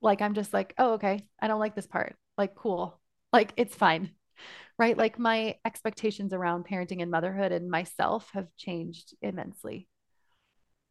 Like, 0.00 0.20
I'm 0.22 0.34
just 0.34 0.52
like, 0.52 0.74
oh, 0.78 0.94
okay, 0.94 1.26
I 1.40 1.48
don't 1.48 1.60
like 1.60 1.74
this 1.74 1.86
part. 1.86 2.16
Like, 2.36 2.54
cool. 2.54 3.00
Like, 3.32 3.52
it's 3.56 3.74
fine. 3.74 4.10
Right. 4.78 4.96
Like, 4.96 5.18
my 5.18 5.56
expectations 5.64 6.34
around 6.34 6.66
parenting 6.66 7.00
and 7.00 7.10
motherhood 7.10 7.50
and 7.50 7.70
myself 7.70 8.28
have 8.34 8.48
changed 8.58 9.14
immensely. 9.22 9.88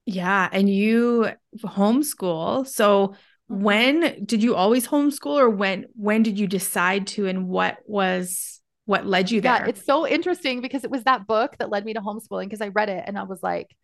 Yeah. 0.05 0.49
And 0.51 0.69
you 0.69 1.29
homeschool. 1.63 2.67
So, 2.67 3.09
mm-hmm. 3.51 3.63
when 3.63 4.25
did 4.25 4.41
you 4.41 4.55
always 4.55 4.87
homeschool 4.87 5.39
or 5.39 5.49
when 5.49 5.85
when 5.93 6.23
did 6.23 6.39
you 6.39 6.47
decide 6.47 7.07
to 7.07 7.27
and 7.27 7.47
what 7.47 7.77
was 7.85 8.59
what 8.85 9.05
led 9.05 9.31
you 9.31 9.41
there? 9.41 9.53
Yeah, 9.53 9.67
it's 9.67 9.85
so 9.85 10.07
interesting 10.07 10.61
because 10.61 10.83
it 10.83 10.91
was 10.91 11.03
that 11.03 11.27
book 11.27 11.55
that 11.57 11.69
led 11.69 11.85
me 11.85 11.93
to 11.93 12.01
homeschooling 12.01 12.45
because 12.45 12.61
I 12.61 12.69
read 12.69 12.89
it 12.89 13.03
and 13.05 13.17
I 13.17 13.23
was 13.23 13.41
like, 13.41 13.75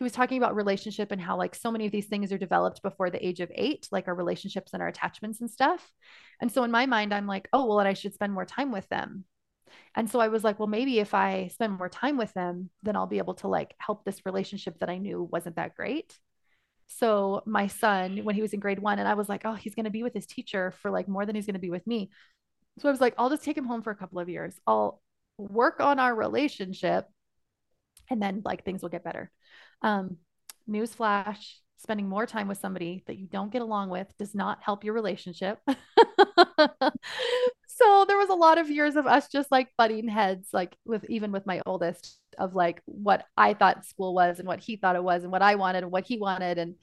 he 0.00 0.04
was 0.04 0.12
talking 0.12 0.38
about 0.38 0.56
relationship 0.56 1.12
and 1.12 1.20
how 1.20 1.36
like 1.36 1.54
so 1.54 1.70
many 1.70 1.84
of 1.84 1.92
these 1.92 2.06
things 2.06 2.32
are 2.32 2.38
developed 2.38 2.82
before 2.82 3.10
the 3.10 3.24
age 3.24 3.40
of 3.40 3.52
eight, 3.54 3.86
like 3.92 4.08
our 4.08 4.14
relationships 4.14 4.72
and 4.72 4.80
our 4.80 4.88
attachments 4.88 5.42
and 5.42 5.50
stuff. 5.50 5.92
And 6.40 6.50
so 6.50 6.64
in 6.64 6.70
my 6.70 6.86
mind, 6.86 7.12
I'm 7.12 7.26
like, 7.26 7.50
oh, 7.52 7.66
well, 7.66 7.80
and 7.80 7.86
I 7.86 7.92
should 7.92 8.14
spend 8.14 8.32
more 8.32 8.46
time 8.46 8.72
with 8.72 8.88
them. 8.88 9.26
And 9.94 10.10
so 10.10 10.18
I 10.18 10.28
was 10.28 10.42
like, 10.42 10.58
well, 10.58 10.68
maybe 10.68 11.00
if 11.00 11.12
I 11.12 11.48
spend 11.48 11.76
more 11.76 11.90
time 11.90 12.16
with 12.16 12.32
them, 12.32 12.70
then 12.82 12.96
I'll 12.96 13.06
be 13.06 13.18
able 13.18 13.34
to 13.34 13.48
like 13.48 13.74
help 13.76 14.06
this 14.06 14.24
relationship 14.24 14.78
that 14.78 14.88
I 14.88 14.96
knew 14.96 15.22
wasn't 15.22 15.56
that 15.56 15.76
great. 15.76 16.18
So 16.86 17.42
my 17.44 17.66
son, 17.66 18.24
when 18.24 18.34
he 18.34 18.40
was 18.40 18.54
in 18.54 18.60
grade 18.60 18.78
one, 18.78 18.98
and 18.98 19.06
I 19.06 19.12
was 19.12 19.28
like, 19.28 19.42
oh, 19.44 19.52
he's 19.52 19.74
going 19.74 19.84
to 19.84 19.90
be 19.90 20.02
with 20.02 20.14
his 20.14 20.26
teacher 20.26 20.72
for 20.80 20.90
like 20.90 21.08
more 21.08 21.26
than 21.26 21.34
he's 21.34 21.44
going 21.44 21.54
to 21.56 21.60
be 21.60 21.68
with 21.68 21.86
me. 21.86 22.10
So 22.78 22.88
I 22.88 22.90
was 22.90 23.02
like, 23.02 23.16
I'll 23.18 23.28
just 23.28 23.44
take 23.44 23.58
him 23.58 23.66
home 23.66 23.82
for 23.82 23.90
a 23.90 23.96
couple 23.96 24.18
of 24.18 24.30
years. 24.30 24.58
I'll 24.66 25.02
work 25.36 25.80
on 25.80 25.98
our 25.98 26.14
relationship 26.14 27.06
and 28.08 28.22
then 28.22 28.42
like 28.44 28.64
things 28.64 28.82
will 28.82 28.88
get 28.88 29.04
better. 29.04 29.30
Um, 29.82 30.16
newsflash 30.68 31.54
spending 31.78 32.08
more 32.08 32.26
time 32.26 32.46
with 32.46 32.58
somebody 32.58 33.02
that 33.06 33.16
you 33.16 33.26
don't 33.26 33.50
get 33.50 33.62
along 33.62 33.88
with 33.88 34.06
does 34.18 34.34
not 34.34 34.62
help 34.62 34.84
your 34.84 34.92
relationship. 34.92 35.58
so 37.66 38.04
there 38.06 38.18
was 38.18 38.28
a 38.28 38.34
lot 38.34 38.58
of 38.58 38.70
years 38.70 38.96
of 38.96 39.06
us 39.06 39.28
just 39.28 39.50
like 39.50 39.68
butting 39.78 40.06
heads, 40.06 40.48
like 40.52 40.76
with 40.84 41.04
even 41.08 41.32
with 41.32 41.46
my 41.46 41.62
oldest, 41.64 42.18
of 42.38 42.54
like 42.54 42.82
what 42.84 43.24
I 43.36 43.54
thought 43.54 43.86
school 43.86 44.14
was 44.14 44.38
and 44.38 44.46
what 44.46 44.60
he 44.60 44.76
thought 44.76 44.96
it 44.96 45.02
was 45.02 45.22
and 45.22 45.32
what 45.32 45.42
I 45.42 45.54
wanted 45.54 45.82
and 45.82 45.92
what 45.92 46.04
he 46.04 46.18
wanted. 46.18 46.58
And 46.58 46.74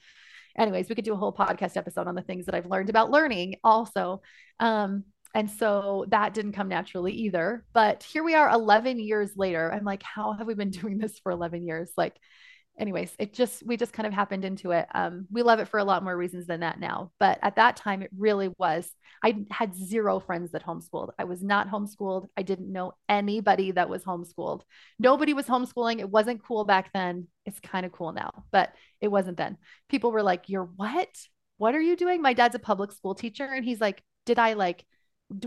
anyways, 0.58 0.88
we 0.88 0.94
could 0.96 1.04
do 1.04 1.14
a 1.14 1.16
whole 1.16 1.32
podcast 1.32 1.76
episode 1.76 2.08
on 2.08 2.16
the 2.16 2.22
things 2.22 2.46
that 2.46 2.54
I've 2.54 2.66
learned 2.66 2.90
about 2.90 3.10
learning 3.10 3.56
also. 3.62 4.20
Um, 4.58 5.04
and 5.34 5.48
so 5.50 6.06
that 6.08 6.34
didn't 6.34 6.52
come 6.52 6.68
naturally 6.68 7.12
either. 7.12 7.64
But 7.72 8.02
here 8.02 8.24
we 8.24 8.34
are 8.34 8.50
11 8.50 8.98
years 8.98 9.32
later. 9.36 9.72
I'm 9.72 9.84
like, 9.84 10.02
how 10.02 10.32
have 10.32 10.46
we 10.46 10.54
been 10.54 10.70
doing 10.82 10.98
this 10.98 11.18
for 11.20 11.30
11 11.30 11.64
years? 11.66 11.92
Like, 11.96 12.16
anyways, 12.78 13.14
it 13.18 13.34
just, 13.34 13.64
we 13.66 13.76
just 13.76 13.92
kind 13.92 14.06
of 14.06 14.12
happened 14.12 14.44
into 14.44 14.70
it. 14.70 14.86
Um, 14.94 15.26
we 15.30 15.42
love 15.42 15.58
it 15.58 15.68
for 15.68 15.78
a 15.78 15.84
lot 15.84 16.04
more 16.04 16.16
reasons 16.16 16.46
than 16.46 16.60
that 16.60 16.80
now. 16.80 17.10
But 17.18 17.38
at 17.42 17.56
that 17.56 17.76
time, 17.76 18.02
it 18.02 18.10
really 18.16 18.50
was. 18.56 18.88
I 19.22 19.44
had 19.50 19.74
zero 19.74 20.20
friends 20.20 20.52
that 20.52 20.64
homeschooled. 20.64 21.10
I 21.18 21.24
was 21.24 21.42
not 21.42 21.68
homeschooled. 21.68 22.28
I 22.36 22.42
didn't 22.42 22.72
know 22.72 22.92
anybody 23.08 23.72
that 23.72 23.88
was 23.88 24.04
homeschooled. 24.04 24.62
Nobody 24.98 25.34
was 25.34 25.46
homeschooling. 25.46 25.98
It 25.98 26.08
wasn't 26.08 26.44
cool 26.44 26.64
back 26.64 26.92
then. 26.92 27.26
It's 27.44 27.60
kind 27.60 27.84
of 27.84 27.92
cool 27.92 28.12
now, 28.12 28.44
but 28.52 28.72
it 29.00 29.08
wasn't 29.08 29.36
then. 29.36 29.56
People 29.88 30.12
were 30.12 30.22
like, 30.22 30.48
You're 30.48 30.68
what? 30.76 31.08
What 31.56 31.74
are 31.74 31.80
you 31.80 31.96
doing? 31.96 32.22
My 32.22 32.32
dad's 32.32 32.54
a 32.54 32.60
public 32.60 32.92
school 32.92 33.14
teacher. 33.14 33.44
And 33.44 33.64
he's 33.64 33.80
like, 33.80 34.02
Did 34.24 34.38
I 34.38 34.52
like, 34.52 34.84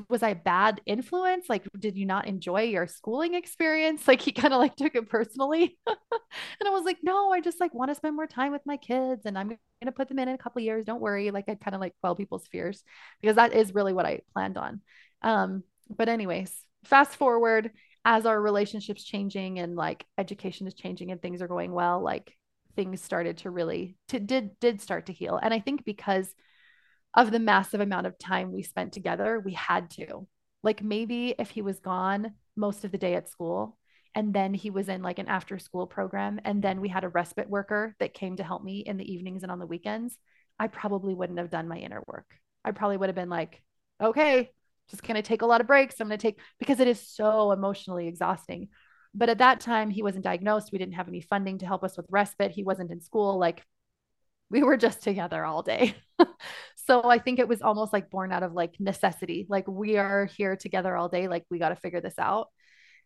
was 0.10 0.22
I 0.22 0.30
a 0.30 0.36
bad 0.36 0.82
influence? 0.86 1.50
Like, 1.50 1.68
did 1.78 1.98
you 1.98 2.06
not 2.06 2.28
enjoy 2.28 2.64
your 2.64 2.88
schooling 2.88 3.34
experience? 3.34 4.08
Like, 4.08 4.22
he 4.22 4.32
kind 4.32 4.54
of 4.54 4.60
like 4.60 4.76
took 4.76 4.96
it 4.96 5.10
personally. 5.10 5.78
and 5.88 6.68
I 6.68 6.70
was 6.70 6.84
like, 6.84 6.98
no, 7.02 7.32
I 7.32 7.40
just 7.42 7.60
like 7.60 7.74
want 7.74 7.90
to 7.90 7.96
spend 7.96 8.16
more 8.16 8.28
time 8.28 8.52
with 8.52 8.62
my 8.66 8.78
kids 8.78 9.26
and 9.26 9.38
I'm 9.38 9.48
going 9.48 9.60
to 9.86 9.92
put 9.92 10.10
them 10.10 10.20
in 10.20 10.28
in 10.28 10.36
a 10.36 10.38
couple 10.38 10.62
years. 10.62 10.86
Don't 10.86 11.02
worry. 11.02 11.32
Like, 11.32 11.46
I 11.48 11.56
kind 11.56 11.76
of 11.76 11.82
like 11.82 11.96
quell 12.02 12.16
people's 12.16 12.48
fears 12.48 12.84
because 13.22 13.38
that 13.38 13.54
is 13.54 13.74
really 13.74 13.94
what 13.94 14.06
I 14.06 14.22
planned 14.34 14.58
on. 14.58 14.82
Um, 15.22 15.64
but, 15.90 16.10
anyways, 16.10 16.54
fast 16.84 17.16
forward 17.16 17.72
as 18.04 18.26
our 18.26 18.40
relationships 18.42 19.04
changing 19.04 19.60
and 19.60 19.76
like 19.76 20.06
education 20.18 20.68
is 20.68 20.74
changing 20.74 21.12
and 21.12 21.22
things 21.22 21.42
are 21.42 21.48
going 21.48 21.72
well, 21.72 22.02
like 22.02 22.36
things 22.76 23.02
started 23.02 23.38
to 23.38 23.50
really 23.50 23.96
to 24.08 24.20
did 24.20 24.60
did 24.60 24.82
start 24.82 25.08
to 25.08 25.14
heal. 25.14 25.40
And 25.42 25.54
I 25.54 25.60
think 25.60 25.86
because 25.86 26.34
of 27.14 27.32
the 27.32 27.40
massive 27.40 27.82
amount 27.82 28.08
of 28.08 28.18
time 28.18 28.52
we 28.52 28.64
spent 28.64 28.94
together, 28.94 29.40
we 29.40 29.54
had 29.54 29.90
to. 29.92 30.28
Like 30.64 30.84
maybe 30.84 31.36
if 31.38 31.50
he 31.50 31.62
was 31.62 31.80
gone 31.80 32.34
most 32.56 32.86
of 32.86 32.92
the 32.92 32.98
day 32.98 33.16
at 33.16 33.30
school 33.30 33.78
and 34.14 34.34
then 34.34 34.54
he 34.54 34.70
was 34.70 34.90
in 34.90 35.02
like 35.02 35.20
an 35.20 35.28
after 35.28 35.58
school 35.58 35.88
program 35.88 36.40
and 36.46 36.62
then 36.62 36.82
we 36.82 36.90
had 36.90 37.04
a 37.04 37.10
respite 37.10 37.50
worker 37.50 37.96
that 38.00 38.14
came 38.14 38.38
to 38.38 38.44
help 38.44 38.64
me 38.64 38.80
in 38.80 38.98
the 38.98 39.12
evenings 39.12 39.44
and 39.44 39.52
on 39.52 39.60
the 39.60 39.66
weekends, 39.66 40.18
I 40.60 40.68
probably 40.68 41.14
wouldn't 41.14 41.40
have 41.40 41.50
done 41.50 41.68
my 41.68 41.78
inner 41.78 42.04
work. 42.08 42.30
I 42.64 42.72
probably 42.72 42.98
would 42.98 43.10
have 43.10 43.16
been 43.16 43.30
like, 43.30 43.62
okay, 44.02 44.52
just 44.90 45.04
going 45.04 45.16
to 45.16 45.22
take 45.22 45.42
a 45.42 45.46
lot 45.46 45.62
of 45.62 45.68
breaks. 45.68 46.00
I'm 46.00 46.08
going 46.08 46.20
to 46.20 46.22
take 46.22 46.40
because 46.60 46.80
it 46.80 46.88
is 46.88 47.02
so 47.02 47.52
emotionally 47.52 48.08
exhausting. 48.08 48.70
But 49.14 49.30
at 49.30 49.40
that 49.40 49.60
time, 49.60 49.90
he 49.90 50.04
wasn't 50.04 50.24
diagnosed. 50.24 50.72
We 50.72 50.78
didn't 50.78 50.94
have 50.96 51.08
any 51.08 51.22
funding 51.22 51.58
to 51.60 51.66
help 51.66 51.84
us 51.84 51.98
with 51.98 52.06
respite. 52.10 52.52
He 52.52 52.64
wasn't 52.64 52.92
in 52.92 53.02
school. 53.02 53.40
Like 53.40 53.64
we 54.52 54.64
were 54.64 54.78
just 54.78 55.02
together 55.02 55.44
all 55.46 55.64
day. 55.64 55.96
so 56.76 57.04
I 57.10 57.20
think 57.20 57.40
it 57.40 57.48
was 57.48 57.62
almost 57.62 57.94
like 57.94 58.12
born 58.12 58.34
out 58.34 58.44
of 58.44 58.54
like 58.54 58.76
necessity. 58.80 59.48
Like 59.50 59.68
we 59.68 59.98
are 59.98 60.26
here 60.26 60.58
together 60.58 60.96
all 60.96 61.08
day. 61.08 61.28
Like 61.28 61.46
we 61.50 61.58
got 61.58 61.70
to 61.70 61.76
figure 61.78 62.02
this 62.02 62.20
out. 62.20 62.50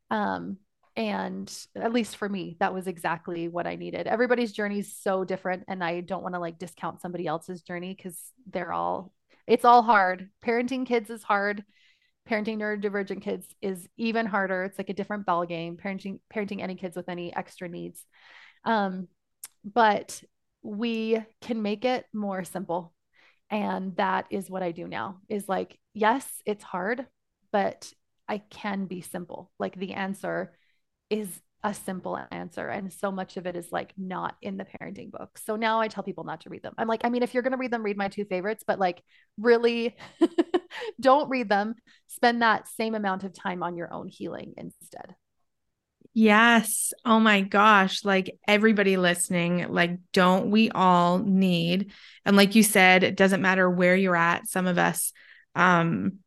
Um, 0.10 0.58
and 0.98 1.54
at 1.76 1.94
least 1.94 2.18
for 2.18 2.28
me, 2.28 2.58
that 2.60 2.74
was 2.74 2.88
exactly 2.88 3.48
what 3.48 3.68
I 3.68 3.76
needed. 3.76 4.08
Everybody's 4.08 4.54
journey 4.54 4.80
is 4.80 4.98
so 4.98 5.24
different. 5.24 5.66
And 5.68 5.84
I 5.84 6.02
don't 6.02 6.24
want 6.24 6.34
to 6.34 6.40
like 6.40 6.58
discount 6.58 7.02
somebody 7.02 7.28
else's 7.28 7.62
journey 7.62 7.94
because 7.96 8.20
they're 8.50 8.74
all, 8.74 9.14
it's 9.46 9.66
all 9.66 9.84
hard. 9.84 10.30
Parenting 10.44 10.86
kids 10.86 11.10
is 11.12 11.22
hard. 11.22 11.64
Parenting 12.28 12.58
neurodivergent 12.58 13.22
kids 13.22 13.46
is 13.62 13.88
even 13.98 14.26
harder. 14.26 14.64
It's 14.64 14.80
like 14.80 14.90
a 14.90 14.94
different 14.94 15.28
ball 15.28 15.46
game. 15.46 15.78
Parenting, 15.78 16.20
parenting 16.34 16.64
any 16.64 16.76
kids 16.76 16.96
with 16.96 17.08
any 17.08 17.36
extra 17.36 17.70
needs. 17.70 18.04
Um, 18.64 19.10
but 19.64 20.24
we 20.66 21.24
can 21.42 21.62
make 21.62 21.86
it 21.86 22.06
more 22.12 22.44
simple. 22.44 22.92
And 23.52 23.96
that 23.98 24.26
is 24.32 24.50
what 24.50 24.64
i 24.64 24.72
do 24.72 24.88
now 24.88 25.20
is 25.30 25.48
like 25.48 25.78
yes 25.94 26.28
it's 26.48 26.64
hard 26.64 27.06
but 27.52 27.94
i 28.28 28.40
can 28.40 28.86
be 28.86 29.02
simple. 29.02 29.52
Like 29.60 29.76
the 29.76 29.94
answer 29.94 30.58
is 31.12 31.28
a 31.64 31.74
simple 31.74 32.20
answer. 32.32 32.68
And 32.68 32.92
so 32.94 33.12
much 33.12 33.38
of 33.38 33.48
it 33.48 33.56
is 33.56 33.72
like 33.72 33.94
not 33.98 34.36
in 34.42 34.58
the 34.58 34.66
parenting 34.66 35.12
book. 35.12 35.38
So 35.46 35.56
now 35.56 35.80
i 35.80 35.88
tell 35.88 36.04
people 36.04 36.24
not 36.24 36.42
to 36.42 36.50
read 36.50 36.64
them. 36.64 36.74
I'm 36.78 36.88
like 36.88 37.02
i 37.04 37.10
mean 37.10 37.22
if 37.22 37.34
you're 37.34 37.44
going 37.44 37.52
to 37.52 37.58
read 37.58 37.72
them 37.72 37.84
read 37.84 37.98
my 37.98 38.08
two 38.08 38.26
favorites 38.26 38.64
but 38.66 38.80
like 38.80 39.04
really 39.38 39.96
don't 41.00 41.30
read 41.30 41.50
them. 41.50 41.76
Spend 42.08 42.42
that 42.42 42.68
same 42.68 42.96
amount 42.96 43.24
of 43.24 43.34
time 43.34 43.62
on 43.62 43.78
your 43.78 43.94
own 43.94 44.08
healing 44.08 44.56
instead 44.58 45.16
Yes. 46.18 46.94
Oh 47.04 47.20
my 47.20 47.42
gosh. 47.42 48.06
Like 48.06 48.38
everybody 48.48 48.96
listening, 48.96 49.68
like, 49.70 50.00
don't 50.14 50.50
we 50.50 50.72
all 50.72 51.20
need, 51.20 51.92
and 52.24 52.38
like 52.38 52.56
you 52.56 52.64
said, 52.64 53.04
it 53.04 53.18
doesn't 53.18 53.42
matter 53.42 53.70
where 53.70 53.98
you're 53.98 54.16
at. 54.16 54.48
Some 54.48 54.66
of 54.66 54.78
us 54.78 55.12
um, 55.56 56.20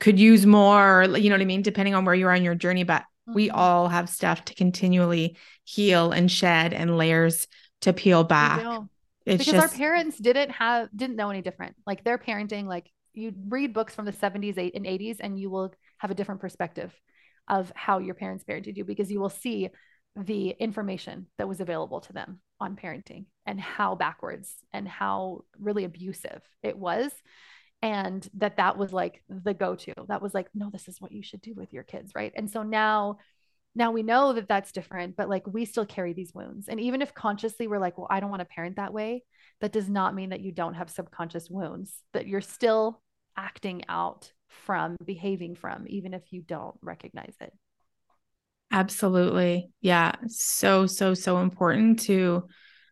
could 0.00 0.18
use 0.18 0.44
more, 0.44 1.06
you 1.16 1.30
know 1.30 1.36
what 1.36 1.42
I 1.42 1.46
mean? 1.46 1.62
Depending 1.62 1.94
on 1.94 2.04
where 2.04 2.14
you 2.14 2.26
are 2.26 2.32
on 2.32 2.42
your 2.42 2.56
journey, 2.56 2.82
but 2.82 3.02
mm-hmm. 3.02 3.34
we 3.34 3.50
all 3.50 3.86
have 3.86 4.08
stuff 4.08 4.44
to 4.46 4.54
continually 4.56 5.36
heal 5.62 6.10
and 6.10 6.28
shed 6.28 6.74
and 6.74 6.98
layers 6.98 7.46
to 7.82 7.92
peel 7.92 8.24
back. 8.24 8.80
It's 9.24 9.44
because 9.44 9.60
just... 9.60 9.72
our 9.72 9.78
parents 9.78 10.18
didn't 10.18 10.50
have, 10.50 10.88
didn't 10.94 11.14
know 11.14 11.30
any 11.30 11.40
different. 11.40 11.76
Like 11.86 12.02
their 12.02 12.18
parenting, 12.18 12.66
like 12.66 12.90
you 13.12 13.32
read 13.46 13.72
books 13.72 13.94
from 13.94 14.06
the 14.06 14.12
70s 14.12 14.58
and 14.74 14.84
80s 14.84 15.18
and 15.20 15.38
you 15.38 15.50
will 15.50 15.72
have 15.98 16.10
a 16.10 16.14
different 16.14 16.40
perspective 16.40 16.92
of 17.48 17.72
how 17.74 17.98
your 17.98 18.14
parents 18.14 18.44
parented 18.44 18.76
you 18.76 18.84
because 18.84 19.10
you 19.10 19.20
will 19.20 19.30
see 19.30 19.68
the 20.16 20.50
information 20.50 21.26
that 21.38 21.48
was 21.48 21.60
available 21.60 22.00
to 22.00 22.12
them 22.12 22.40
on 22.60 22.76
parenting 22.76 23.26
and 23.46 23.60
how 23.60 23.94
backwards 23.94 24.54
and 24.72 24.86
how 24.86 25.44
really 25.58 25.84
abusive 25.84 26.40
it 26.62 26.78
was 26.78 27.12
and 27.82 28.26
that 28.34 28.56
that 28.56 28.78
was 28.78 28.92
like 28.92 29.22
the 29.28 29.52
go-to. 29.52 29.92
That 30.08 30.22
was 30.22 30.32
like 30.32 30.48
no 30.54 30.70
this 30.70 30.88
is 30.88 31.00
what 31.00 31.12
you 31.12 31.22
should 31.22 31.42
do 31.42 31.54
with 31.54 31.72
your 31.72 31.82
kids 31.82 32.12
right? 32.14 32.32
And 32.34 32.50
so 32.50 32.62
now 32.62 33.18
now 33.74 33.90
we 33.90 34.04
know 34.04 34.32
that 34.32 34.48
that's 34.48 34.70
different 34.70 35.16
but 35.16 35.28
like 35.28 35.46
we 35.46 35.64
still 35.64 35.84
carry 35.84 36.12
these 36.12 36.32
wounds. 36.32 36.68
And 36.68 36.80
even 36.80 37.02
if 37.02 37.12
consciously 37.12 37.66
we're 37.66 37.78
like 37.78 37.98
well 37.98 38.06
i 38.08 38.20
don't 38.20 38.30
want 38.30 38.40
to 38.40 38.46
parent 38.46 38.76
that 38.76 38.92
way 38.92 39.24
that 39.60 39.72
does 39.72 39.88
not 39.88 40.14
mean 40.14 40.30
that 40.30 40.40
you 40.40 40.52
don't 40.52 40.74
have 40.74 40.90
subconscious 40.90 41.50
wounds 41.50 41.92
that 42.12 42.26
you're 42.28 42.40
still 42.40 43.00
acting 43.36 43.82
out 43.88 44.32
from, 44.64 44.96
behaving 45.04 45.56
from, 45.56 45.84
even 45.88 46.14
if 46.14 46.32
you 46.32 46.42
don't 46.42 46.76
recognize 46.82 47.34
it. 47.40 47.52
Absolutely. 48.70 49.70
Yeah. 49.80 50.12
So, 50.28 50.86
so, 50.86 51.14
so 51.14 51.38
important 51.38 52.00
to 52.00 52.48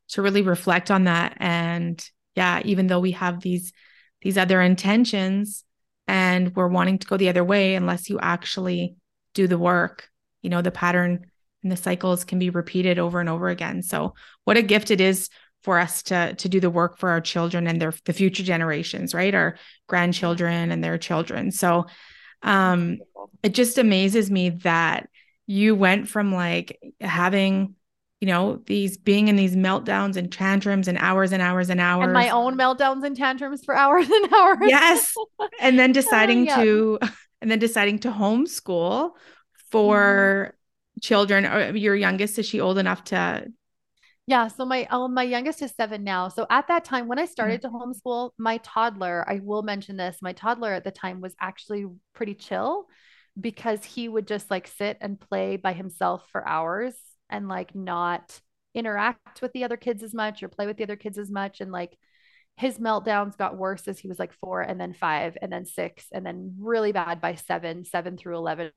to 0.09 0.23
really 0.23 0.43
reflect 0.43 0.91
on 0.91 1.05
that. 1.05 1.37
And 1.39 2.05
yeah, 2.37 2.61
even 2.65 2.87
though 2.87 3.01
we 3.01 3.13
have 3.13 3.41
these 3.41 3.73
these 4.21 4.39
other 4.39 4.61
intentions 4.61 5.65
and 6.07 6.55
we're 6.55 6.69
wanting 6.69 6.99
to 6.99 7.07
go 7.07 7.17
the 7.17 7.29
other 7.29 7.45
way, 7.45 7.75
unless 7.75 8.09
you 8.09 8.19
actually 8.21 8.95
do 9.35 9.47
the 9.47 9.59
work, 9.59 10.09
you 10.43 10.51
know, 10.51 10.63
the 10.63 10.71
pattern 10.71 11.27
and 11.63 11.73
the 11.73 11.77
cycles 11.77 12.25
can 12.25 12.39
be 12.39 12.51
repeated 12.51 12.99
over 12.99 13.21
and 13.21 13.29
over 13.29 13.49
again. 13.49 13.83
So 13.83 14.15
what 14.45 14.57
a 14.57 14.63
gift 14.63 14.91
it 14.91 15.01
is 15.01 15.29
for 15.63 15.79
us 15.79 16.03
to 16.05 16.35
to 16.35 16.49
do 16.49 16.61
the 16.61 16.71
work 16.71 16.99
for 16.99 17.11
our 17.11 17.21
children 17.21 17.67
and 17.67 17.81
their 17.81 17.93
the 18.05 18.13
future 18.13 18.43
generations 18.43 19.15
right? 19.15 19.35
Our 19.35 19.57
grandchildren 19.87 20.71
and 20.71 20.83
their 20.83 20.99
children. 20.99 21.53
So 21.53 21.87
um 22.43 22.99
it 23.43 23.55
just 23.55 23.79
amazes 23.79 24.31
me 24.31 24.51
that 24.51 25.09
you 25.47 25.75
went 25.75 26.09
from 26.09 26.33
like 26.33 26.79
having 27.01 27.75
you 28.21 28.27
know 28.27 28.63
these 28.67 28.97
being 28.97 29.27
in 29.27 29.35
these 29.35 29.57
meltdowns 29.57 30.17
and 30.17 30.31
tantrums 30.31 30.87
and 30.87 30.97
hours 30.99 31.33
and 31.33 31.43
hours 31.43 31.71
and 31.71 31.81
hours 31.81 32.05
and 32.05 32.13
my 32.13 32.31
own 32.31 32.57
meltdowns 32.57 33.05
and 33.05 33.17
tantrums 33.17 33.65
for 33.65 33.75
hours 33.75 34.09
and 34.09 34.33
hours. 34.33 34.59
Yes. 34.63 35.13
And 35.61 35.79
then 35.79 35.91
deciding 36.01 36.49
uh, 36.49 36.57
yeah. 36.57 36.63
to 36.63 36.99
and 37.41 37.51
then 37.51 37.59
deciding 37.59 37.99
to 38.01 38.13
homeschool 38.13 39.11
for 39.71 40.55
mm-hmm. 40.55 41.01
children. 41.01 41.77
Your 41.77 41.97
youngest 41.97 42.39
is 42.39 42.47
she 42.47 42.61
old 42.61 42.79
enough 42.79 43.03
to 43.05 43.47
Yeah, 44.27 44.47
so 44.49 44.65
my 44.65 44.87
oh, 44.91 45.09
my 45.09 45.25
youngest 45.25 45.63
is 45.63 45.73
seven 45.77 46.05
now. 46.05 46.29
So 46.29 46.47
at 46.49 46.69
that 46.69 46.85
time, 46.85 47.09
when 47.09 47.19
I 47.19 47.25
Yeah. 47.41 47.57
started 47.57 47.63
to 47.63 47.69
homeschool, 47.69 48.31
my 48.39 48.59
toddler, 48.59 49.25
I 49.29 49.41
will 49.43 49.63
mention 49.63 49.97
this, 49.97 50.19
my 50.23 50.33
toddler 50.33 50.73
at 50.73 50.85
the 50.85 50.93
time 50.93 51.21
was 51.21 51.35
actually 51.41 51.87
pretty 52.15 52.35
chill 52.35 52.87
because 53.41 53.85
he 53.85 54.09
would 54.09 54.29
just 54.29 54.51
like 54.51 54.69
sit 54.69 54.99
and 55.01 55.19
play 55.21 55.57
by 55.57 55.73
himself 55.73 56.25
for 56.31 56.47
hours 56.47 56.95
and 57.31 57.49
like 57.49 57.75
not 57.75 58.39
interact 58.75 59.43
with 59.43 59.53
the 59.53 59.65
other 59.65 59.77
kids 59.77 60.03
as 60.03 60.15
much 60.15 60.43
or 60.43 60.49
play 60.49 60.67
with 60.67 60.77
the 60.77 60.85
other 60.85 60.97
kids 60.97 61.19
as 61.19 61.31
much. 61.31 61.61
And 61.61 61.73
like 61.73 61.97
his 62.57 62.79
meltdowns 62.79 63.37
got 63.37 63.57
worse 63.57 63.89
as 63.89 63.99
he 63.99 64.09
was 64.09 64.19
like 64.19 64.33
four 64.35 64.61
and 64.63 64.81
then 64.81 64.95
five 64.95 65.37
and 65.43 65.53
then 65.53 65.67
six 65.67 66.07
and 66.13 66.25
then 66.25 66.57
really 66.61 66.93
bad 66.93 67.21
by 67.21 67.35
seven, 67.35 67.85
seven 67.85 68.17
through 68.17 68.37
11 68.37 68.71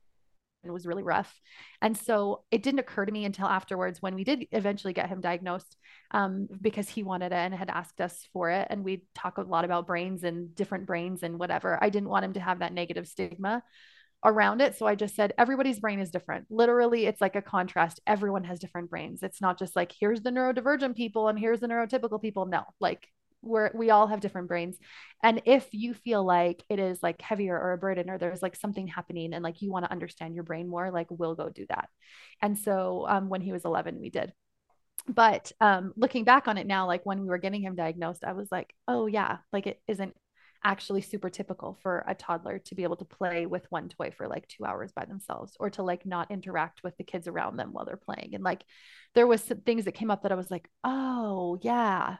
it 0.68 0.74
was 0.74 0.86
really 0.86 1.04
rough. 1.04 1.34
And 1.82 1.98
so 1.98 2.44
it 2.52 2.64
didn't 2.64 2.80
occur 2.80 3.06
to 3.06 3.12
me 3.12 3.26
until 3.26 3.48
afterwards 3.48 4.02
when 4.02 4.16
we 4.16 4.24
did 4.24 4.48
eventually 4.52 4.94
get 4.94 5.10
him 5.10 5.22
diagnosed 5.22 5.78
um, 6.12 6.48
because 6.62 6.90
he 6.90 7.04
wanted 7.04 7.32
it 7.32 7.34
and 7.34 7.54
had 7.54 7.70
asked 7.70 8.02
us 8.02 8.28
for 8.34 8.50
it. 8.50 8.68
And 8.70 8.84
we 8.84 9.06
talk 9.14 9.38
a 9.38 9.42
lot 9.42 9.66
about 9.66 9.88
brains 9.88 10.24
and 10.24 10.54
different 10.56 10.86
brains 10.86 11.24
and 11.24 11.40
whatever. 11.40 11.78
I 11.82 11.90
didn't 11.90 12.10
want 12.10 12.26
him 12.26 12.34
to 12.34 12.40
have 12.40 12.60
that 12.60 12.74
negative 12.74 13.08
stigma 13.08 13.64
around 14.24 14.62
it. 14.62 14.78
So 14.78 14.88
I 14.88 14.96
just 14.96 15.16
said, 15.16 15.34
everybody's 15.38 15.80
brain 15.80 16.00
is 16.00 16.10
different. 16.10 16.48
Literally, 16.50 17.06
it's 17.06 17.22
like 17.22 17.36
a 17.36 17.42
contrast. 17.42 18.00
Everyone 18.08 18.44
has 18.46 18.60
different 18.60 18.90
brains. 18.90 19.22
It's 19.22 19.42
not 19.42 19.60
just 19.60 19.76
like, 19.76 19.94
here's 20.00 20.22
the 20.22 20.32
neurodivergent 20.32 20.96
people 20.96 21.28
and 21.28 21.38
here's 21.38 21.60
the 21.60 21.68
neurotypical 21.68 22.22
people. 22.22 22.46
No, 22.48 22.64
like 22.80 23.08
we're 23.46 23.72
we 23.74 23.90
all 23.90 24.08
have 24.08 24.20
different 24.20 24.48
brains. 24.48 24.78
And 25.24 25.42
if 25.46 25.68
you 25.72 25.94
feel 25.94 26.24
like 26.26 26.64
it 26.70 26.80
is 26.80 27.02
like 27.02 27.22
heavier 27.22 27.58
or 27.58 27.74
a 27.74 27.78
burden 27.78 28.10
or 28.10 28.18
there's 28.18 28.42
like 28.42 28.56
something 28.56 28.88
happening 28.88 29.34
and 29.34 29.44
like 29.44 29.62
you 29.62 29.72
want 29.72 29.86
to 29.86 29.92
understand 29.92 30.36
your 30.36 30.44
brain 30.44 30.68
more 30.68 30.92
like 30.92 31.08
we'll 31.10 31.36
go 31.36 31.50
do 31.50 31.66
that. 31.70 31.90
And 32.42 32.58
so 32.58 33.06
um, 33.08 33.30
when 33.30 33.42
he 33.42 33.52
was 33.52 33.66
11 33.66 34.00
we 34.00 34.10
did. 34.10 34.34
But 35.08 35.52
um, 35.62 35.94
looking 35.96 36.24
back 36.24 36.48
on 36.48 36.58
it 36.58 36.68
now 36.68 36.88
like 36.88 37.06
when 37.06 37.22
we 37.22 37.28
were 37.28 37.38
getting 37.38 37.62
him 37.62 37.76
diagnosed 37.76 38.24
i 38.24 38.34
was 38.34 38.48
like 38.52 38.74
oh 38.88 39.06
yeah 39.06 39.38
like 39.54 39.68
it 39.68 39.80
isn't 39.88 40.16
actually 40.64 41.02
super 41.02 41.30
typical 41.30 41.78
for 41.84 42.04
a 42.08 42.16
toddler 42.16 42.58
to 42.58 42.74
be 42.74 42.82
able 42.82 42.96
to 42.96 43.06
play 43.06 43.46
with 43.46 43.68
one 43.70 43.88
toy 43.88 44.10
for 44.10 44.28
like 44.28 44.48
two 44.48 44.66
hours 44.66 44.92
by 44.94 45.06
themselves 45.06 45.56
or 45.60 45.70
to 45.70 45.84
like 45.84 46.08
not 46.08 46.32
interact 46.32 46.82
with 46.84 46.98
the 46.98 47.04
kids 47.04 47.28
around 47.28 47.56
them 47.56 47.72
while 47.72 47.86
they're 47.86 47.98
playing. 47.98 48.32
And 48.34 48.44
like 48.44 48.64
there 49.16 49.26
was 49.26 49.44
some 49.44 49.62
things 49.62 49.86
that 49.86 49.94
came 49.94 50.12
up 50.12 50.24
that 50.24 50.32
i 50.32 50.36
was 50.36 50.52
like 50.52 50.70
oh 50.84 51.58
yeah 51.62 52.18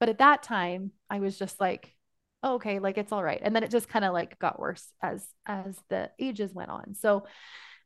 but 0.00 0.08
at 0.08 0.18
that 0.18 0.42
time, 0.42 0.92
I 1.10 1.20
was 1.20 1.38
just 1.38 1.60
like, 1.60 1.94
oh, 2.42 2.54
okay, 2.54 2.78
like 2.78 2.98
it's 2.98 3.12
all 3.12 3.22
right. 3.22 3.40
And 3.42 3.54
then 3.54 3.64
it 3.64 3.70
just 3.70 3.88
kind 3.88 4.04
of 4.04 4.12
like 4.12 4.38
got 4.38 4.60
worse 4.60 4.92
as 5.02 5.26
as 5.46 5.76
the 5.88 6.10
ages 6.18 6.54
went 6.54 6.70
on. 6.70 6.94
So 6.94 7.26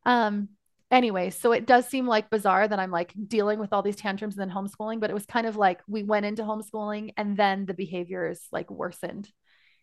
um 0.05 0.51
anyway, 0.91 1.31
so 1.31 1.53
it 1.53 1.67
does 1.67 1.89
seem 1.89 2.07
like 2.07 2.29
bizarre 2.31 2.69
that 2.69 2.79
I'm 2.79 2.91
like 2.91 3.15
dealing 3.27 3.59
with 3.59 3.73
all 3.73 3.83
these 3.83 3.97
tantrums 3.97 4.37
and 4.37 4.51
then 4.51 4.55
homeschooling, 4.55 5.01
but 5.01 5.11
it 5.11 5.15
was 5.15 5.27
kind 5.27 5.47
of 5.47 5.57
like 5.57 5.81
we 5.89 6.03
went 6.03 6.27
into 6.27 6.43
homeschooling 6.43 7.15
and 7.17 7.37
then 7.37 7.65
the 7.65 7.75
behaviors 7.75 8.41
like 8.53 8.71
worsened. 8.71 9.29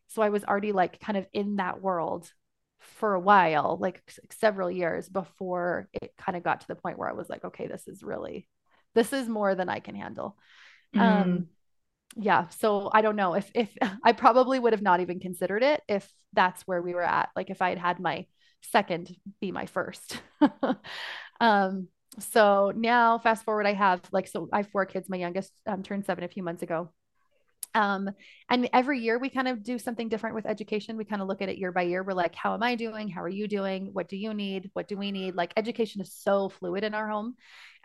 So 0.07 0.21
I 0.21 0.29
was 0.29 0.43
already 0.43 0.71
like 0.71 0.99
kind 0.99 1.17
of 1.17 1.25
in 1.33 1.55
that 1.55 1.81
world 1.81 2.31
for 2.79 3.13
a 3.13 3.19
while, 3.19 3.77
like 3.81 4.01
several 4.39 4.69
years 4.69 5.09
before 5.09 5.89
it 5.93 6.13
kind 6.17 6.37
of 6.37 6.43
got 6.43 6.61
to 6.61 6.67
the 6.67 6.75
point 6.75 6.97
where 6.97 7.09
I 7.09 7.13
was 7.13 7.29
like, 7.29 7.43
okay, 7.43 7.67
this 7.67 7.87
is 7.87 8.03
really, 8.03 8.47
this 8.93 9.11
is 9.11 9.27
more 9.27 9.55
than 9.55 9.67
I 9.67 9.79
can 9.79 9.95
handle. 9.95 10.37
Mm. 10.95 11.01
Um, 11.01 11.47
yeah 12.15 12.47
so 12.49 12.89
i 12.93 13.01
don't 13.01 13.15
know 13.15 13.33
if 13.35 13.49
if 13.53 13.69
i 14.03 14.11
probably 14.11 14.59
would 14.59 14.73
have 14.73 14.81
not 14.81 14.99
even 14.99 15.19
considered 15.19 15.63
it 15.63 15.81
if 15.87 16.11
that's 16.33 16.63
where 16.63 16.81
we 16.81 16.93
were 16.93 17.03
at 17.03 17.29
like 17.35 17.49
if 17.49 17.61
i 17.61 17.69
had 17.69 17.77
had 17.77 17.99
my 17.99 18.25
second 18.61 19.09
be 19.39 19.51
my 19.51 19.65
first. 19.65 20.19
Um 21.41 21.87
so 22.19 22.73
now 22.75 23.17
fast 23.17 23.45
forward 23.45 23.65
i 23.65 23.71
have 23.73 24.01
like 24.11 24.27
so 24.27 24.49
i 24.51 24.57
have 24.57 24.67
four 24.69 24.85
kids 24.85 25.07
my 25.07 25.15
youngest 25.15 25.53
um, 25.65 25.83
turned 25.83 26.05
seven 26.05 26.23
a 26.23 26.27
few 26.27 26.43
months 26.43 26.63
ago 26.63 26.89
um, 27.75 28.09
and 28.49 28.69
every 28.73 28.99
year 28.99 29.19
we 29.19 29.29
kind 29.29 29.47
of 29.47 29.63
do 29.63 29.77
something 29.77 30.09
different 30.09 30.35
with 30.35 30.45
education. 30.45 30.97
We 30.97 31.05
kind 31.05 31.21
of 31.21 31.27
look 31.27 31.41
at 31.41 31.49
it 31.49 31.57
year 31.57 31.71
by 31.71 31.83
year. 31.83 32.03
We're 32.03 32.13
like, 32.13 32.35
how 32.35 32.53
am 32.53 32.63
I 32.63 32.75
doing? 32.75 33.07
How 33.09 33.21
are 33.21 33.29
you 33.29 33.47
doing? 33.47 33.89
What 33.93 34.07
do 34.07 34.17
you 34.17 34.33
need? 34.33 34.69
What 34.73 34.87
do 34.87 34.97
we 34.97 35.11
need? 35.11 35.35
Like 35.35 35.53
education 35.55 36.01
is 36.01 36.13
so 36.13 36.49
fluid 36.49 36.83
in 36.83 36.93
our 36.93 37.07
home. 37.07 37.35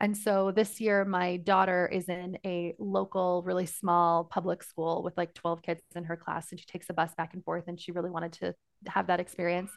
And 0.00 0.16
so 0.16 0.50
this 0.50 0.80
year, 0.80 1.04
my 1.04 1.36
daughter 1.36 1.88
is 1.92 2.08
in 2.08 2.38
a 2.44 2.74
local, 2.78 3.42
really 3.44 3.66
small 3.66 4.24
public 4.24 4.62
school 4.62 5.02
with 5.02 5.16
like 5.16 5.34
12 5.34 5.62
kids 5.62 5.82
in 5.94 6.04
her 6.04 6.16
class, 6.16 6.50
and 6.50 6.58
she 6.58 6.66
takes 6.66 6.90
a 6.90 6.94
bus 6.94 7.14
back 7.14 7.34
and 7.34 7.44
forth. 7.44 7.64
And 7.68 7.80
she 7.80 7.92
really 7.92 8.10
wanted 8.10 8.32
to 8.34 8.54
have 8.88 9.06
that 9.06 9.20
experience. 9.20 9.70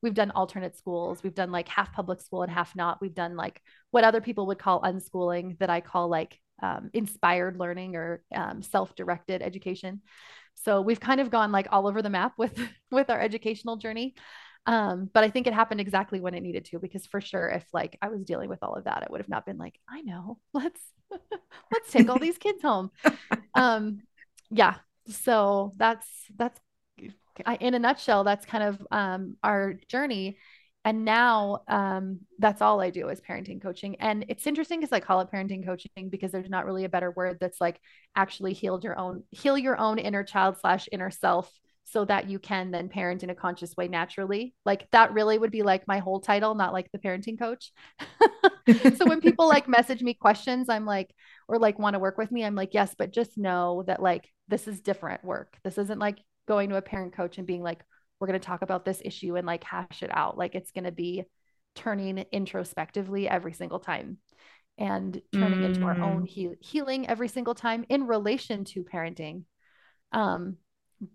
We've 0.00 0.14
done 0.14 0.30
alternate 0.32 0.76
schools. 0.76 1.22
We've 1.22 1.34
done 1.34 1.50
like 1.50 1.68
half 1.68 1.92
public 1.92 2.20
school 2.20 2.42
and 2.42 2.52
half 2.52 2.76
not. 2.76 3.00
We've 3.00 3.14
done 3.14 3.36
like 3.36 3.60
what 3.90 4.04
other 4.04 4.20
people 4.20 4.46
would 4.46 4.58
call 4.58 4.82
unschooling, 4.82 5.58
that 5.58 5.70
I 5.70 5.80
call 5.80 6.08
like 6.08 6.38
um, 6.62 6.90
inspired 6.92 7.58
learning 7.58 7.96
or 7.96 8.22
um, 8.34 8.62
self-directed 8.62 9.42
education. 9.42 10.02
So 10.54 10.80
we've 10.80 11.00
kind 11.00 11.20
of 11.20 11.30
gone 11.30 11.52
like 11.52 11.68
all 11.70 11.86
over 11.86 12.02
the 12.02 12.10
map 12.10 12.34
with 12.38 12.58
with 12.90 13.10
our 13.10 13.20
educational 13.20 13.76
journey. 13.76 14.14
Um, 14.66 15.10
but 15.12 15.24
I 15.24 15.30
think 15.30 15.46
it 15.46 15.52
happened 15.52 15.80
exactly 15.80 16.20
when 16.20 16.34
it 16.34 16.42
needed 16.42 16.64
to, 16.66 16.78
because 16.78 17.04
for 17.04 17.20
sure, 17.20 17.48
if 17.48 17.66
like 17.74 17.98
I 18.00 18.08
was 18.08 18.24
dealing 18.24 18.48
with 18.48 18.62
all 18.62 18.74
of 18.74 18.84
that, 18.84 19.02
it 19.02 19.10
would 19.10 19.20
have 19.20 19.28
not 19.28 19.44
been 19.44 19.58
like, 19.58 19.78
I 19.88 20.00
know, 20.02 20.38
let's 20.54 20.80
let's 21.72 21.90
take 21.90 22.08
all 22.08 22.18
these 22.18 22.38
kids 22.38 22.62
home. 22.62 22.90
Um, 23.54 24.02
yeah. 24.50 24.76
So 25.08 25.74
that's 25.76 26.08
that's 26.36 26.58
I, 27.44 27.56
in 27.56 27.74
a 27.74 27.78
nutshell, 27.78 28.24
that's 28.24 28.46
kind 28.46 28.64
of 28.64 28.86
um, 28.90 29.36
our 29.42 29.74
journey 29.88 30.38
and 30.84 31.04
now 31.04 31.62
um, 31.66 32.20
that's 32.38 32.60
all 32.60 32.80
I 32.80 32.90
do 32.90 33.08
is 33.08 33.20
parenting 33.20 33.62
coaching. 33.62 33.96
And 34.00 34.26
it's 34.28 34.46
interesting 34.46 34.80
because 34.80 34.92
I 34.92 35.00
call 35.00 35.20
it 35.20 35.30
parenting 35.32 35.64
coaching 35.64 36.10
because 36.10 36.30
there's 36.30 36.50
not 36.50 36.66
really 36.66 36.84
a 36.84 36.90
better 36.90 37.10
word 37.10 37.38
that's 37.40 37.60
like 37.60 37.80
actually 38.14 38.52
healed 38.52 38.84
your 38.84 38.98
own, 38.98 39.22
heal 39.30 39.56
your 39.56 39.78
own 39.78 39.98
inner 39.98 40.22
child 40.24 40.56
slash 40.60 40.86
inner 40.92 41.10
self 41.10 41.50
so 41.84 42.04
that 42.04 42.28
you 42.28 42.38
can 42.38 42.70
then 42.70 42.88
parent 42.88 43.22
in 43.22 43.30
a 43.30 43.34
conscious 43.34 43.74
way 43.76 43.88
naturally. 43.88 44.54
Like 44.66 44.90
that 44.92 45.12
really 45.12 45.38
would 45.38 45.50
be 45.50 45.62
like 45.62 45.88
my 45.88 45.98
whole 45.98 46.20
title, 46.20 46.54
not 46.54 46.72
like 46.72 46.90
the 46.92 46.98
parenting 46.98 47.38
coach. 47.38 47.72
so 48.96 49.06
when 49.06 49.20
people 49.20 49.48
like 49.48 49.68
message 49.68 50.02
me 50.02 50.12
questions, 50.12 50.68
I'm 50.68 50.84
like, 50.84 51.14
or 51.48 51.58
like 51.58 51.78
want 51.78 51.94
to 51.94 52.00
work 52.00 52.18
with 52.18 52.30
me, 52.30 52.44
I'm 52.44 52.54
like, 52.54 52.74
yes, 52.74 52.94
but 52.96 53.12
just 53.12 53.38
know 53.38 53.84
that 53.86 54.02
like 54.02 54.28
this 54.48 54.68
is 54.68 54.80
different 54.80 55.24
work. 55.24 55.56
This 55.64 55.78
isn't 55.78 55.98
like 55.98 56.18
going 56.46 56.70
to 56.70 56.76
a 56.76 56.82
parent 56.82 57.14
coach 57.14 57.38
and 57.38 57.46
being 57.46 57.62
like, 57.62 57.82
we're 58.18 58.26
going 58.26 58.38
to 58.38 58.46
talk 58.46 58.62
about 58.62 58.84
this 58.84 59.02
issue 59.04 59.36
and 59.36 59.46
like 59.46 59.64
hash 59.64 60.02
it 60.02 60.10
out. 60.12 60.38
Like 60.38 60.54
it's 60.54 60.70
going 60.70 60.84
to 60.84 60.92
be 60.92 61.24
turning 61.74 62.18
introspectively 62.32 63.28
every 63.28 63.52
single 63.52 63.80
time 63.80 64.18
and 64.78 65.20
turning 65.32 65.60
mm. 65.60 65.64
into 65.64 65.84
our 65.84 66.00
own 66.00 66.22
mm. 66.22 66.26
he- 66.26 66.54
healing 66.60 67.08
every 67.08 67.28
single 67.28 67.54
time 67.54 67.84
in 67.88 68.06
relation 68.06 68.64
to 68.64 68.84
parenting. 68.84 69.42
Um, 70.12 70.56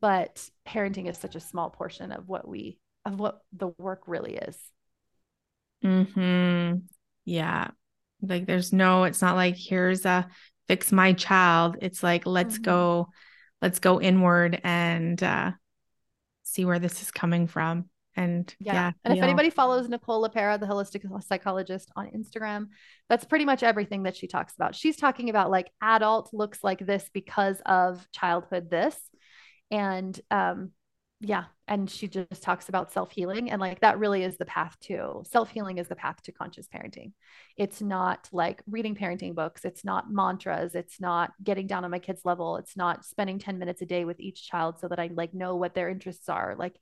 but 0.01 0.47
parenting 0.67 1.09
is 1.09 1.17
such 1.17 1.35
a 1.35 1.39
small 1.39 1.69
portion 1.69 2.11
of 2.11 2.27
what 2.27 2.47
we 2.47 2.79
of 3.05 3.19
what 3.19 3.39
the 3.53 3.69
work 3.77 4.03
really 4.07 4.35
is. 4.35 4.57
Hmm. 5.81 6.73
Yeah. 7.25 7.69
Like 8.21 8.45
there's 8.45 8.73
no. 8.73 9.05
It's 9.05 9.21
not 9.21 9.35
like 9.35 9.55
here's 9.57 10.05
a 10.05 10.27
fix 10.67 10.91
my 10.91 11.13
child. 11.13 11.77
It's 11.81 12.03
like 12.03 12.25
let's 12.25 12.55
mm-hmm. 12.55 12.63
go, 12.63 13.09
let's 13.61 13.79
go 13.79 14.01
inward 14.01 14.59
and 14.63 15.21
uh, 15.23 15.51
see 16.49 16.65
where 16.65 16.79
this 16.79 17.01
is 17.01 17.11
coming 17.11 17.47
from. 17.47 17.85
And 18.15 18.53
yeah. 18.59 18.73
yeah 18.73 18.91
and 19.05 19.17
if 19.17 19.23
anybody 19.23 19.49
follows 19.49 19.87
Nicole 19.87 20.27
LePera, 20.27 20.59
the 20.59 20.65
holistic 20.65 21.05
psychologist 21.23 21.91
on 21.95 22.07
Instagram, 22.07 22.67
that's 23.07 23.23
pretty 23.23 23.45
much 23.45 23.63
everything 23.63 24.03
that 24.03 24.15
she 24.15 24.27
talks 24.27 24.53
about. 24.55 24.75
She's 24.75 24.97
talking 24.97 25.29
about 25.29 25.51
like 25.51 25.71
adult 25.81 26.33
looks 26.33 26.63
like 26.63 26.85
this 26.85 27.09
because 27.13 27.61
of 27.65 28.05
childhood 28.11 28.69
this. 28.69 28.97
And 29.71 30.19
um, 30.31 30.71
yeah 31.21 31.45
and 31.67 31.89
she 31.89 32.07
just 32.07 32.41
talks 32.41 32.69
about 32.69 32.91
self-healing 32.91 33.51
and 33.51 33.59
like 33.59 33.79
that 33.81 33.99
really 33.99 34.23
is 34.23 34.37
the 34.37 34.45
path 34.45 34.77
to 34.79 35.21
self-healing 35.29 35.77
is 35.77 35.87
the 35.87 35.95
path 35.95 36.21
to 36.21 36.31
conscious 36.31 36.67
parenting. 36.67 37.11
It's 37.57 37.81
not 37.81 38.29
like 38.31 38.63
reading 38.69 38.95
parenting 38.95 39.35
books 39.35 39.65
it's 39.65 39.83
not 39.83 40.11
mantras 40.11 40.75
it's 40.75 41.01
not 41.01 41.31
getting 41.43 41.67
down 41.67 41.83
on 41.83 41.91
my 41.91 41.99
kids 41.99 42.21
level 42.23 42.55
it's 42.55 42.77
not 42.77 43.03
spending 43.03 43.37
10 43.37 43.59
minutes 43.59 43.81
a 43.81 43.85
day 43.85 44.05
with 44.05 44.19
each 44.19 44.47
child 44.47 44.79
so 44.79 44.87
that 44.87 44.99
i 44.99 45.09
like 45.13 45.33
know 45.33 45.55
what 45.55 45.73
their 45.73 45.89
interests 45.89 46.29
are. 46.29 46.55
Like 46.57 46.75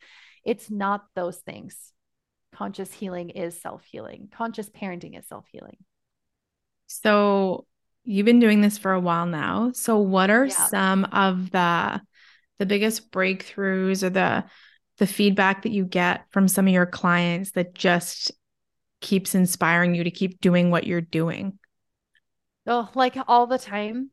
it's 0.44 0.70
not 0.70 1.06
those 1.16 1.38
things. 1.38 1.94
Conscious 2.54 2.94
healing 2.94 3.30
is 3.30 3.60
self-healing. 3.60 4.30
Conscious 4.34 4.70
parenting 4.70 5.18
is 5.18 5.28
self-healing. 5.28 5.78
So 6.88 7.66
you've 8.04 8.26
been 8.26 8.40
doing 8.40 8.62
this 8.62 8.78
for 8.78 8.94
a 8.94 9.00
while 9.00 9.26
now. 9.26 9.72
So 9.74 9.98
what 9.98 10.30
are 10.30 10.46
yeah. 10.46 10.68
some 10.68 11.06
of 11.06 11.52
the 11.52 12.02
the 12.60 12.66
biggest 12.66 13.12
breakthroughs 13.12 14.03
or 14.03 14.10
the 14.10 14.45
the 14.97 15.08
feedback 15.08 15.62
that 15.64 15.72
you 15.72 15.86
get 15.86 16.26
from 16.32 16.47
some 16.47 16.68
of 16.68 16.74
your 16.74 16.88
clients 16.88 17.51
that 17.51 17.76
just 17.76 18.32
keeps 18.99 19.36
inspiring 19.36 19.93
you 19.93 20.03
to 20.03 20.12
keep 20.12 20.41
doing 20.41 20.72
what 20.72 20.88
you're 20.88 21.01
doing? 21.01 21.60
Oh, 22.66 22.89
like 22.95 23.16
all 23.28 23.45
the 23.47 23.60
time. 23.60 24.10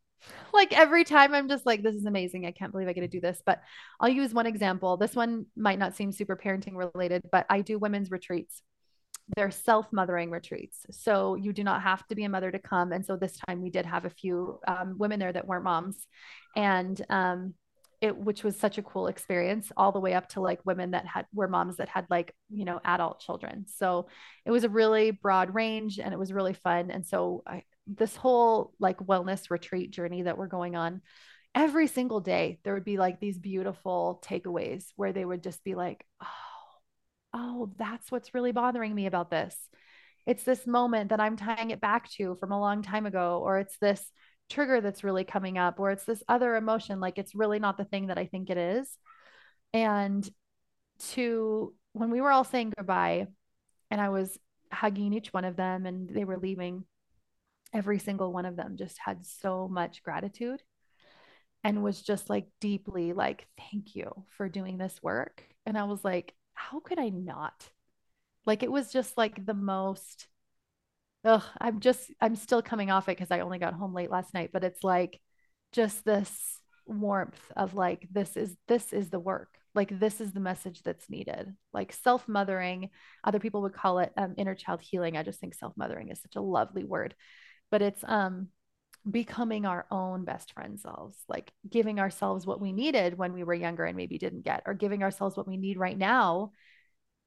Like 0.53 0.72
every 0.78 1.05
time 1.05 1.34
I'm 1.34 1.49
just 1.49 1.66
like, 1.66 1.82
this 1.82 1.95
is 1.95 2.05
amazing. 2.05 2.47
I 2.47 2.51
can't 2.51 2.70
believe 2.70 2.86
I 2.88 2.92
get 2.92 3.01
to 3.01 3.09
do 3.09 3.20
this. 3.20 3.40
But 3.45 3.61
I'll 3.99 4.09
use 4.11 4.34
one 4.34 4.47
example. 4.47 4.97
This 4.99 5.14
one 5.14 5.47
might 5.57 5.78
not 5.78 5.97
seem 5.97 6.12
super 6.12 6.36
parenting 6.36 6.76
related, 6.76 7.22
but 7.32 7.47
I 7.49 7.62
do 7.62 7.78
women's 7.78 8.11
retreats. 8.11 8.62
they're 9.36 9.51
self 9.51 9.86
mothering 9.92 10.30
retreats. 10.30 10.84
So 10.90 11.34
you 11.34 11.53
do 11.53 11.64
not 11.64 11.82
have 11.82 12.07
to 12.09 12.14
be 12.14 12.24
a 12.24 12.28
mother 12.28 12.51
to 12.51 12.59
come. 12.59 12.92
And 12.92 13.05
so 13.05 13.16
this 13.16 13.38
time 13.47 13.62
we 13.62 13.70
did 13.70 13.86
have 13.86 14.05
a 14.05 14.11
few 14.11 14.61
um, 14.68 14.97
women 14.99 15.18
there 15.18 15.32
that 15.32 15.47
weren't 15.47 15.64
moms. 15.64 16.07
And 16.57 17.01
um, 17.11 17.55
it, 18.05 18.16
which 18.16 18.44
was 18.44 18.57
such 18.57 18.78
a 18.78 18.82
cool 18.82 19.07
experience, 19.07 19.72
all 19.76 19.92
the 19.92 20.00
way 20.00 20.14
up 20.14 20.28
to 20.30 20.40
like 20.40 20.61
women 20.64 20.92
that 20.92 21.07
had 21.07 21.26
were 21.32 21.48
moms 21.48 21.78
that 21.78 21.88
had 21.88 22.07
like, 22.11 22.34
you 22.50 22.64
know, 22.64 22.80
adult 22.84 23.20
children. 23.20 23.64
So 23.66 24.09
it 24.44 24.50
was 24.50 24.64
a 24.64 24.68
really 24.68 25.11
broad 25.11 25.55
range 25.55 25.98
and 25.98 26.12
it 26.12 26.18
was 26.18 26.32
really 26.32 26.52
fun. 26.52 26.90
And 26.90 27.07
so 27.07 27.42
I, 27.46 27.64
this 27.86 28.14
whole 28.14 28.74
like 28.78 28.98
wellness 28.98 29.50
retreat 29.50 29.90
journey 29.90 30.22
that 30.22 30.38
we're 30.38 30.46
going 30.46 30.76
on, 30.76 31.00
every 31.55 31.86
single 31.86 32.20
day, 32.20 32.59
there 32.62 32.74
would 32.74 32.84
be 32.84 32.98
like 32.98 33.20
these 33.20 33.38
beautiful 33.38 34.22
takeaways 34.24 34.84
where 34.96 35.12
they 35.12 35.24
would 35.24 35.42
just 35.42 35.64
be 35.64 35.74
like, 35.74 36.05
oh, 36.22 36.28
oh, 37.32 37.72
that's 37.78 38.12
what's 38.12 38.34
really 38.34 38.52
bothering 38.52 38.94
me 38.94 39.07
about 39.07 39.30
this. 39.30 39.57
It's 40.26 40.44
this 40.44 40.66
moment 40.66 41.11
that 41.11 41.20
I'm 41.20 41.36
tying 41.36 41.70
it 41.70 41.80
back 41.80 42.11
to 42.12 42.36
from 42.36 42.52
a 42.52 42.61
long 42.61 42.82
time 42.82 43.07
ago, 43.07 43.40
or 43.42 43.59
it's 43.59 43.76
this 43.78 44.02
trigger 44.51 44.80
that's 44.80 45.05
really 45.05 45.24
coming 45.24 45.59
up, 45.59 45.80
or 45.80 45.90
it's 45.90 46.05
this 46.05 46.22
other 46.28 46.57
emotion. 46.57 47.01
Like 47.01 47.18
it's 47.18 47.34
really 47.34 47.59
not 47.59 47.76
the 47.76 47.84
thing 47.84 48.09
that 48.09 48.18
I 48.18 48.26
think 48.26 48.51
it 48.51 48.59
is. 48.59 48.88
And 49.72 50.28
to 51.11 51.74
when 51.92 52.11
we 52.11 52.20
were 52.20 52.30
all 52.30 52.45
saying 52.45 52.72
goodbye, 52.76 53.26
and 53.90 54.01
I 54.01 54.09
was 54.09 54.38
hugging 54.72 55.12
each 55.12 55.32
one 55.32 55.45
of 55.45 55.57
them 55.57 55.86
and 55.86 56.09
they 56.09 56.24
were 56.24 56.38
leaving, 56.38 56.84
every 57.72 57.99
single 57.99 58.32
one 58.32 58.47
of 58.47 58.57
them 58.57 58.76
just 58.76 58.99
had 58.99 59.26
so 59.26 59.68
much 59.68 60.03
gratitude 60.03 60.62
and 61.62 61.82
was 61.82 62.03
just 62.03 62.28
like 62.28 62.47
deeply 62.61 63.12
like, 63.12 63.47
thank 63.59 63.97
you 63.97 64.24
for 64.36 64.49
doing 64.49 64.78
this 64.78 65.03
work. 65.03 65.42
And 65.66 65.78
I 65.78 65.84
was 65.84 66.05
like, 66.05 66.34
how 66.53 66.80
could 66.80 66.99
I 66.99 67.09
not? 67.09 67.68
Like 68.47 68.62
it 68.62 68.70
was 68.70 68.92
just 68.92 69.16
like 69.16 69.45
the 69.45 69.55
most 69.55 70.26
ugh, 71.25 71.43
I'm 71.61 71.81
just 71.81 72.11
I'm 72.20 72.37
still 72.37 72.62
coming 72.62 72.91
off 72.91 73.09
it 73.09 73.16
because 73.16 73.31
I 73.31 73.41
only 73.41 73.59
got 73.59 73.75
home 73.75 73.95
late 73.95 74.11
last 74.11 74.35
night, 74.35 74.51
but 74.53 74.64
it's 74.64 74.85
like 74.85 75.20
just 75.72 76.05
this 76.05 76.61
warmth 76.87 77.41
of 77.57 77.75
like 77.75 78.07
this 78.12 78.37
is 78.37 78.57
this 78.68 78.93
is 78.93 79.11
the 79.11 79.20
work. 79.20 79.49
Like 79.75 79.99
this 79.99 80.20
is 80.20 80.33
the 80.33 80.41
message 80.41 80.83
that's 80.83 81.11
needed. 81.11 81.53
Like 81.72 81.93
self-mothering, 81.93 82.91
other 83.25 83.41
people 83.41 83.62
would 83.62 83.75
call 83.75 83.99
it 83.99 84.12
um, 84.16 84.35
inner 84.37 84.55
child 84.55 84.81
healing. 84.83 85.16
I 85.16 85.25
just 85.25 85.41
think 85.41 85.55
self-mothering 85.55 86.11
is 86.11 86.20
such 86.20 86.37
a 86.37 86.41
lovely 86.41 86.85
word. 86.85 87.14
But 87.70 87.83
it's 87.83 88.05
um 88.07 88.49
becoming 89.11 89.66
our 89.66 89.87
own 89.91 90.25
best 90.25 90.53
friend 90.53 90.81
selves, 90.81 91.16
like 91.29 91.53
giving 91.68 92.01
ourselves 92.01 92.47
what 92.47 92.61
we 92.61 92.72
needed 92.72 93.18
when 93.18 93.33
we 93.35 93.45
were 93.45 93.53
younger 93.53 93.85
and 93.85 93.97
maybe 93.97 94.16
didn't 94.16 94.45
get, 94.45 94.62
or 94.66 94.75
giving 94.75 95.03
ourselves 95.03 95.37
what 95.37 95.47
we 95.49 95.57
need 95.57 95.79
right 95.79 95.99
now, 95.99 96.53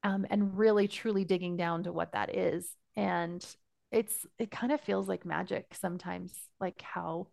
um, 0.02 0.26
and 0.30 0.58
really 0.58 0.88
truly 0.88 1.24
digging 1.24 1.56
down 1.56 1.84
to 1.84 1.92
what 1.92 2.12
that 2.12 2.34
is. 2.34 2.68
And 2.96 3.44
it's, 3.90 4.26
it 4.38 4.50
kind 4.50 4.72
of 4.72 4.80
feels 4.80 5.08
like 5.08 5.24
magic 5.24 5.74
sometimes, 5.80 6.34
like 6.60 6.80
how 6.82 7.28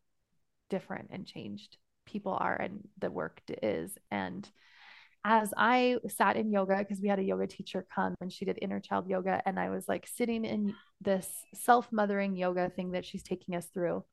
different 0.70 1.10
and 1.12 1.26
changed 1.26 1.78
people 2.06 2.38
are 2.40 2.56
and 2.56 2.88
the 3.00 3.12
work 3.12 3.42
is. 3.62 3.98
And 4.12 4.50
as 5.24 5.54
I 5.58 5.98
sat 6.08 6.38
in 6.38 6.52
yoga, 6.52 6.78
because 6.78 7.02
we 7.02 7.10
had 7.10 7.20
a 7.20 7.24
yoga 7.24 7.48
teacher 7.48 7.86
come 7.94 8.16
and 8.22 8.32
she 8.32 8.46
did 8.46 8.60
inner 8.62 8.80
child 8.80 9.10
yoga, 9.10 9.42
and 9.46 9.60
I 9.60 9.70
was 9.70 9.88
like 9.88 10.08
sitting 10.08 10.46
in 10.46 10.76
this 11.02 11.28
self 11.54 11.92
mothering 11.92 12.36
yoga 12.36 12.70
thing 12.70 12.92
that 12.92 13.06
she's 13.06 13.24
taking 13.24 13.56
us 13.56 13.66
through 13.66 14.04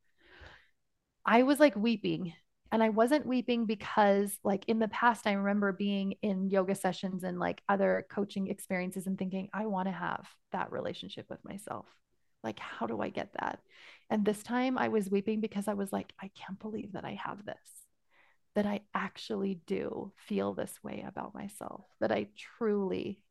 I 1.24 1.42
was 1.42 1.60
like 1.60 1.76
weeping. 1.76 2.34
And 2.70 2.82
I 2.82 2.88
wasn't 2.88 3.26
weeping 3.26 3.66
because, 3.66 4.38
like, 4.44 4.64
in 4.66 4.78
the 4.78 4.88
past, 4.88 5.26
I 5.26 5.32
remember 5.32 5.72
being 5.72 6.14
in 6.22 6.48
yoga 6.48 6.74
sessions 6.74 7.22
and 7.22 7.38
like 7.38 7.60
other 7.68 8.06
coaching 8.10 8.48
experiences 8.48 9.06
and 9.06 9.18
thinking, 9.18 9.50
I 9.52 9.66
want 9.66 9.88
to 9.88 9.92
have 9.92 10.26
that 10.52 10.72
relationship 10.72 11.26
with 11.28 11.44
myself. 11.44 11.84
Like, 12.42 12.58
how 12.58 12.86
do 12.86 13.00
I 13.00 13.08
get 13.08 13.32
that? 13.40 13.60
And 14.10 14.24
this 14.24 14.42
time 14.42 14.76
I 14.78 14.88
was 14.88 15.10
weeping 15.10 15.40
because 15.40 15.68
I 15.68 15.74
was 15.74 15.92
like, 15.92 16.12
I 16.20 16.30
can't 16.34 16.58
believe 16.58 16.92
that 16.92 17.04
I 17.04 17.18
have 17.22 17.44
this, 17.44 17.56
that 18.54 18.66
I 18.66 18.80
actually 18.94 19.60
do 19.66 20.12
feel 20.16 20.54
this 20.54 20.74
way 20.82 21.04
about 21.06 21.34
myself, 21.34 21.84
that 22.00 22.12
I 22.12 22.28
truly, 22.36 23.22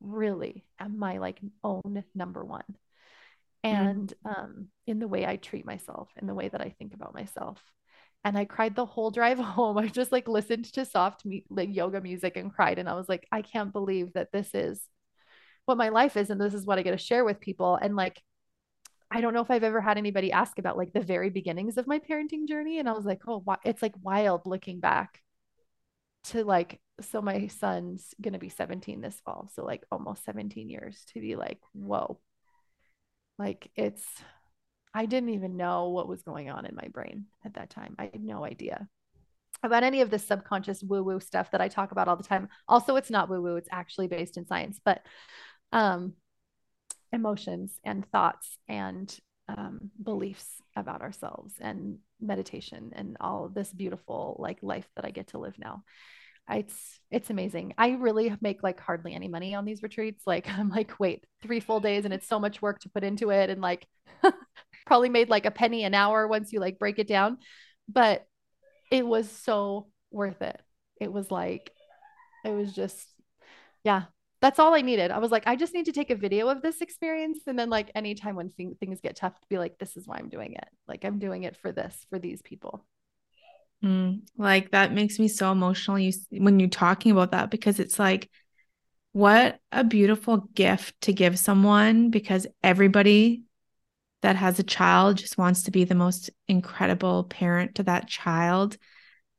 really 0.00 0.64
am 0.78 0.98
my 0.98 1.18
like 1.18 1.40
own 1.62 2.04
number 2.14 2.44
one. 2.44 2.64
Mm-hmm. 3.64 3.86
and 3.86 4.14
um, 4.26 4.68
in 4.86 4.98
the 4.98 5.08
way 5.08 5.24
I 5.26 5.36
treat 5.36 5.64
myself, 5.64 6.10
in 6.20 6.26
the 6.26 6.34
way 6.34 6.48
that 6.48 6.60
I 6.60 6.74
think 6.78 6.92
about 6.92 7.14
myself. 7.14 7.58
And 8.22 8.36
I 8.36 8.44
cried 8.44 8.74
the 8.74 8.84
whole 8.84 9.10
drive 9.10 9.38
home. 9.56 9.78
I 9.78 9.88
just 9.88 10.12
like 10.12 10.28
listened 10.28 10.66
to 10.74 10.84
soft 10.84 11.24
me- 11.24 11.46
like 11.48 11.74
yoga 11.74 12.00
music 12.00 12.36
and 12.36 12.52
cried. 12.52 12.78
And 12.78 12.88
I 12.88 12.94
was 12.94 13.08
like, 13.08 13.26
I 13.32 13.42
can't 13.42 13.72
believe 13.72 14.12
that 14.14 14.32
this 14.32 14.50
is 14.54 14.82
what 15.64 15.78
my 15.78 15.88
life 15.88 16.16
is. 16.16 16.28
And 16.28 16.40
this 16.40 16.54
is 16.54 16.66
what 16.66 16.78
I 16.78 16.82
get 16.82 16.90
to 16.90 16.98
share 16.98 17.24
with 17.24 17.40
people. 17.40 17.76
And 17.76 17.96
like, 17.96 18.20
I 19.14 19.20
don't 19.20 19.32
know 19.32 19.42
if 19.42 19.50
I've 19.50 19.62
ever 19.62 19.80
had 19.80 19.96
anybody 19.96 20.32
ask 20.32 20.58
about 20.58 20.76
like 20.76 20.92
the 20.92 21.00
very 21.00 21.30
beginnings 21.30 21.78
of 21.78 21.86
my 21.86 22.00
parenting 22.00 22.48
journey. 22.48 22.80
And 22.80 22.88
I 22.88 22.92
was 22.92 23.04
like, 23.04 23.20
oh, 23.28 23.44
it's 23.64 23.80
like 23.80 23.94
wild 24.02 24.42
looking 24.44 24.80
back 24.80 25.22
to 26.24 26.42
like, 26.42 26.80
so 27.00 27.22
my 27.22 27.46
son's 27.46 28.12
going 28.20 28.32
to 28.32 28.40
be 28.40 28.48
17 28.48 29.00
this 29.00 29.20
fall. 29.24 29.48
So 29.54 29.64
like 29.64 29.84
almost 29.92 30.24
17 30.24 30.68
years 30.68 31.04
to 31.12 31.20
be 31.20 31.36
like, 31.36 31.60
whoa, 31.72 32.18
like 33.38 33.70
it's, 33.76 34.04
I 34.92 35.06
didn't 35.06 35.30
even 35.30 35.56
know 35.56 35.90
what 35.90 36.08
was 36.08 36.24
going 36.24 36.50
on 36.50 36.66
in 36.66 36.74
my 36.74 36.88
brain 36.88 37.26
at 37.44 37.54
that 37.54 37.70
time. 37.70 37.94
I 38.00 38.10
had 38.12 38.20
no 38.20 38.44
idea 38.44 38.88
about 39.62 39.84
any 39.84 40.00
of 40.00 40.10
the 40.10 40.18
subconscious 40.18 40.82
woo 40.82 41.04
woo 41.04 41.20
stuff 41.20 41.52
that 41.52 41.60
I 41.60 41.68
talk 41.68 41.92
about 41.92 42.08
all 42.08 42.16
the 42.16 42.24
time. 42.24 42.48
Also, 42.66 42.96
it's 42.96 43.10
not 43.10 43.30
woo 43.30 43.40
woo, 43.40 43.54
it's 43.54 43.68
actually 43.70 44.08
based 44.08 44.38
in 44.38 44.46
science, 44.46 44.80
but 44.84 45.02
um, 45.70 46.14
emotions 47.14 47.78
and 47.84 48.06
thoughts 48.10 48.56
and 48.68 49.16
um, 49.48 49.90
beliefs 50.02 50.46
about 50.76 51.02
ourselves 51.02 51.54
and 51.60 51.98
meditation 52.20 52.92
and 52.94 53.16
all 53.20 53.48
this 53.48 53.72
beautiful 53.72 54.36
like 54.38 54.58
life 54.62 54.88
that 54.96 55.04
I 55.04 55.10
get 55.10 55.28
to 55.28 55.38
live 55.38 55.58
now 55.58 55.84
it's 56.50 57.00
it's 57.10 57.30
amazing. 57.30 57.74
I 57.78 57.90
really 57.90 58.34
make 58.40 58.62
like 58.62 58.80
hardly 58.80 59.14
any 59.14 59.28
money 59.28 59.54
on 59.54 59.64
these 59.64 59.82
retreats. 59.82 60.26
Like 60.26 60.48
I'm 60.58 60.68
like, 60.68 60.98
wait, 61.00 61.24
three 61.42 61.60
full 61.60 61.80
days 61.80 62.04
and 62.04 62.12
it's 62.12 62.28
so 62.28 62.38
much 62.38 62.60
work 62.62 62.80
to 62.80 62.88
put 62.88 63.04
into 63.04 63.30
it 63.30 63.50
and 63.50 63.60
like 63.60 63.86
probably 64.86 65.08
made 65.08 65.28
like 65.28 65.46
a 65.46 65.50
penny 65.50 65.84
an 65.84 65.94
hour 65.94 66.26
once 66.26 66.52
you 66.52 66.60
like 66.60 66.78
break 66.78 66.98
it 66.98 67.08
down. 67.08 67.38
But 67.88 68.26
it 68.90 69.06
was 69.06 69.28
so 69.30 69.88
worth 70.10 70.42
it. 70.42 70.60
It 71.00 71.12
was 71.12 71.30
like 71.30 71.72
it 72.44 72.50
was 72.50 72.72
just 72.72 73.06
yeah, 73.84 74.04
that's 74.44 74.58
all 74.58 74.74
I 74.74 74.82
needed. 74.82 75.10
I 75.10 75.20
was 75.20 75.30
like, 75.30 75.44
I 75.46 75.56
just 75.56 75.72
need 75.72 75.86
to 75.86 75.92
take 75.92 76.10
a 76.10 76.14
video 76.14 76.48
of 76.48 76.60
this 76.60 76.82
experience. 76.82 77.38
And 77.46 77.58
then, 77.58 77.70
like, 77.70 77.90
anytime 77.94 78.36
when 78.36 78.50
th- 78.50 78.76
things 78.78 79.00
get 79.00 79.16
tough, 79.16 79.40
to 79.40 79.46
be 79.48 79.56
like, 79.56 79.78
this 79.78 79.96
is 79.96 80.06
why 80.06 80.18
I'm 80.18 80.28
doing 80.28 80.52
it. 80.52 80.68
Like, 80.86 81.06
I'm 81.06 81.18
doing 81.18 81.44
it 81.44 81.56
for 81.56 81.72
this, 81.72 82.04
for 82.10 82.18
these 82.18 82.42
people. 82.42 82.84
Mm, 83.82 84.20
like 84.36 84.70
that 84.72 84.92
makes 84.92 85.18
me 85.18 85.28
so 85.28 85.50
emotional 85.50 85.98
you 85.98 86.12
when 86.30 86.58
you're 86.58 86.70
talking 86.70 87.12
about 87.12 87.32
that 87.32 87.50
because 87.50 87.78
it's 87.78 87.98
like 87.98 88.30
what 89.12 89.58
a 89.72 89.84
beautiful 89.84 90.38
gift 90.54 90.98
to 91.02 91.12
give 91.12 91.38
someone 91.38 92.08
because 92.08 92.46
everybody 92.62 93.42
that 94.22 94.36
has 94.36 94.58
a 94.58 94.62
child 94.62 95.18
just 95.18 95.36
wants 95.36 95.64
to 95.64 95.70
be 95.70 95.84
the 95.84 95.94
most 95.94 96.30
incredible 96.48 97.24
parent 97.24 97.74
to 97.74 97.82
that 97.82 98.08
child 98.08 98.78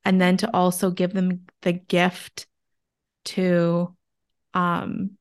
and 0.04 0.22
then 0.22 0.38
to 0.38 0.54
also 0.54 0.92
give 0.92 1.14
them 1.14 1.46
the 1.64 1.74
gift 1.74 2.46
to 3.24 3.96
um 4.56 5.12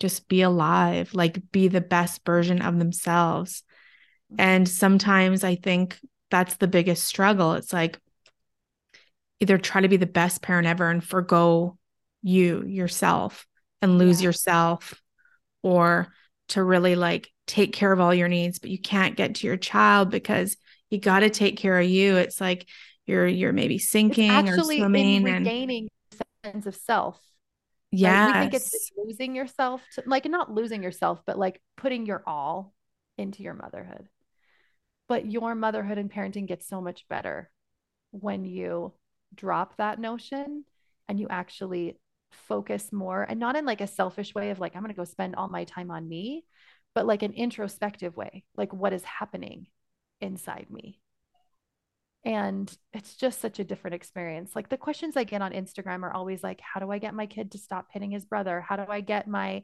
just 0.00 0.28
be 0.28 0.42
alive 0.42 1.14
like 1.14 1.40
be 1.52 1.68
the 1.68 1.80
best 1.80 2.24
version 2.26 2.60
of 2.60 2.78
themselves. 2.78 3.62
And 4.36 4.68
sometimes 4.68 5.44
i 5.44 5.54
think 5.54 5.98
that's 6.30 6.56
the 6.56 6.66
biggest 6.66 7.04
struggle. 7.04 7.54
It's 7.54 7.72
like 7.72 8.00
either 9.38 9.56
try 9.56 9.80
to 9.82 9.88
be 9.88 9.98
the 9.98 10.06
best 10.06 10.42
parent 10.42 10.66
ever 10.66 10.90
and 10.90 11.04
forego 11.04 11.78
you 12.22 12.64
yourself 12.64 13.46
and 13.80 13.98
lose 13.98 14.20
yeah. 14.20 14.28
yourself 14.28 15.00
or 15.62 16.12
to 16.48 16.62
really 16.62 16.96
like 16.96 17.30
take 17.46 17.72
care 17.72 17.92
of 17.92 18.00
all 18.00 18.14
your 18.14 18.28
needs 18.28 18.58
but 18.58 18.70
you 18.70 18.78
can't 18.78 19.16
get 19.16 19.36
to 19.36 19.46
your 19.46 19.56
child 19.56 20.10
because 20.10 20.56
you 20.90 20.98
got 20.98 21.20
to 21.20 21.30
take 21.30 21.56
care 21.56 21.78
of 21.78 21.86
you. 21.86 22.16
It's 22.16 22.40
like 22.40 22.66
you're 23.06 23.26
you're 23.26 23.52
maybe 23.52 23.78
sinking 23.78 24.48
or 24.48 24.62
swimming 24.62 25.26
and 25.28 25.46
regaining 25.46 25.88
sense 26.42 26.66
of 26.66 26.74
self 26.74 27.20
yeah 27.94 28.26
right? 28.26 28.34
we 28.34 28.40
think 28.40 28.54
it's 28.54 28.90
losing 28.96 29.34
yourself 29.34 29.82
to, 29.94 30.02
like 30.06 30.24
not 30.26 30.50
losing 30.50 30.82
yourself 30.82 31.22
but 31.26 31.38
like 31.38 31.60
putting 31.76 32.06
your 32.06 32.22
all 32.26 32.74
into 33.18 33.42
your 33.42 33.54
motherhood 33.54 34.08
but 35.08 35.30
your 35.30 35.54
motherhood 35.54 35.98
and 35.98 36.10
parenting 36.10 36.46
gets 36.46 36.66
so 36.66 36.80
much 36.80 37.06
better 37.08 37.50
when 38.10 38.44
you 38.44 38.92
drop 39.34 39.76
that 39.76 39.98
notion 39.98 40.64
and 41.08 41.18
you 41.18 41.26
actually 41.28 41.98
focus 42.32 42.92
more 42.92 43.22
and 43.22 43.38
not 43.38 43.56
in 43.56 43.64
like 43.64 43.80
a 43.80 43.86
selfish 43.86 44.34
way 44.34 44.50
of 44.50 44.58
like, 44.58 44.74
I'm 44.74 44.82
going 44.82 44.92
to 44.92 44.96
go 44.96 45.04
spend 45.04 45.36
all 45.36 45.48
my 45.48 45.64
time 45.64 45.90
on 45.90 46.08
me, 46.08 46.44
but 46.94 47.06
like 47.06 47.22
an 47.22 47.32
introspective 47.32 48.16
way, 48.16 48.44
like 48.56 48.72
what 48.72 48.92
is 48.92 49.04
happening 49.04 49.66
inside 50.20 50.66
me. 50.70 51.00
And 52.24 52.74
it's 52.94 53.16
just 53.16 53.40
such 53.40 53.58
a 53.58 53.64
different 53.64 53.94
experience. 53.94 54.56
Like 54.56 54.70
the 54.70 54.78
questions 54.78 55.16
I 55.16 55.24
get 55.24 55.42
on 55.42 55.52
Instagram 55.52 56.02
are 56.04 56.12
always 56.12 56.42
like, 56.42 56.60
how 56.60 56.80
do 56.80 56.90
I 56.90 56.98
get 56.98 57.14
my 57.14 57.26
kid 57.26 57.52
to 57.52 57.58
stop 57.58 57.88
hitting 57.90 58.10
his 58.10 58.24
brother? 58.24 58.62
How 58.62 58.76
do 58.76 58.86
I 58.88 59.02
get 59.02 59.28
my 59.28 59.62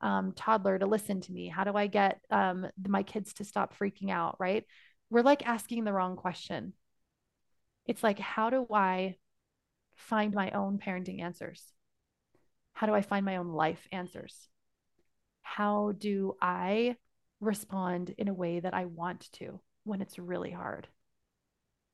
um, 0.00 0.32
toddler 0.34 0.78
to 0.78 0.86
listen 0.86 1.20
to 1.20 1.32
me? 1.32 1.48
How 1.48 1.62
do 1.62 1.74
I 1.74 1.86
get 1.86 2.20
um, 2.30 2.66
my 2.84 3.04
kids 3.04 3.34
to 3.34 3.44
stop 3.44 3.76
freaking 3.78 4.10
out? 4.10 4.36
Right. 4.40 4.64
We're 5.08 5.22
like 5.22 5.46
asking 5.46 5.84
the 5.84 5.92
wrong 5.92 6.16
question. 6.16 6.72
It's 7.86 8.02
like, 8.02 8.18
how 8.18 8.50
do 8.50 8.66
I 8.72 9.16
find 9.94 10.34
my 10.34 10.50
own 10.50 10.78
parenting 10.78 11.20
answers? 11.20 11.64
How 12.72 12.86
do 12.86 12.94
I 12.94 13.02
find 13.02 13.24
my 13.24 13.36
own 13.36 13.48
life 13.48 13.86
answers? 13.92 14.48
How 15.42 15.92
do 15.92 16.36
I 16.40 16.96
respond 17.40 18.14
in 18.18 18.28
a 18.28 18.34
way 18.34 18.60
that 18.60 18.74
I 18.74 18.86
want 18.86 19.30
to 19.34 19.60
when 19.84 20.00
it's 20.00 20.18
really 20.18 20.50
hard? 20.50 20.88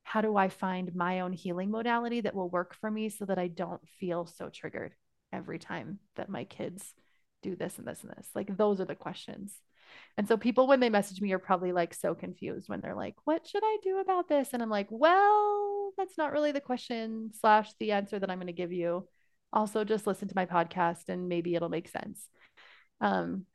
How 0.06 0.20
do 0.20 0.36
I 0.36 0.48
find 0.48 0.94
my 0.94 1.18
own 1.20 1.32
healing 1.32 1.72
modality 1.72 2.20
that 2.20 2.34
will 2.36 2.48
work 2.48 2.76
for 2.76 2.88
me 2.88 3.08
so 3.08 3.24
that 3.24 3.40
I 3.40 3.48
don't 3.48 3.80
feel 3.98 4.24
so 4.24 4.48
triggered 4.48 4.94
every 5.32 5.58
time 5.58 5.98
that 6.14 6.28
my 6.28 6.44
kids 6.44 6.94
do 7.42 7.56
this 7.56 7.76
and 7.76 7.88
this 7.88 8.04
and 8.04 8.12
this? 8.16 8.28
Like, 8.32 8.56
those 8.56 8.80
are 8.80 8.84
the 8.84 8.94
questions. 8.94 9.52
And 10.16 10.28
so 10.28 10.36
people, 10.36 10.68
when 10.68 10.78
they 10.78 10.90
message 10.90 11.20
me, 11.20 11.32
are 11.32 11.40
probably 11.40 11.72
like 11.72 11.92
so 11.92 12.14
confused 12.14 12.68
when 12.68 12.80
they're 12.80 12.94
like, 12.94 13.16
what 13.24 13.48
should 13.48 13.64
I 13.64 13.78
do 13.82 13.98
about 13.98 14.28
this? 14.28 14.50
And 14.52 14.62
I'm 14.62 14.70
like, 14.70 14.86
well, 14.90 15.90
that's 15.98 16.16
not 16.16 16.32
really 16.32 16.52
the 16.52 16.60
question 16.60 17.32
slash 17.40 17.72
the 17.80 17.90
answer 17.90 18.16
that 18.16 18.30
I'm 18.30 18.38
going 18.38 18.46
to 18.46 18.52
give 18.52 18.72
you. 18.72 19.08
Also, 19.52 19.82
just 19.82 20.06
listen 20.06 20.28
to 20.28 20.36
my 20.36 20.46
podcast 20.46 21.08
and 21.08 21.28
maybe 21.28 21.56
it'll 21.56 21.68
make 21.68 21.88
sense. 21.88 22.28
Um, 23.00 23.46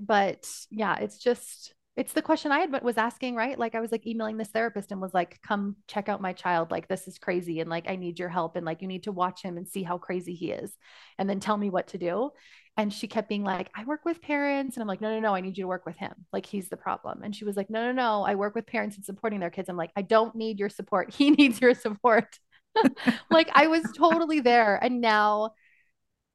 but 0.00 0.50
yeah, 0.70 0.96
it's 0.96 1.18
just 1.18 1.72
it's 1.98 2.12
the 2.12 2.22
question 2.22 2.52
I 2.52 2.60
had 2.60 2.82
was 2.84 2.96
asking, 2.96 3.34
right? 3.34 3.58
Like 3.58 3.74
I 3.74 3.80
was 3.80 3.90
like 3.90 4.06
emailing 4.06 4.36
this 4.36 4.50
therapist 4.50 4.92
and 4.92 5.00
was 5.00 5.12
like, 5.12 5.42
come 5.42 5.74
check 5.88 6.08
out 6.08 6.22
my 6.22 6.32
child. 6.32 6.70
Like 6.70 6.86
this 6.86 7.08
is 7.08 7.18
crazy. 7.18 7.58
And 7.58 7.68
like, 7.68 7.90
I 7.90 7.96
need 7.96 8.20
your 8.20 8.28
help. 8.28 8.54
And 8.54 8.64
like, 8.64 8.82
you 8.82 8.86
need 8.86 9.02
to 9.02 9.12
watch 9.12 9.42
him 9.42 9.56
and 9.56 9.66
see 9.66 9.82
how 9.82 9.98
crazy 9.98 10.32
he 10.32 10.52
is. 10.52 10.72
And 11.18 11.28
then 11.28 11.40
tell 11.40 11.56
me 11.56 11.70
what 11.70 11.88
to 11.88 11.98
do. 11.98 12.30
And 12.76 12.92
she 12.92 13.08
kept 13.08 13.28
being 13.28 13.42
like, 13.42 13.68
I 13.74 13.84
work 13.84 14.04
with 14.04 14.22
parents. 14.22 14.76
And 14.76 14.82
I'm 14.82 14.86
like, 14.86 15.00
no, 15.00 15.12
no, 15.12 15.18
no, 15.18 15.34
I 15.34 15.40
need 15.40 15.58
you 15.58 15.64
to 15.64 15.68
work 15.68 15.86
with 15.86 15.96
him. 15.96 16.12
Like 16.32 16.46
he's 16.46 16.68
the 16.68 16.76
problem. 16.76 17.24
And 17.24 17.34
she 17.34 17.44
was 17.44 17.56
like, 17.56 17.68
no, 17.68 17.84
no, 17.86 17.90
no, 17.90 18.22
I 18.22 18.36
work 18.36 18.54
with 18.54 18.68
parents 18.68 18.94
and 18.94 19.04
supporting 19.04 19.40
their 19.40 19.50
kids. 19.50 19.68
I'm 19.68 19.76
like, 19.76 19.90
I 19.96 20.02
don't 20.02 20.36
need 20.36 20.60
your 20.60 20.70
support. 20.70 21.12
He 21.18 21.32
needs 21.32 21.60
your 21.60 21.74
support. 21.74 22.38
like 23.28 23.50
I 23.54 23.66
was 23.66 23.82
totally 23.96 24.38
there. 24.38 24.78
And 24.80 25.00
now 25.00 25.50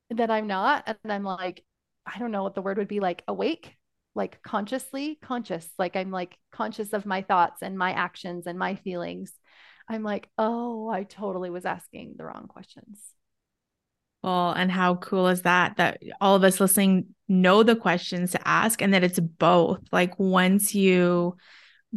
that 0.09 0.30
I'm 0.30 0.47
not, 0.47 0.84
and 0.86 1.14
I'm 1.14 1.24
like, 1.24 1.64
I 2.05 2.20
don't 2.20 2.32
know 2.32 2.43
what 2.43 2.53
the 2.53 2.61
word 2.61 2.80
would 2.80 2.89
be 2.89 2.99
like 2.99 3.24
awake, 3.30 3.78
like 4.16 4.41
consciously 4.43 5.18
conscious. 5.22 5.68
Like 5.78 5.95
I'm 5.95 6.11
like 6.11 6.38
conscious 6.51 6.93
of 6.93 7.05
my 7.05 7.22
thoughts 7.22 7.61
and 7.61 7.78
my 7.78 7.91
actions 7.91 8.47
and 8.47 8.57
my 8.57 8.76
feelings. 8.76 9.34
I'm 9.89 10.03
like, 10.03 10.30
oh, 10.38 10.88
I 10.89 11.03
totally 11.03 11.49
was 11.49 11.66
asking 11.66 12.16
the 12.18 12.26
wrong 12.26 12.47
questions. 12.47 13.01
Well, 14.24 14.51
and 14.51 14.72
how 14.72 14.95
cool 14.95 15.28
is 15.28 15.41
that? 15.41 15.76
That 15.78 16.01
all 16.22 16.36
of 16.36 16.43
us 16.43 16.59
listening 16.59 17.07
know 17.28 17.64
the 17.64 17.76
questions 17.76 18.32
to 18.32 18.47
ask 18.47 18.82
and 18.82 18.93
that 18.93 19.03
it's 19.03 19.20
both. 19.20 19.82
Like 19.91 20.18
once 20.18 20.74
you 20.74 21.36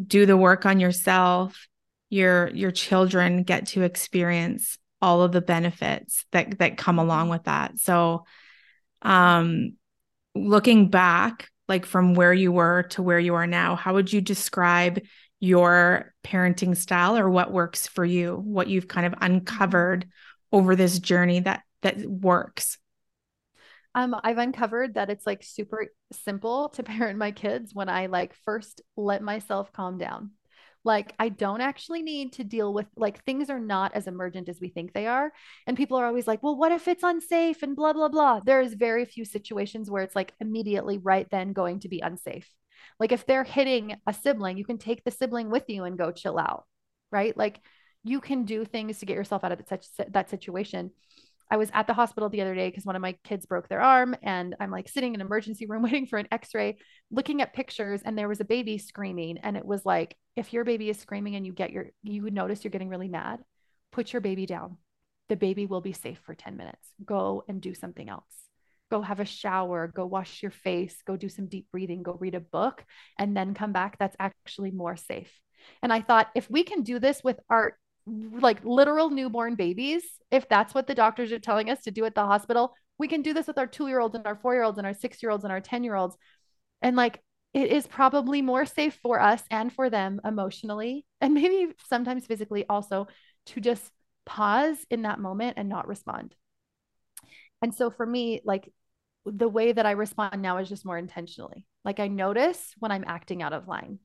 do 0.06 0.26
the 0.26 0.36
work 0.36 0.66
on 0.66 0.80
yourself, 0.80 1.68
your 2.10 2.48
your 2.54 2.70
children 2.70 3.42
get 3.42 3.66
to 3.68 3.82
experience 3.82 4.78
all 5.00 5.22
of 5.22 5.32
the 5.32 5.40
benefits 5.40 6.24
that 6.32 6.58
that 6.58 6.76
come 6.76 6.98
along 6.98 7.28
with 7.28 7.44
that. 7.44 7.78
So 7.78 8.24
um 9.02 9.76
looking 10.34 10.88
back, 10.88 11.48
like 11.68 11.86
from 11.86 12.14
where 12.14 12.32
you 12.32 12.52
were 12.52 12.84
to 12.90 13.02
where 13.02 13.18
you 13.18 13.34
are 13.34 13.46
now, 13.46 13.76
how 13.76 13.94
would 13.94 14.12
you 14.12 14.20
describe 14.20 15.00
your 15.40 16.14
parenting 16.24 16.76
style 16.76 17.16
or 17.16 17.28
what 17.28 17.52
works 17.52 17.86
for 17.86 18.04
you? 18.04 18.36
What 18.36 18.68
you've 18.68 18.88
kind 18.88 19.06
of 19.06 19.14
uncovered 19.20 20.08
over 20.52 20.76
this 20.76 20.98
journey 20.98 21.40
that 21.40 21.62
that 21.82 21.98
works? 22.00 22.78
Um, 23.94 24.14
I've 24.22 24.38
uncovered 24.38 24.94
that 24.94 25.08
it's 25.08 25.26
like 25.26 25.42
super 25.42 25.86
simple 26.12 26.68
to 26.70 26.82
parent 26.84 27.18
my 27.18 27.32
kids 27.32 27.74
when 27.74 27.88
I 27.88 28.06
like 28.06 28.34
first 28.44 28.82
let 28.96 29.22
myself 29.22 29.72
calm 29.72 29.98
down. 29.98 30.32
Like, 30.86 31.14
I 31.18 31.30
don't 31.30 31.60
actually 31.60 32.02
need 32.02 32.34
to 32.34 32.44
deal 32.44 32.72
with 32.72 32.86
like 32.96 33.24
things 33.24 33.50
are 33.50 33.58
not 33.58 33.92
as 33.96 34.06
emergent 34.06 34.48
as 34.48 34.60
we 34.60 34.68
think 34.68 34.92
they 34.92 35.08
are. 35.08 35.32
And 35.66 35.76
people 35.76 35.98
are 35.98 36.06
always 36.06 36.28
like, 36.28 36.44
well, 36.44 36.56
what 36.56 36.70
if 36.70 36.86
it's 36.86 37.02
unsafe 37.02 37.64
and 37.64 37.74
blah, 37.74 37.92
blah, 37.92 38.08
blah. 38.08 38.40
There's 38.40 38.72
very 38.72 39.04
few 39.04 39.24
situations 39.24 39.90
where 39.90 40.04
it's 40.04 40.14
like 40.14 40.32
immediately 40.40 40.98
right 40.98 41.26
then 41.28 41.52
going 41.52 41.80
to 41.80 41.88
be 41.88 42.00
unsafe. 42.00 42.48
Like, 43.00 43.10
if 43.10 43.26
they're 43.26 43.42
hitting 43.42 43.96
a 44.06 44.14
sibling, 44.14 44.58
you 44.58 44.64
can 44.64 44.78
take 44.78 45.02
the 45.02 45.10
sibling 45.10 45.50
with 45.50 45.64
you 45.68 45.82
and 45.82 45.98
go 45.98 46.12
chill 46.12 46.38
out, 46.38 46.64
right? 47.10 47.36
Like, 47.36 47.60
you 48.04 48.20
can 48.20 48.44
do 48.44 48.64
things 48.64 49.00
to 49.00 49.06
get 49.06 49.16
yourself 49.16 49.42
out 49.42 49.50
of 49.50 49.60
such 49.68 49.86
that 50.10 50.30
situation. 50.30 50.92
I 51.50 51.56
was 51.56 51.70
at 51.72 51.86
the 51.86 51.94
hospital 51.94 52.28
the 52.28 52.40
other 52.40 52.54
day 52.54 52.68
because 52.68 52.84
one 52.84 52.96
of 52.96 53.02
my 53.02 53.12
kids 53.24 53.46
broke 53.46 53.68
their 53.68 53.80
arm 53.80 54.16
and 54.22 54.56
I'm 54.58 54.70
like 54.70 54.88
sitting 54.88 55.14
in 55.14 55.20
an 55.20 55.26
emergency 55.26 55.66
room 55.66 55.82
waiting 55.84 56.06
for 56.06 56.18
an 56.18 56.28
x-ray, 56.30 56.78
looking 57.10 57.40
at 57.40 57.54
pictures 57.54 58.02
and 58.04 58.16
there 58.16 58.28
was 58.28 58.40
a 58.40 58.44
baby 58.44 58.78
screaming 58.78 59.38
and 59.38 59.56
it 59.56 59.64
was 59.64 59.84
like 59.84 60.16
if 60.34 60.52
your 60.52 60.64
baby 60.64 60.90
is 60.90 60.98
screaming 60.98 61.36
and 61.36 61.46
you 61.46 61.52
get 61.52 61.70
your 61.70 61.86
you 62.02 62.22
would 62.22 62.34
notice 62.34 62.64
you're 62.64 62.70
getting 62.70 62.88
really 62.88 63.08
mad, 63.08 63.40
put 63.92 64.12
your 64.12 64.20
baby 64.20 64.46
down. 64.46 64.76
The 65.28 65.36
baby 65.36 65.66
will 65.66 65.80
be 65.80 65.92
safe 65.92 66.20
for 66.24 66.34
10 66.34 66.56
minutes. 66.56 66.88
Go 67.04 67.44
and 67.48 67.60
do 67.60 67.74
something 67.74 68.08
else. 68.08 68.24
Go 68.90 69.02
have 69.02 69.18
a 69.18 69.24
shower, 69.24 69.88
go 69.88 70.06
wash 70.06 70.42
your 70.42 70.52
face, 70.52 70.96
go 71.04 71.16
do 71.16 71.28
some 71.28 71.46
deep 71.46 71.66
breathing, 71.72 72.04
go 72.04 72.12
read 72.12 72.36
a 72.36 72.40
book 72.40 72.84
and 73.18 73.36
then 73.36 73.54
come 73.54 73.72
back. 73.72 73.98
That's 73.98 74.16
actually 74.20 74.70
more 74.70 74.96
safe. 74.96 75.32
And 75.82 75.92
I 75.92 76.00
thought 76.00 76.28
if 76.34 76.48
we 76.50 76.62
can 76.62 76.82
do 76.82 76.98
this 77.00 77.24
with 77.24 77.40
our 77.50 77.76
like 78.06 78.64
literal 78.64 79.10
newborn 79.10 79.54
babies, 79.54 80.02
if 80.30 80.48
that's 80.48 80.74
what 80.74 80.86
the 80.86 80.94
doctors 80.94 81.32
are 81.32 81.38
telling 81.38 81.70
us 81.70 81.82
to 81.82 81.90
do 81.90 82.04
at 82.04 82.14
the 82.14 82.24
hospital, 82.24 82.74
we 82.98 83.08
can 83.08 83.22
do 83.22 83.34
this 83.34 83.46
with 83.46 83.58
our 83.58 83.66
two 83.66 83.88
year 83.88 84.00
olds 84.00 84.14
and 84.14 84.26
our 84.26 84.36
four 84.36 84.54
year 84.54 84.62
olds 84.62 84.78
and 84.78 84.86
our 84.86 84.94
six 84.94 85.22
year 85.22 85.30
olds 85.30 85.44
and 85.44 85.52
our 85.52 85.60
10 85.60 85.84
year 85.84 85.94
olds. 85.94 86.16
And 86.82 86.96
like, 86.96 87.20
it 87.52 87.70
is 87.72 87.86
probably 87.86 88.42
more 88.42 88.66
safe 88.66 88.98
for 89.02 89.20
us 89.20 89.42
and 89.50 89.72
for 89.72 89.88
them 89.88 90.20
emotionally 90.24 91.06
and 91.20 91.34
maybe 91.34 91.72
sometimes 91.88 92.26
physically 92.26 92.64
also 92.68 93.08
to 93.46 93.60
just 93.60 93.90
pause 94.26 94.76
in 94.90 95.02
that 95.02 95.18
moment 95.18 95.54
and 95.56 95.68
not 95.68 95.88
respond. 95.88 96.34
And 97.62 97.74
so 97.74 97.90
for 97.90 98.04
me, 98.04 98.40
like 98.44 98.70
the 99.24 99.48
way 99.48 99.72
that 99.72 99.86
I 99.86 99.92
respond 99.92 100.42
now 100.42 100.58
is 100.58 100.68
just 100.68 100.84
more 100.84 100.98
intentionally. 100.98 101.66
Like 101.84 101.98
I 101.98 102.08
notice 102.08 102.74
when 102.78 102.92
I'm 102.92 103.04
acting 103.06 103.42
out 103.42 103.52
of 103.52 103.68
line. 103.68 103.98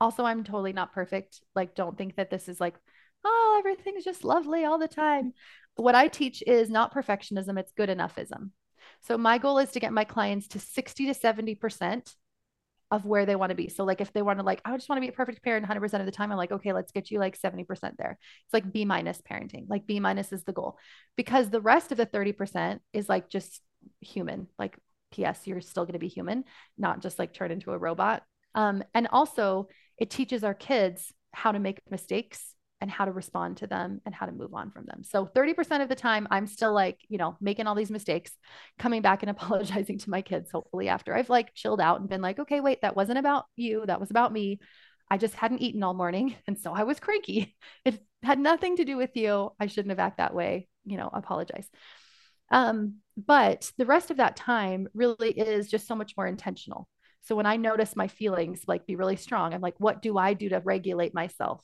Also, 0.00 0.24
I'm 0.24 0.44
totally 0.44 0.72
not 0.72 0.92
perfect. 0.92 1.40
Like, 1.54 1.74
don't 1.74 1.96
think 1.96 2.16
that 2.16 2.30
this 2.30 2.48
is 2.48 2.60
like 2.60 2.74
oh, 3.26 3.56
everything's 3.58 4.04
just 4.04 4.24
lovely 4.24 4.64
all 4.64 4.78
the 4.78 4.88
time. 4.88 5.32
What 5.74 5.94
I 5.94 6.08
teach 6.08 6.42
is 6.46 6.70
not 6.70 6.94
perfectionism, 6.94 7.58
it's 7.58 7.72
good 7.72 7.90
enoughism. 7.90 8.50
So 9.02 9.18
my 9.18 9.38
goal 9.38 9.58
is 9.58 9.72
to 9.72 9.80
get 9.80 9.92
my 9.92 10.04
clients 10.04 10.48
to 10.48 10.58
60 10.58 11.06
to 11.06 11.14
70% 11.14 12.14
of 12.90 13.04
where 13.04 13.26
they 13.26 13.36
want 13.36 13.50
to 13.50 13.56
be. 13.56 13.68
So 13.68 13.84
like 13.84 14.00
if 14.00 14.12
they 14.12 14.22
want 14.22 14.38
to 14.38 14.44
like, 14.44 14.60
I 14.64 14.74
just 14.76 14.88
want 14.88 14.98
to 14.98 15.06
be 15.06 15.08
a 15.08 15.12
perfect 15.12 15.42
parent 15.42 15.66
100% 15.66 16.00
of 16.00 16.06
the 16.06 16.12
time, 16.12 16.30
I'm 16.30 16.38
like, 16.38 16.52
okay, 16.52 16.72
let's 16.72 16.92
get 16.92 17.10
you 17.10 17.18
like 17.18 17.38
70% 17.40 17.96
there. 17.98 18.16
It's 18.44 18.54
like 18.54 18.72
B 18.72 18.84
minus 18.84 19.20
parenting. 19.20 19.66
Like 19.68 19.86
B 19.86 19.98
minus 20.00 20.32
is 20.32 20.44
the 20.44 20.52
goal 20.52 20.78
because 21.16 21.50
the 21.50 21.60
rest 21.60 21.90
of 21.90 21.98
the 21.98 22.06
30% 22.06 22.78
is 22.92 23.08
like 23.08 23.28
just 23.28 23.60
human. 24.00 24.46
Like 24.58 24.78
PS, 25.12 25.46
you're 25.46 25.60
still 25.60 25.84
going 25.84 25.94
to 25.94 25.98
be 25.98 26.08
human, 26.08 26.44
not 26.78 27.02
just 27.02 27.18
like 27.18 27.34
turn 27.34 27.50
into 27.50 27.72
a 27.72 27.78
robot. 27.78 28.22
Um, 28.54 28.84
and 28.94 29.08
also 29.10 29.68
it 29.98 30.10
teaches 30.10 30.44
our 30.44 30.54
kids 30.54 31.12
how 31.32 31.52
to 31.52 31.58
make 31.58 31.80
mistakes 31.90 32.54
and 32.86 32.92
how 32.92 33.04
to 33.04 33.10
respond 33.10 33.56
to 33.56 33.66
them 33.66 34.00
and 34.06 34.14
how 34.14 34.26
to 34.26 34.32
move 34.32 34.54
on 34.54 34.70
from 34.70 34.84
them. 34.86 35.02
So 35.02 35.26
30% 35.26 35.82
of 35.82 35.88
the 35.88 35.96
time, 35.96 36.28
I'm 36.30 36.46
still 36.46 36.72
like, 36.72 37.00
you 37.08 37.18
know, 37.18 37.36
making 37.40 37.66
all 37.66 37.74
these 37.74 37.90
mistakes, 37.90 38.30
coming 38.78 39.02
back 39.02 39.24
and 39.24 39.30
apologizing 39.36 39.98
to 39.98 40.10
my 40.10 40.22
kids, 40.22 40.52
hopefully 40.52 40.88
after 40.88 41.12
I've 41.12 41.28
like 41.28 41.52
chilled 41.52 41.80
out 41.80 41.98
and 41.98 42.08
been 42.08 42.22
like, 42.22 42.38
okay, 42.38 42.60
wait, 42.60 42.82
that 42.82 42.94
wasn't 42.94 43.18
about 43.18 43.46
you. 43.56 43.84
That 43.84 43.98
was 43.98 44.12
about 44.12 44.32
me. 44.32 44.60
I 45.10 45.18
just 45.18 45.34
hadn't 45.34 45.62
eaten 45.62 45.82
all 45.82 45.94
morning. 45.94 46.36
And 46.46 46.56
so 46.56 46.72
I 46.72 46.84
was 46.84 47.00
cranky. 47.00 47.56
It 47.84 48.00
had 48.22 48.38
nothing 48.38 48.76
to 48.76 48.84
do 48.84 48.96
with 48.96 49.16
you. 49.16 49.50
I 49.58 49.66
shouldn't 49.66 49.90
have 49.90 49.98
acted 49.98 50.18
that 50.18 50.34
way, 50.34 50.68
you 50.84 50.96
know, 50.96 51.10
apologize. 51.12 51.68
Um, 52.52 52.98
but 53.16 53.72
the 53.78 53.86
rest 53.86 54.12
of 54.12 54.18
that 54.18 54.36
time 54.36 54.86
really 54.94 55.30
is 55.30 55.68
just 55.68 55.88
so 55.88 55.96
much 55.96 56.16
more 56.16 56.28
intentional. 56.28 56.86
So 57.22 57.34
when 57.34 57.46
I 57.46 57.56
notice 57.56 57.96
my 57.96 58.06
feelings 58.06 58.62
like 58.68 58.86
be 58.86 58.94
really 58.94 59.16
strong, 59.16 59.52
I'm 59.52 59.60
like, 59.60 59.74
what 59.78 60.02
do 60.02 60.16
I 60.16 60.34
do 60.34 60.50
to 60.50 60.60
regulate 60.60 61.14
myself? 61.14 61.60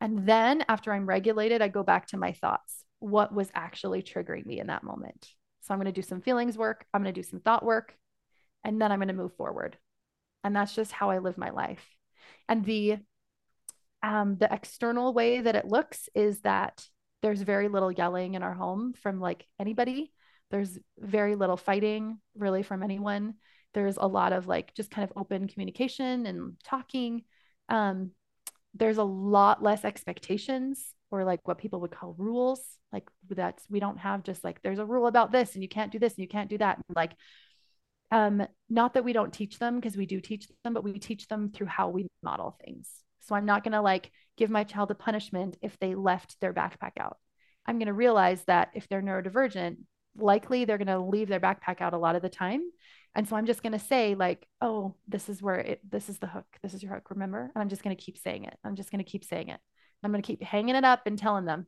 And 0.00 0.26
then 0.26 0.64
after 0.68 0.92
I'm 0.92 1.06
regulated, 1.06 1.62
I 1.62 1.68
go 1.68 1.82
back 1.82 2.08
to 2.08 2.16
my 2.16 2.32
thoughts. 2.32 2.84
What 2.98 3.34
was 3.34 3.50
actually 3.54 4.02
triggering 4.02 4.46
me 4.46 4.60
in 4.60 4.66
that 4.68 4.84
moment? 4.84 5.28
So 5.60 5.74
I'm 5.74 5.80
going 5.80 5.92
to 5.92 6.00
do 6.00 6.06
some 6.06 6.20
feelings 6.20 6.56
work, 6.56 6.86
I'm 6.94 7.02
going 7.02 7.12
to 7.12 7.20
do 7.20 7.26
some 7.26 7.40
thought 7.40 7.64
work, 7.64 7.96
and 8.64 8.80
then 8.80 8.92
I'm 8.92 8.98
going 8.98 9.08
to 9.08 9.14
move 9.14 9.34
forward. 9.36 9.76
And 10.44 10.54
that's 10.54 10.74
just 10.74 10.92
how 10.92 11.10
I 11.10 11.18
live 11.18 11.38
my 11.38 11.50
life. 11.50 11.84
And 12.48 12.64
the 12.64 12.98
um, 14.02 14.36
the 14.36 14.52
external 14.52 15.12
way 15.12 15.40
that 15.40 15.56
it 15.56 15.66
looks 15.66 16.08
is 16.14 16.40
that 16.40 16.84
there's 17.22 17.42
very 17.42 17.68
little 17.68 17.90
yelling 17.90 18.34
in 18.34 18.42
our 18.42 18.54
home 18.54 18.92
from 18.92 19.18
like 19.20 19.44
anybody. 19.58 20.12
There's 20.50 20.78
very 20.98 21.34
little 21.34 21.56
fighting 21.56 22.18
really 22.36 22.62
from 22.62 22.84
anyone. 22.84 23.34
There's 23.74 23.96
a 23.96 24.06
lot 24.06 24.32
of 24.32 24.46
like 24.46 24.74
just 24.74 24.90
kind 24.90 25.08
of 25.08 25.16
open 25.16 25.48
communication 25.48 26.26
and 26.26 26.52
talking. 26.62 27.24
Um, 27.68 28.12
there's 28.76 28.98
a 28.98 29.04
lot 29.04 29.62
less 29.62 29.84
expectations 29.84 30.94
or 31.10 31.24
like 31.24 31.40
what 31.44 31.58
people 31.58 31.80
would 31.80 31.90
call 31.90 32.14
rules 32.18 32.60
like 32.92 33.08
that's 33.30 33.64
we 33.70 33.80
don't 33.80 33.98
have 33.98 34.22
just 34.22 34.44
like 34.44 34.60
there's 34.62 34.78
a 34.78 34.84
rule 34.84 35.06
about 35.06 35.32
this 35.32 35.54
and 35.54 35.62
you 35.62 35.68
can't 35.68 35.92
do 35.92 35.98
this 35.98 36.14
and 36.14 36.22
you 36.22 36.28
can't 36.28 36.50
do 36.50 36.58
that 36.58 36.78
like 36.94 37.12
Um, 38.12 38.46
not 38.68 38.94
that 38.94 39.04
we 39.04 39.12
don't 39.12 39.32
teach 39.32 39.58
them 39.58 39.76
because 39.76 39.96
we 39.96 40.06
do 40.06 40.20
teach 40.20 40.48
them, 40.62 40.74
but 40.74 40.84
we 40.84 40.98
teach 40.98 41.26
them 41.26 41.50
through 41.50 41.66
how 41.66 41.88
we 41.88 42.06
model 42.22 42.56
things. 42.64 42.88
So 43.20 43.34
I'm 43.34 43.46
not 43.46 43.64
going 43.64 43.72
to 43.72 43.80
like 43.80 44.12
give 44.36 44.48
my 44.50 44.64
child 44.64 44.90
a 44.90 44.94
punishment 44.94 45.56
if 45.60 45.76
they 45.78 45.94
left 45.96 46.36
their 46.40 46.54
backpack 46.54 46.92
out. 47.00 47.16
I'm 47.66 47.78
going 47.78 47.88
to 47.88 47.92
realize 48.04 48.44
that 48.44 48.70
if 48.74 48.86
they're 48.88 49.02
neurodivergent, 49.02 49.78
likely 50.16 50.64
they're 50.64 50.78
going 50.78 50.86
to 50.86 51.00
leave 51.00 51.28
their 51.28 51.40
backpack 51.40 51.80
out 51.80 51.94
a 51.94 51.98
lot 51.98 52.14
of 52.14 52.22
the 52.22 52.28
time. 52.28 52.62
And 53.16 53.26
so 53.26 53.34
I'm 53.34 53.46
just 53.46 53.62
going 53.62 53.72
to 53.72 53.78
say 53.78 54.14
like, 54.14 54.46
oh, 54.60 54.94
this 55.08 55.30
is 55.30 55.42
where 55.42 55.56
it, 55.56 55.80
this 55.90 56.10
is 56.10 56.18
the 56.18 56.26
hook. 56.26 56.44
This 56.62 56.74
is 56.74 56.82
your 56.82 56.92
hook. 56.92 57.08
Remember? 57.08 57.50
And 57.54 57.62
I'm 57.62 57.70
just 57.70 57.82
going 57.82 57.96
to 57.96 58.02
keep 58.02 58.18
saying 58.18 58.44
it. 58.44 58.54
I'm 58.62 58.76
just 58.76 58.90
going 58.90 59.02
to 59.02 59.10
keep 59.10 59.24
saying 59.24 59.48
it. 59.48 59.58
I'm 60.04 60.12
going 60.12 60.22
to 60.22 60.26
keep 60.26 60.42
hanging 60.42 60.76
it 60.76 60.84
up 60.84 61.06
and 61.06 61.18
telling 61.18 61.46
them. 61.46 61.66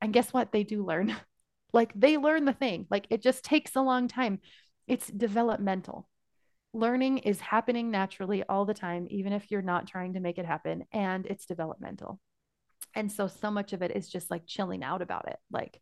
And 0.00 0.12
guess 0.12 0.32
what? 0.32 0.50
They 0.50 0.64
do 0.64 0.84
learn. 0.84 1.14
like 1.72 1.92
they 1.94 2.16
learn 2.16 2.44
the 2.44 2.52
thing. 2.52 2.86
Like 2.90 3.06
it 3.08 3.22
just 3.22 3.44
takes 3.44 3.76
a 3.76 3.82
long 3.82 4.08
time. 4.08 4.40
It's 4.88 5.06
developmental. 5.06 6.08
Learning 6.72 7.18
is 7.18 7.38
happening 7.38 7.92
naturally 7.92 8.42
all 8.42 8.64
the 8.64 8.74
time, 8.74 9.06
even 9.10 9.32
if 9.32 9.52
you're 9.52 9.62
not 9.62 9.86
trying 9.86 10.14
to 10.14 10.20
make 10.20 10.38
it 10.38 10.44
happen. 10.44 10.84
And 10.92 11.24
it's 11.24 11.46
developmental. 11.46 12.20
And 12.96 13.12
so, 13.12 13.28
so 13.28 13.52
much 13.52 13.72
of 13.72 13.82
it 13.82 13.94
is 13.94 14.08
just 14.08 14.28
like 14.28 14.42
chilling 14.44 14.82
out 14.82 15.02
about 15.02 15.28
it. 15.28 15.36
Like, 15.52 15.80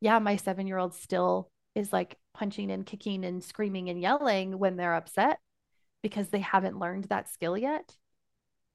yeah, 0.00 0.18
my 0.18 0.36
seven 0.36 0.66
year 0.66 0.78
old 0.78 0.94
still 0.94 1.50
is 1.80 1.92
like 1.92 2.16
punching 2.34 2.70
and 2.70 2.86
kicking 2.86 3.24
and 3.24 3.42
screaming 3.42 3.88
and 3.88 4.00
yelling 4.00 4.58
when 4.58 4.76
they're 4.76 4.94
upset 4.94 5.38
because 6.02 6.28
they 6.28 6.40
haven't 6.40 6.78
learned 6.78 7.04
that 7.04 7.28
skill 7.28 7.58
yet. 7.58 7.96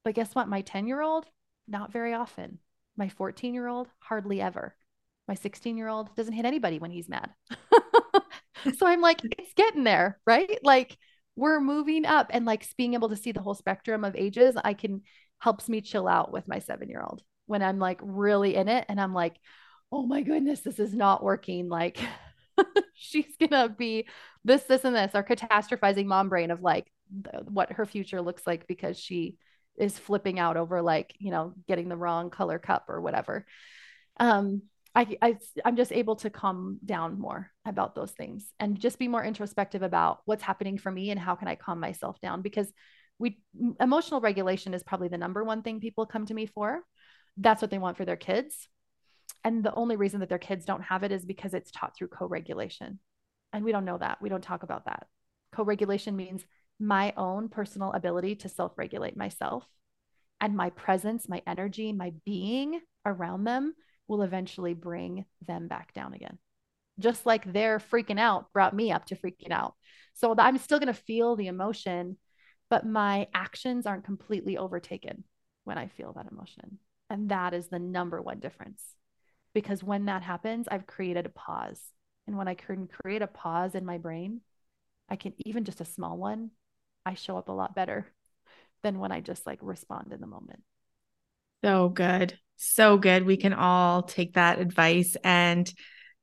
But 0.04 0.16
guess 0.16 0.36
what? 0.36 0.50
My 0.50 0.62
10 0.62 0.88
year 0.88 1.02
old, 1.02 1.26
not 1.68 1.92
very 1.92 2.14
often. 2.14 2.60
My 2.98 3.10
14 3.10 3.54
year 3.54 3.68
old, 3.68 3.88
hardly 4.00 4.42
ever. 4.42 4.76
My 5.28 5.36
16 5.36 5.78
year 5.78 5.88
old 5.88 6.16
doesn't 6.16 6.34
hit 6.34 6.46
anybody 6.46 6.80
when 6.80 6.92
he's 6.92 7.10
mad. 7.10 7.32
so 8.78 8.86
I'm 8.86 9.02
like, 9.02 9.22
it's 9.24 9.54
getting 9.54 9.84
there, 9.84 10.20
right? 10.28 10.60
Like 10.64 10.98
we're 11.36 11.60
moving 11.60 12.06
up 12.06 12.28
and 12.30 12.46
like 12.46 12.68
being 12.78 12.94
able 12.94 13.10
to 13.10 13.16
see 13.16 13.32
the 13.32 13.42
whole 13.42 13.56
spectrum 13.56 14.04
of 14.04 14.16
ages, 14.16 14.56
I 14.64 14.74
can 14.74 15.02
helps 15.40 15.68
me 15.68 15.82
chill 15.82 16.08
out 16.08 16.32
with 16.32 16.48
my 16.48 16.60
seven 16.60 16.90
year 16.90 17.02
old 17.02 17.22
when 17.46 17.62
I'm 17.62 17.78
like 17.80 18.00
really 18.02 18.56
in 18.56 18.68
it 18.68 18.86
and 18.88 19.00
I'm 19.00 19.14
like, 19.14 19.36
oh 19.92 20.06
my 20.06 20.22
goodness, 20.22 20.62
this 20.62 20.80
is 20.80 20.94
not 20.94 21.24
working. 21.24 21.70
Like 21.70 22.00
she's 22.94 23.36
gonna 23.40 23.70
be 23.70 24.08
this, 24.44 24.64
this, 24.64 24.84
and 24.84 24.96
this, 24.96 25.16
our 25.16 25.24
catastrophizing 25.24 26.06
mom 26.06 26.30
brain 26.30 26.52
of 26.52 26.62
like 26.62 26.92
what 27.44 27.74
her 27.74 27.86
future 27.86 28.22
looks 28.22 28.46
like 28.46 28.68
because 28.68 29.00
she 29.00 29.38
is 29.78 29.98
flipping 29.98 30.40
out 30.40 30.58
over 30.58 30.82
like, 30.82 31.14
you 31.20 31.32
know, 31.32 31.54
getting 31.68 31.90
the 31.90 31.98
wrong 31.98 32.30
color 32.30 32.60
cup 32.60 32.86
or 32.88 33.02
whatever. 33.02 33.46
Um, 34.18 34.64
I, 34.96 35.18
I 35.22 35.38
I'm 35.66 35.76
just 35.76 35.92
able 35.92 36.16
to 36.18 36.30
calm 36.30 36.80
down 36.86 37.20
more 37.20 37.52
about 37.66 37.96
those 37.96 38.12
things 38.12 38.50
and 38.60 38.80
just 38.80 38.98
be 38.98 39.10
more 39.10 39.24
introspective 39.24 39.82
about 39.82 40.20
what's 40.24 40.44
happening 40.44 40.78
for 40.78 40.90
me 40.90 41.12
and 41.12 41.20
how 41.20 41.36
can 41.36 41.50
I 41.50 41.56
calm 41.56 41.82
myself 41.82 42.20
down 42.22 42.42
because 42.42 42.72
we 43.20 43.40
emotional 43.80 44.22
regulation 44.22 44.74
is 44.74 44.84
probably 44.84 45.10
the 45.10 45.18
number 45.18 45.44
one 45.44 45.62
thing 45.62 45.80
people 45.80 46.06
come 46.06 46.26
to 46.28 46.34
me 46.34 46.46
for. 46.46 46.82
That's 47.38 47.62
what 47.62 47.72
they 47.72 47.78
want 47.78 47.98
for 47.98 48.06
their 48.06 48.16
kids. 48.16 48.70
And 49.46 49.64
the 49.64 49.74
only 49.76 49.96
reason 49.96 50.20
that 50.20 50.28
their 50.28 50.38
kids 50.38 50.66
don't 50.66 50.82
have 50.82 51.04
it 51.04 51.14
is 51.14 51.24
because 51.24 51.54
it's 51.54 51.72
taught 51.72 51.96
through 51.96 52.10
co-regulation. 52.10 53.00
And 53.54 53.64
we 53.64 53.72
don't 53.72 53.86
know 53.86 53.98
that. 53.98 54.22
We 54.22 54.28
don't 54.28 54.44
talk 54.44 54.64
about 54.64 54.86
that. 54.86 55.08
Co-regulation 55.54 56.18
means 56.18 56.44
my 56.80 57.14
own 57.16 57.48
personal 57.48 57.94
ability 57.94 58.36
to 58.38 58.50
self-regulate 58.50 59.16
myself 59.16 59.64
and 60.42 60.58
my 60.58 60.72
presence, 60.72 61.30
my 61.30 61.42
energy, 61.48 61.94
my 61.94 62.12
being 62.26 62.82
around 63.06 63.46
them 63.46 63.74
will 64.08 64.24
eventually 64.24 64.74
bring 64.74 65.26
them 65.48 65.70
back 65.70 65.94
down 65.94 66.14
again. 66.14 66.38
Just 67.00 67.26
like 67.26 67.54
their 67.54 67.80
freaking 67.80 68.20
out 68.20 68.52
brought 68.52 68.76
me 68.76 68.92
up 68.92 69.06
to 69.06 69.16
freaking 69.16 69.52
out. 69.52 69.76
So 70.16 70.34
I'm 70.38 70.58
still 70.58 70.80
going 70.80 70.88
to 70.88 70.94
feel 70.94 71.36
the 71.36 71.48
emotion, 71.48 72.18
but 72.70 72.86
my 72.86 73.28
actions 73.34 73.86
aren't 73.86 74.06
completely 74.06 74.58
overtaken 74.58 75.24
when 75.66 75.78
I 75.78 75.88
feel 75.88 76.14
that 76.14 76.32
emotion. 76.32 76.80
And 77.10 77.30
that 77.30 77.54
is 77.54 77.68
the 77.68 77.80
number 77.80 78.22
one 78.22 78.40
difference. 78.40 78.82
Because 79.56 79.84
when 79.84 80.06
that 80.06 80.22
happens, 80.22 80.68
I've 80.70 80.86
created 80.86 81.26
a 81.26 81.30
pause. 81.30 81.82
And 82.28 82.38
when 82.38 82.48
I 82.48 82.54
can 82.54 82.88
create 82.88 83.24
a 83.24 83.28
pause 83.28 83.74
in 83.74 83.86
my 83.86 83.98
brain, 83.98 84.42
I 85.10 85.16
can 85.16 85.34
even 85.40 85.64
just 85.64 85.82
a 85.82 85.86
small 85.86 86.18
one, 86.18 86.52
I 87.06 87.16
show 87.16 87.38
up 87.38 87.50
a 87.50 87.54
lot 87.54 87.74
better 87.74 88.06
than 88.84 89.00
when 89.00 89.12
I 89.12 89.22
just 89.22 89.48
like 89.48 89.60
respond 89.62 90.14
in 90.14 90.22
the 90.22 90.28
moment. 90.28 90.62
So 91.64 91.90
good. 91.90 92.38
So 92.58 92.98
good. 92.98 93.26
We 93.26 93.38
can 93.38 93.54
all 93.54 94.04
take 94.04 94.34
that 94.34 94.60
advice 94.60 95.16
and 95.24 95.72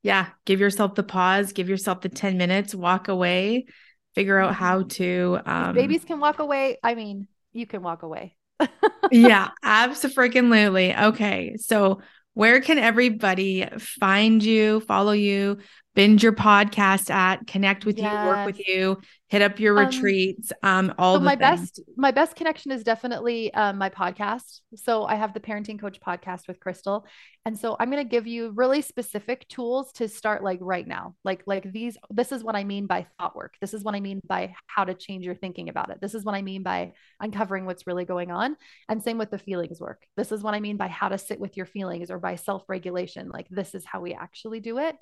yeah, 0.03 0.28
give 0.45 0.61
yourself 0.61 0.95
the 0.95 1.03
pause, 1.03 1.53
give 1.53 1.68
yourself 1.68 2.01
the 2.01 2.09
10 2.09 2.37
minutes, 2.37 2.74
walk 2.74 3.09
away, 3.09 3.66
figure 4.14 4.39
out 4.39 4.55
how 4.55 4.80
mm-hmm. 4.80 4.89
to 4.89 5.39
um, 5.47 5.74
babies 5.74 6.05
can 6.05 6.20
walk 6.20 6.39
away. 6.39 6.78
I 6.83 6.95
mean, 6.95 7.28
you 7.53 7.66
can 7.66 7.83
walk 7.83 8.03
away. 8.03 8.37
yeah, 9.11 9.49
absolutely. 9.62 10.95
Okay. 10.95 11.57
So 11.59 12.01
where 12.35 12.61
can 12.61 12.78
everybody 12.78 13.66
find 13.78 14.43
you, 14.43 14.80
follow 14.80 15.12
you, 15.12 15.59
binge 15.95 16.22
your 16.22 16.33
podcast 16.33 17.11
at, 17.11 17.47
connect 17.47 17.85
with 17.85 17.99
yes. 17.99 18.12
you, 18.12 18.28
work 18.28 18.47
with 18.47 18.68
you, 18.68 19.01
hit 19.33 19.41
up 19.41 19.59
your 19.59 19.78
um, 19.78 19.87
retreats 19.87 20.53
um 20.62 20.93
all 20.99 21.14
so 21.14 21.20
my 21.20 21.35
things. 21.35 21.41
best 21.41 21.80
my 21.97 22.11
best 22.11 22.37
connection 22.37 22.70
is 22.70 22.85
definitely 22.85 23.53
um, 23.55 23.78
my 23.78 23.89
podcast. 23.89 24.61
So 24.74 25.05
i 25.05 25.14
have 25.14 25.33
the 25.33 25.41
parenting 25.41 25.80
coach 25.80 25.99
podcast 26.07 26.47
with 26.49 26.61
crystal. 26.61 27.07
And 27.47 27.59
so 27.59 27.74
i'm 27.80 27.91
going 27.91 28.05
to 28.05 28.09
give 28.09 28.26
you 28.26 28.51
really 28.51 28.83
specific 28.83 29.49
tools 29.49 29.91
to 29.95 30.07
start 30.07 30.45
like 30.45 30.59
right 30.61 30.87
now. 30.87 31.14
Like 31.24 31.45
like 31.47 31.72
these 31.72 31.97
this 32.11 32.30
is 32.30 32.45
what 32.45 32.57
i 32.57 32.62
mean 32.62 32.87
by 32.87 33.07
thought 33.18 33.35
work. 33.35 33.55
This 33.62 33.72
is 33.72 33.83
what 33.83 33.95
i 33.95 34.01
mean 34.01 34.20
by 34.28 34.55
how 34.66 34.85
to 34.85 34.93
change 34.93 35.24
your 35.24 35.35
thinking 35.35 35.70
about 35.70 35.89
it. 35.91 36.03
This 36.03 36.14
is 36.14 36.26
what 36.26 36.35
i 36.35 36.43
mean 36.43 36.62
by 36.62 36.93
uncovering 37.18 37.64
what's 37.64 37.87
really 37.87 38.05
going 38.05 38.30
on. 38.30 38.55
And 38.91 39.03
same 39.03 39.16
with 39.16 39.30
the 39.30 39.39
feelings 39.39 39.80
work. 39.80 40.03
This 40.14 40.30
is 40.30 40.43
what 40.43 40.53
i 40.53 40.61
mean 40.61 40.76
by 40.76 40.89
how 40.89 41.09
to 41.09 41.16
sit 41.16 41.41
with 41.41 41.57
your 41.57 41.66
feelings 41.66 42.11
or 42.11 42.18
by 42.18 42.35
self-regulation. 42.35 43.30
Like 43.30 43.47
this 43.49 43.74
is 43.74 43.87
how 43.87 44.03
we 44.03 44.12
actually 44.12 44.61
do 44.61 44.76
it 44.76 44.95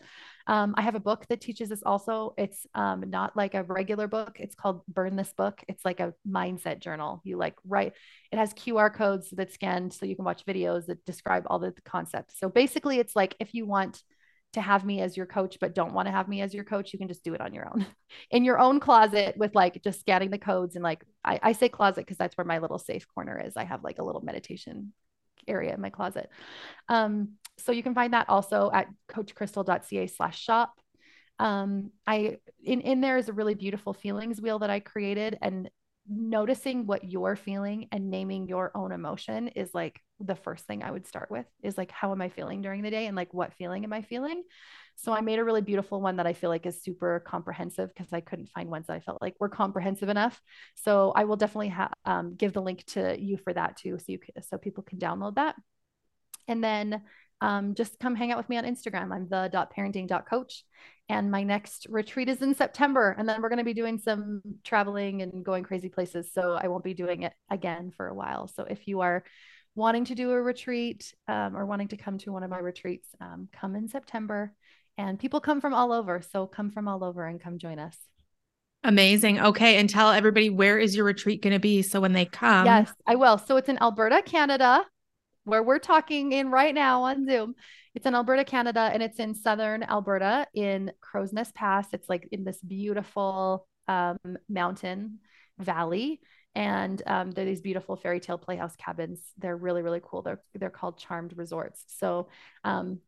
um, 0.50 0.74
i 0.76 0.82
have 0.82 0.94
a 0.94 1.00
book 1.00 1.24
that 1.28 1.40
teaches 1.40 1.70
this 1.70 1.82
also 1.84 2.34
it's 2.36 2.66
um, 2.74 3.04
not 3.08 3.36
like 3.36 3.54
a 3.54 3.62
regular 3.62 4.08
book. 4.08 4.36
It's 4.38 4.54
called 4.54 4.82
Burn 4.86 5.16
This 5.16 5.32
Book. 5.32 5.62
It's 5.68 5.84
like 5.84 6.00
a 6.00 6.14
mindset 6.28 6.80
journal. 6.80 7.20
You 7.24 7.36
like 7.36 7.56
write, 7.66 7.94
it 8.32 8.38
has 8.38 8.52
QR 8.54 8.92
codes 8.92 9.30
that 9.32 9.52
scan 9.52 9.90
so 9.90 10.06
you 10.06 10.16
can 10.16 10.24
watch 10.24 10.44
videos 10.46 10.86
that 10.86 11.04
describe 11.04 11.44
all 11.46 11.58
the, 11.58 11.70
the 11.70 11.82
concepts. 11.82 12.38
So 12.38 12.48
basically, 12.48 12.98
it's 12.98 13.16
like 13.16 13.34
if 13.40 13.54
you 13.54 13.66
want 13.66 14.02
to 14.52 14.60
have 14.60 14.84
me 14.84 15.00
as 15.00 15.16
your 15.16 15.26
coach, 15.26 15.58
but 15.60 15.74
don't 15.74 15.92
want 15.92 16.08
to 16.08 16.12
have 16.12 16.28
me 16.28 16.40
as 16.40 16.52
your 16.52 16.64
coach, 16.64 16.92
you 16.92 16.98
can 16.98 17.08
just 17.08 17.22
do 17.22 17.34
it 17.34 17.40
on 17.40 17.54
your 17.54 17.68
own 17.68 17.86
in 18.30 18.44
your 18.44 18.58
own 18.58 18.80
closet 18.80 19.36
with 19.36 19.54
like 19.54 19.82
just 19.82 20.00
scanning 20.00 20.30
the 20.30 20.38
codes. 20.38 20.74
And 20.74 20.82
like 20.82 21.04
I, 21.24 21.38
I 21.42 21.52
say 21.52 21.68
closet 21.68 22.00
because 22.00 22.18
that's 22.18 22.36
where 22.36 22.44
my 22.44 22.58
little 22.58 22.78
safe 22.78 23.06
corner 23.14 23.40
is. 23.44 23.56
I 23.56 23.64
have 23.64 23.84
like 23.84 23.98
a 23.98 24.04
little 24.04 24.22
meditation 24.22 24.92
area 25.46 25.74
in 25.74 25.80
my 25.80 25.90
closet. 25.90 26.28
Um, 26.88 27.34
so 27.60 27.72
you 27.72 27.82
can 27.82 27.94
find 27.94 28.12
that 28.12 28.28
also 28.28 28.70
at 28.72 28.88
coachcrystal.ca 29.08 30.06
slash 30.06 30.40
shop 30.40 30.80
um, 31.40 31.90
I 32.06 32.36
in 32.62 32.82
in 32.82 33.00
there 33.00 33.16
is 33.16 33.30
a 33.30 33.32
really 33.32 33.54
beautiful 33.54 33.94
feelings 33.94 34.40
wheel 34.40 34.58
that 34.58 34.70
I 34.70 34.78
created, 34.78 35.38
and 35.40 35.70
noticing 36.06 36.86
what 36.86 37.04
you're 37.04 37.36
feeling 37.36 37.88
and 37.92 38.10
naming 38.10 38.46
your 38.46 38.70
own 38.74 38.92
emotion 38.92 39.48
is 39.48 39.74
like 39.74 40.00
the 40.18 40.34
first 40.34 40.66
thing 40.66 40.82
I 40.82 40.90
would 40.90 41.06
start 41.06 41.30
with 41.30 41.46
is 41.62 41.78
like 41.78 41.90
how 41.92 42.12
am 42.12 42.20
I 42.20 42.28
feeling 42.28 42.62
during 42.62 42.82
the 42.82 42.90
day 42.90 43.06
and 43.06 43.16
like 43.16 43.32
what 43.32 43.54
feeling 43.54 43.84
am 43.84 43.92
I 43.92 44.02
feeling? 44.02 44.42
So 44.96 45.12
I 45.12 45.22
made 45.22 45.38
a 45.38 45.44
really 45.44 45.62
beautiful 45.62 46.00
one 46.00 46.16
that 46.16 46.26
I 46.26 46.34
feel 46.34 46.50
like 46.50 46.66
is 46.66 46.82
super 46.82 47.22
comprehensive 47.26 47.88
because 47.94 48.12
I 48.12 48.20
couldn't 48.20 48.50
find 48.50 48.68
ones 48.68 48.88
that 48.88 48.96
I 48.96 49.00
felt 49.00 49.22
like 49.22 49.36
were 49.40 49.48
comprehensive 49.48 50.10
enough. 50.10 50.42
So 50.74 51.12
I 51.14 51.24
will 51.24 51.36
definitely 51.36 51.68
ha- 51.68 51.92
um, 52.04 52.34
give 52.34 52.52
the 52.52 52.60
link 52.60 52.84
to 52.88 53.18
you 53.18 53.38
for 53.38 53.54
that 53.54 53.78
too, 53.78 53.98
so 53.98 54.04
you 54.08 54.18
can, 54.18 54.42
so 54.42 54.58
people 54.58 54.82
can 54.82 54.98
download 54.98 55.36
that. 55.36 55.54
And 56.48 56.62
then 56.62 57.02
um, 57.40 57.74
just 57.74 57.98
come 57.98 58.14
hang 58.14 58.32
out 58.32 58.38
with 58.38 58.48
me 58.48 58.56
on 58.56 58.64
Instagram. 58.64 59.12
I'm 59.12 59.28
the 59.28 59.48
dot 59.50 59.74
parenting 59.74 60.06
dot 60.06 60.28
coach. 60.28 60.64
And 61.08 61.30
my 61.30 61.42
next 61.42 61.86
retreat 61.90 62.28
is 62.28 62.40
in 62.40 62.54
September. 62.54 63.16
And 63.18 63.28
then 63.28 63.42
we're 63.42 63.48
going 63.48 63.58
to 63.58 63.64
be 63.64 63.74
doing 63.74 63.98
some 63.98 64.42
traveling 64.62 65.22
and 65.22 65.44
going 65.44 65.64
crazy 65.64 65.88
places. 65.88 66.30
So 66.32 66.56
I 66.60 66.68
won't 66.68 66.84
be 66.84 66.94
doing 66.94 67.24
it 67.24 67.32
again 67.50 67.92
for 67.96 68.06
a 68.06 68.14
while. 68.14 68.46
So 68.46 68.64
if 68.64 68.86
you 68.86 69.00
are 69.00 69.24
wanting 69.74 70.04
to 70.04 70.14
do 70.14 70.30
a 70.30 70.40
retreat 70.40 71.12
um, 71.26 71.56
or 71.56 71.66
wanting 71.66 71.88
to 71.88 71.96
come 71.96 72.18
to 72.18 72.32
one 72.32 72.44
of 72.44 72.50
my 72.50 72.58
retreats, 72.58 73.08
um, 73.20 73.48
come 73.52 73.74
in 73.74 73.88
September. 73.88 74.52
And 74.98 75.18
people 75.18 75.40
come 75.40 75.60
from 75.60 75.74
all 75.74 75.92
over. 75.92 76.22
So 76.22 76.46
come 76.46 76.70
from 76.70 76.86
all 76.86 77.02
over 77.02 77.26
and 77.26 77.40
come 77.40 77.58
join 77.58 77.78
us. 77.78 77.96
Amazing. 78.84 79.40
Okay. 79.40 79.76
And 79.78 79.90
tell 79.90 80.10
everybody 80.10 80.48
where 80.48 80.78
is 80.78 80.94
your 80.94 81.04
retreat 81.04 81.42
going 81.42 81.54
to 81.54 81.58
be? 81.58 81.82
So 81.82 82.00
when 82.00 82.12
they 82.12 82.24
come. 82.24 82.66
Yes, 82.66 82.92
I 83.06 83.16
will. 83.16 83.36
So 83.38 83.56
it's 83.56 83.68
in 83.68 83.78
Alberta, 83.82 84.22
Canada 84.24 84.84
where 85.50 85.62
we're 85.62 85.78
talking 85.78 86.32
in 86.32 86.50
right 86.50 86.74
now 86.74 87.02
on 87.02 87.26
Zoom. 87.26 87.54
It's 87.94 88.06
in 88.06 88.14
Alberta, 88.14 88.44
Canada, 88.44 88.90
and 88.92 89.02
it's 89.02 89.18
in 89.18 89.34
southern 89.34 89.82
Alberta 89.82 90.46
in 90.54 90.92
Crowsnest 91.02 91.54
Pass. 91.54 91.88
It's 91.92 92.08
like 92.08 92.28
in 92.32 92.44
this 92.44 92.60
beautiful 92.60 93.66
um, 93.88 94.18
mountain 94.48 95.18
valley. 95.58 96.20
And 96.54 97.00
um, 97.06 97.30
they're 97.30 97.44
these 97.44 97.60
beautiful 97.60 97.96
fairy 97.96 98.20
tale 98.20 98.38
playhouse 98.38 98.74
cabins. 98.76 99.20
They're 99.38 99.56
really, 99.56 99.82
really 99.82 100.00
cool. 100.02 100.22
They're 100.22 100.40
they're 100.54 100.70
called 100.70 100.98
charmed 100.98 101.36
resorts. 101.36 101.84
So 101.86 102.28
um, 102.64 103.00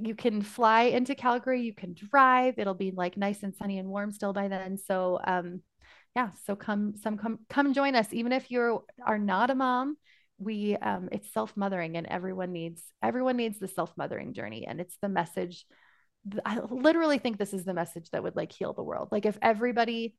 you 0.00 0.14
can 0.14 0.42
fly 0.42 0.82
into 0.82 1.14
Calgary, 1.14 1.62
you 1.62 1.74
can 1.74 1.94
drive. 1.94 2.58
It'll 2.58 2.74
be 2.74 2.90
like 2.90 3.16
nice 3.16 3.42
and 3.42 3.54
sunny 3.54 3.78
and 3.78 3.88
warm 3.88 4.12
still 4.12 4.32
by 4.32 4.48
then. 4.48 4.78
So 4.78 5.20
um 5.24 5.62
yeah, 6.14 6.30
so 6.46 6.56
come 6.56 6.94
some 6.96 7.18
come 7.18 7.40
come 7.48 7.74
join 7.74 7.94
us 7.94 8.12
even 8.12 8.32
if 8.32 8.50
you 8.50 8.84
are 9.04 9.18
not 9.18 9.50
a 9.50 9.54
mom. 9.54 9.96
We 10.38 10.76
um 10.76 11.08
it's 11.12 11.32
self-mothering 11.32 11.96
and 11.96 12.06
everyone 12.06 12.52
needs 12.52 12.82
everyone 13.02 13.36
needs 13.36 13.58
the 13.58 13.68
self-mothering 13.68 14.34
journey. 14.34 14.66
And 14.66 14.80
it's 14.80 14.96
the 15.00 15.08
message 15.08 15.64
I 16.44 16.58
literally 16.58 17.18
think 17.18 17.38
this 17.38 17.54
is 17.54 17.64
the 17.64 17.74
message 17.74 18.10
that 18.10 18.22
would 18.22 18.36
like 18.36 18.52
heal 18.52 18.72
the 18.72 18.82
world. 18.82 19.08
Like 19.12 19.26
if 19.26 19.38
everybody 19.40 20.16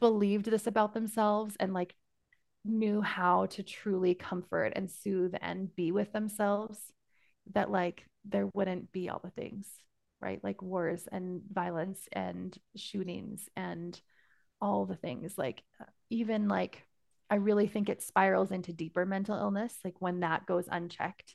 believed 0.00 0.46
this 0.46 0.66
about 0.66 0.94
themselves 0.94 1.54
and 1.60 1.74
like 1.74 1.94
knew 2.64 3.02
how 3.02 3.46
to 3.46 3.62
truly 3.62 4.14
comfort 4.14 4.72
and 4.74 4.90
soothe 4.90 5.34
and 5.40 5.74
be 5.74 5.92
with 5.92 6.12
themselves 6.12 6.78
that 7.52 7.70
like 7.70 8.06
there 8.24 8.48
wouldn't 8.54 8.92
be 8.92 9.08
all 9.08 9.20
the 9.22 9.30
things 9.30 9.66
right? 10.22 10.42
Like 10.42 10.62
wars 10.62 11.06
and 11.10 11.42
violence 11.52 12.00
and 12.12 12.56
shootings 12.76 13.48
and 13.56 14.00
all 14.60 14.86
the 14.86 14.96
things. 14.96 15.36
Like 15.36 15.62
even 16.08 16.48
like 16.48 16.86
i 17.32 17.36
really 17.36 17.66
think 17.66 17.88
it 17.88 18.02
spirals 18.02 18.50
into 18.50 18.72
deeper 18.72 19.04
mental 19.06 19.36
illness 19.36 19.74
like 19.84 19.94
when 20.00 20.20
that 20.20 20.46
goes 20.46 20.68
unchecked 20.70 21.34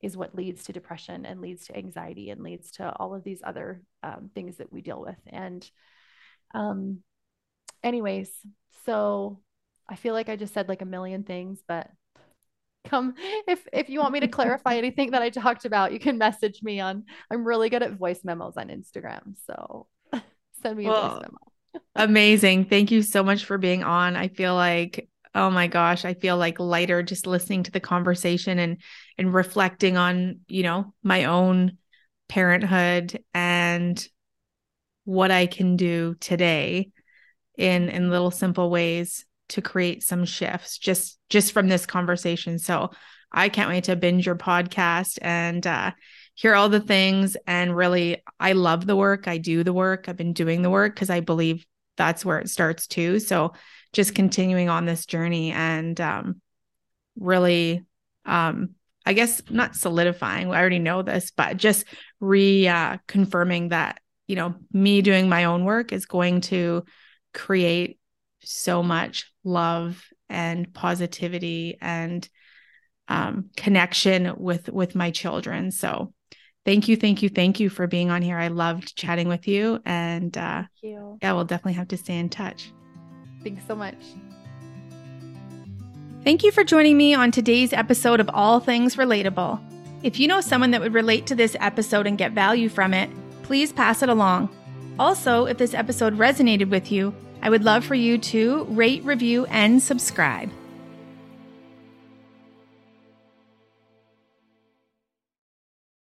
is 0.00 0.16
what 0.16 0.34
leads 0.34 0.64
to 0.64 0.72
depression 0.72 1.26
and 1.26 1.40
leads 1.40 1.66
to 1.66 1.76
anxiety 1.76 2.30
and 2.30 2.42
leads 2.42 2.70
to 2.72 2.92
all 2.96 3.14
of 3.14 3.24
these 3.24 3.40
other 3.44 3.82
um, 4.02 4.30
things 4.34 4.58
that 4.58 4.72
we 4.72 4.80
deal 4.80 5.00
with 5.00 5.18
and 5.26 5.68
um 6.54 6.98
anyways 7.82 8.30
so 8.84 9.40
i 9.88 9.96
feel 9.96 10.14
like 10.14 10.28
i 10.28 10.36
just 10.36 10.54
said 10.54 10.68
like 10.68 10.82
a 10.82 10.86
million 10.86 11.22
things 11.22 11.62
but 11.66 11.88
come 12.88 13.14
if 13.46 13.66
if 13.72 13.88
you 13.88 14.00
want 14.00 14.12
me 14.12 14.20
to 14.20 14.28
clarify 14.28 14.74
anything 14.76 15.12
that 15.12 15.22
I 15.22 15.30
talked 15.30 15.64
about, 15.64 15.92
you 15.92 15.98
can 15.98 16.18
message 16.18 16.62
me 16.62 16.80
on 16.80 17.04
I'm 17.30 17.46
really 17.46 17.68
good 17.68 17.82
at 17.82 17.92
voice 17.92 18.20
memos 18.24 18.56
on 18.56 18.68
Instagram. 18.68 19.34
So 19.46 19.86
send 20.62 20.76
me 20.76 20.86
well, 20.86 21.04
a 21.04 21.08
voice 21.10 21.22
memo. 21.22 21.82
amazing. 21.96 22.64
Thank 22.66 22.90
you 22.90 23.02
so 23.02 23.22
much 23.22 23.44
for 23.44 23.58
being 23.58 23.84
on. 23.84 24.16
I 24.16 24.28
feel 24.28 24.54
like 24.54 25.07
oh 25.34 25.50
my 25.50 25.66
gosh, 25.66 26.04
I 26.04 26.14
feel 26.14 26.36
like 26.36 26.60
lighter 26.60 27.02
just 27.02 27.26
listening 27.26 27.64
to 27.64 27.70
the 27.70 27.80
conversation 27.80 28.58
and 28.58 28.78
and 29.16 29.32
reflecting 29.32 29.96
on, 29.96 30.40
you 30.48 30.62
know, 30.62 30.94
my 31.02 31.24
own 31.24 31.78
parenthood 32.28 33.22
and 33.34 34.06
what 35.04 35.30
I 35.30 35.46
can 35.46 35.76
do 35.76 36.14
today 36.20 36.90
in 37.56 37.88
in 37.88 38.10
little 38.10 38.30
simple 38.30 38.70
ways 38.70 39.24
to 39.50 39.62
create 39.62 40.02
some 40.02 40.24
shifts 40.24 40.78
just 40.78 41.18
just 41.28 41.52
from 41.52 41.68
this 41.68 41.86
conversation. 41.86 42.58
So 42.58 42.90
I 43.32 43.48
can't 43.48 43.68
wait 43.68 43.84
to 43.84 43.96
binge 43.96 44.26
your 44.26 44.36
podcast 44.36 45.18
and 45.20 45.66
uh, 45.66 45.92
hear 46.34 46.54
all 46.54 46.68
the 46.68 46.80
things. 46.80 47.36
And 47.46 47.76
really, 47.76 48.22
I 48.40 48.52
love 48.52 48.86
the 48.86 48.96
work. 48.96 49.28
I 49.28 49.38
do 49.38 49.64
the 49.64 49.72
work. 49.72 50.08
I've 50.08 50.16
been 50.16 50.32
doing 50.32 50.62
the 50.62 50.70
work 50.70 50.94
because 50.94 51.10
I 51.10 51.20
believe 51.20 51.66
that's 51.96 52.24
where 52.24 52.38
it 52.38 52.48
starts 52.48 52.86
too. 52.86 53.18
So 53.18 53.52
just 53.92 54.14
continuing 54.14 54.68
on 54.68 54.84
this 54.84 55.06
journey 55.06 55.52
and 55.52 56.00
um, 56.00 56.40
really, 57.18 57.84
um, 58.24 58.70
I 59.06 59.14
guess 59.14 59.42
not 59.50 59.74
solidifying. 59.74 60.52
I 60.52 60.58
already 60.60 60.78
know 60.78 61.02
this, 61.02 61.30
but 61.30 61.56
just 61.56 61.84
re 62.20 62.68
uh, 62.68 62.98
confirming 63.06 63.68
that 63.70 64.00
you 64.26 64.36
know 64.36 64.54
me 64.72 65.00
doing 65.02 65.28
my 65.28 65.44
own 65.44 65.64
work 65.64 65.92
is 65.92 66.06
going 66.06 66.42
to 66.42 66.84
create 67.32 67.98
so 68.40 68.82
much 68.82 69.32
love 69.44 70.04
and 70.28 70.72
positivity 70.74 71.78
and 71.80 72.28
um, 73.08 73.50
connection 73.56 74.34
with 74.36 74.68
with 74.68 74.94
my 74.94 75.10
children. 75.10 75.70
So 75.70 76.12
thank 76.64 76.88
you, 76.88 76.96
thank 76.96 77.22
you, 77.22 77.28
thank 77.30 77.60
you 77.60 77.70
for 77.70 77.86
being 77.86 78.10
on 78.10 78.22
here. 78.22 78.38
I 78.38 78.48
loved 78.48 78.94
chatting 78.96 79.28
with 79.28 79.48
you, 79.48 79.80
and 79.84 80.36
uh, 80.36 80.64
you. 80.82 81.18
yeah, 81.22 81.32
we'll 81.32 81.44
definitely 81.44 81.74
have 81.74 81.88
to 81.88 81.96
stay 81.96 82.18
in 82.18 82.28
touch. 82.28 82.72
Thanks 83.48 83.66
so 83.66 83.74
much. 83.74 83.96
Thank 86.22 86.44
you 86.44 86.52
for 86.52 86.64
joining 86.64 86.98
me 86.98 87.14
on 87.14 87.30
today's 87.30 87.72
episode 87.72 88.20
of 88.20 88.28
All 88.34 88.60
Things 88.60 88.96
Relatable. 88.96 89.58
If 90.02 90.20
you 90.20 90.28
know 90.28 90.42
someone 90.42 90.72
that 90.72 90.82
would 90.82 90.92
relate 90.92 91.26
to 91.28 91.34
this 91.34 91.56
episode 91.58 92.06
and 92.06 92.18
get 92.18 92.32
value 92.32 92.68
from 92.68 92.92
it, 92.92 93.08
please 93.44 93.72
pass 93.72 94.02
it 94.02 94.10
along. 94.10 94.50
Also, 94.98 95.46
if 95.46 95.56
this 95.56 95.72
episode 95.72 96.18
resonated 96.18 96.68
with 96.68 96.92
you, 96.92 97.14
I 97.40 97.48
would 97.48 97.64
love 97.64 97.86
for 97.86 97.94
you 97.94 98.18
to 98.18 98.64
rate, 98.64 99.02
review, 99.04 99.46
and 99.46 99.82
subscribe. 99.82 100.50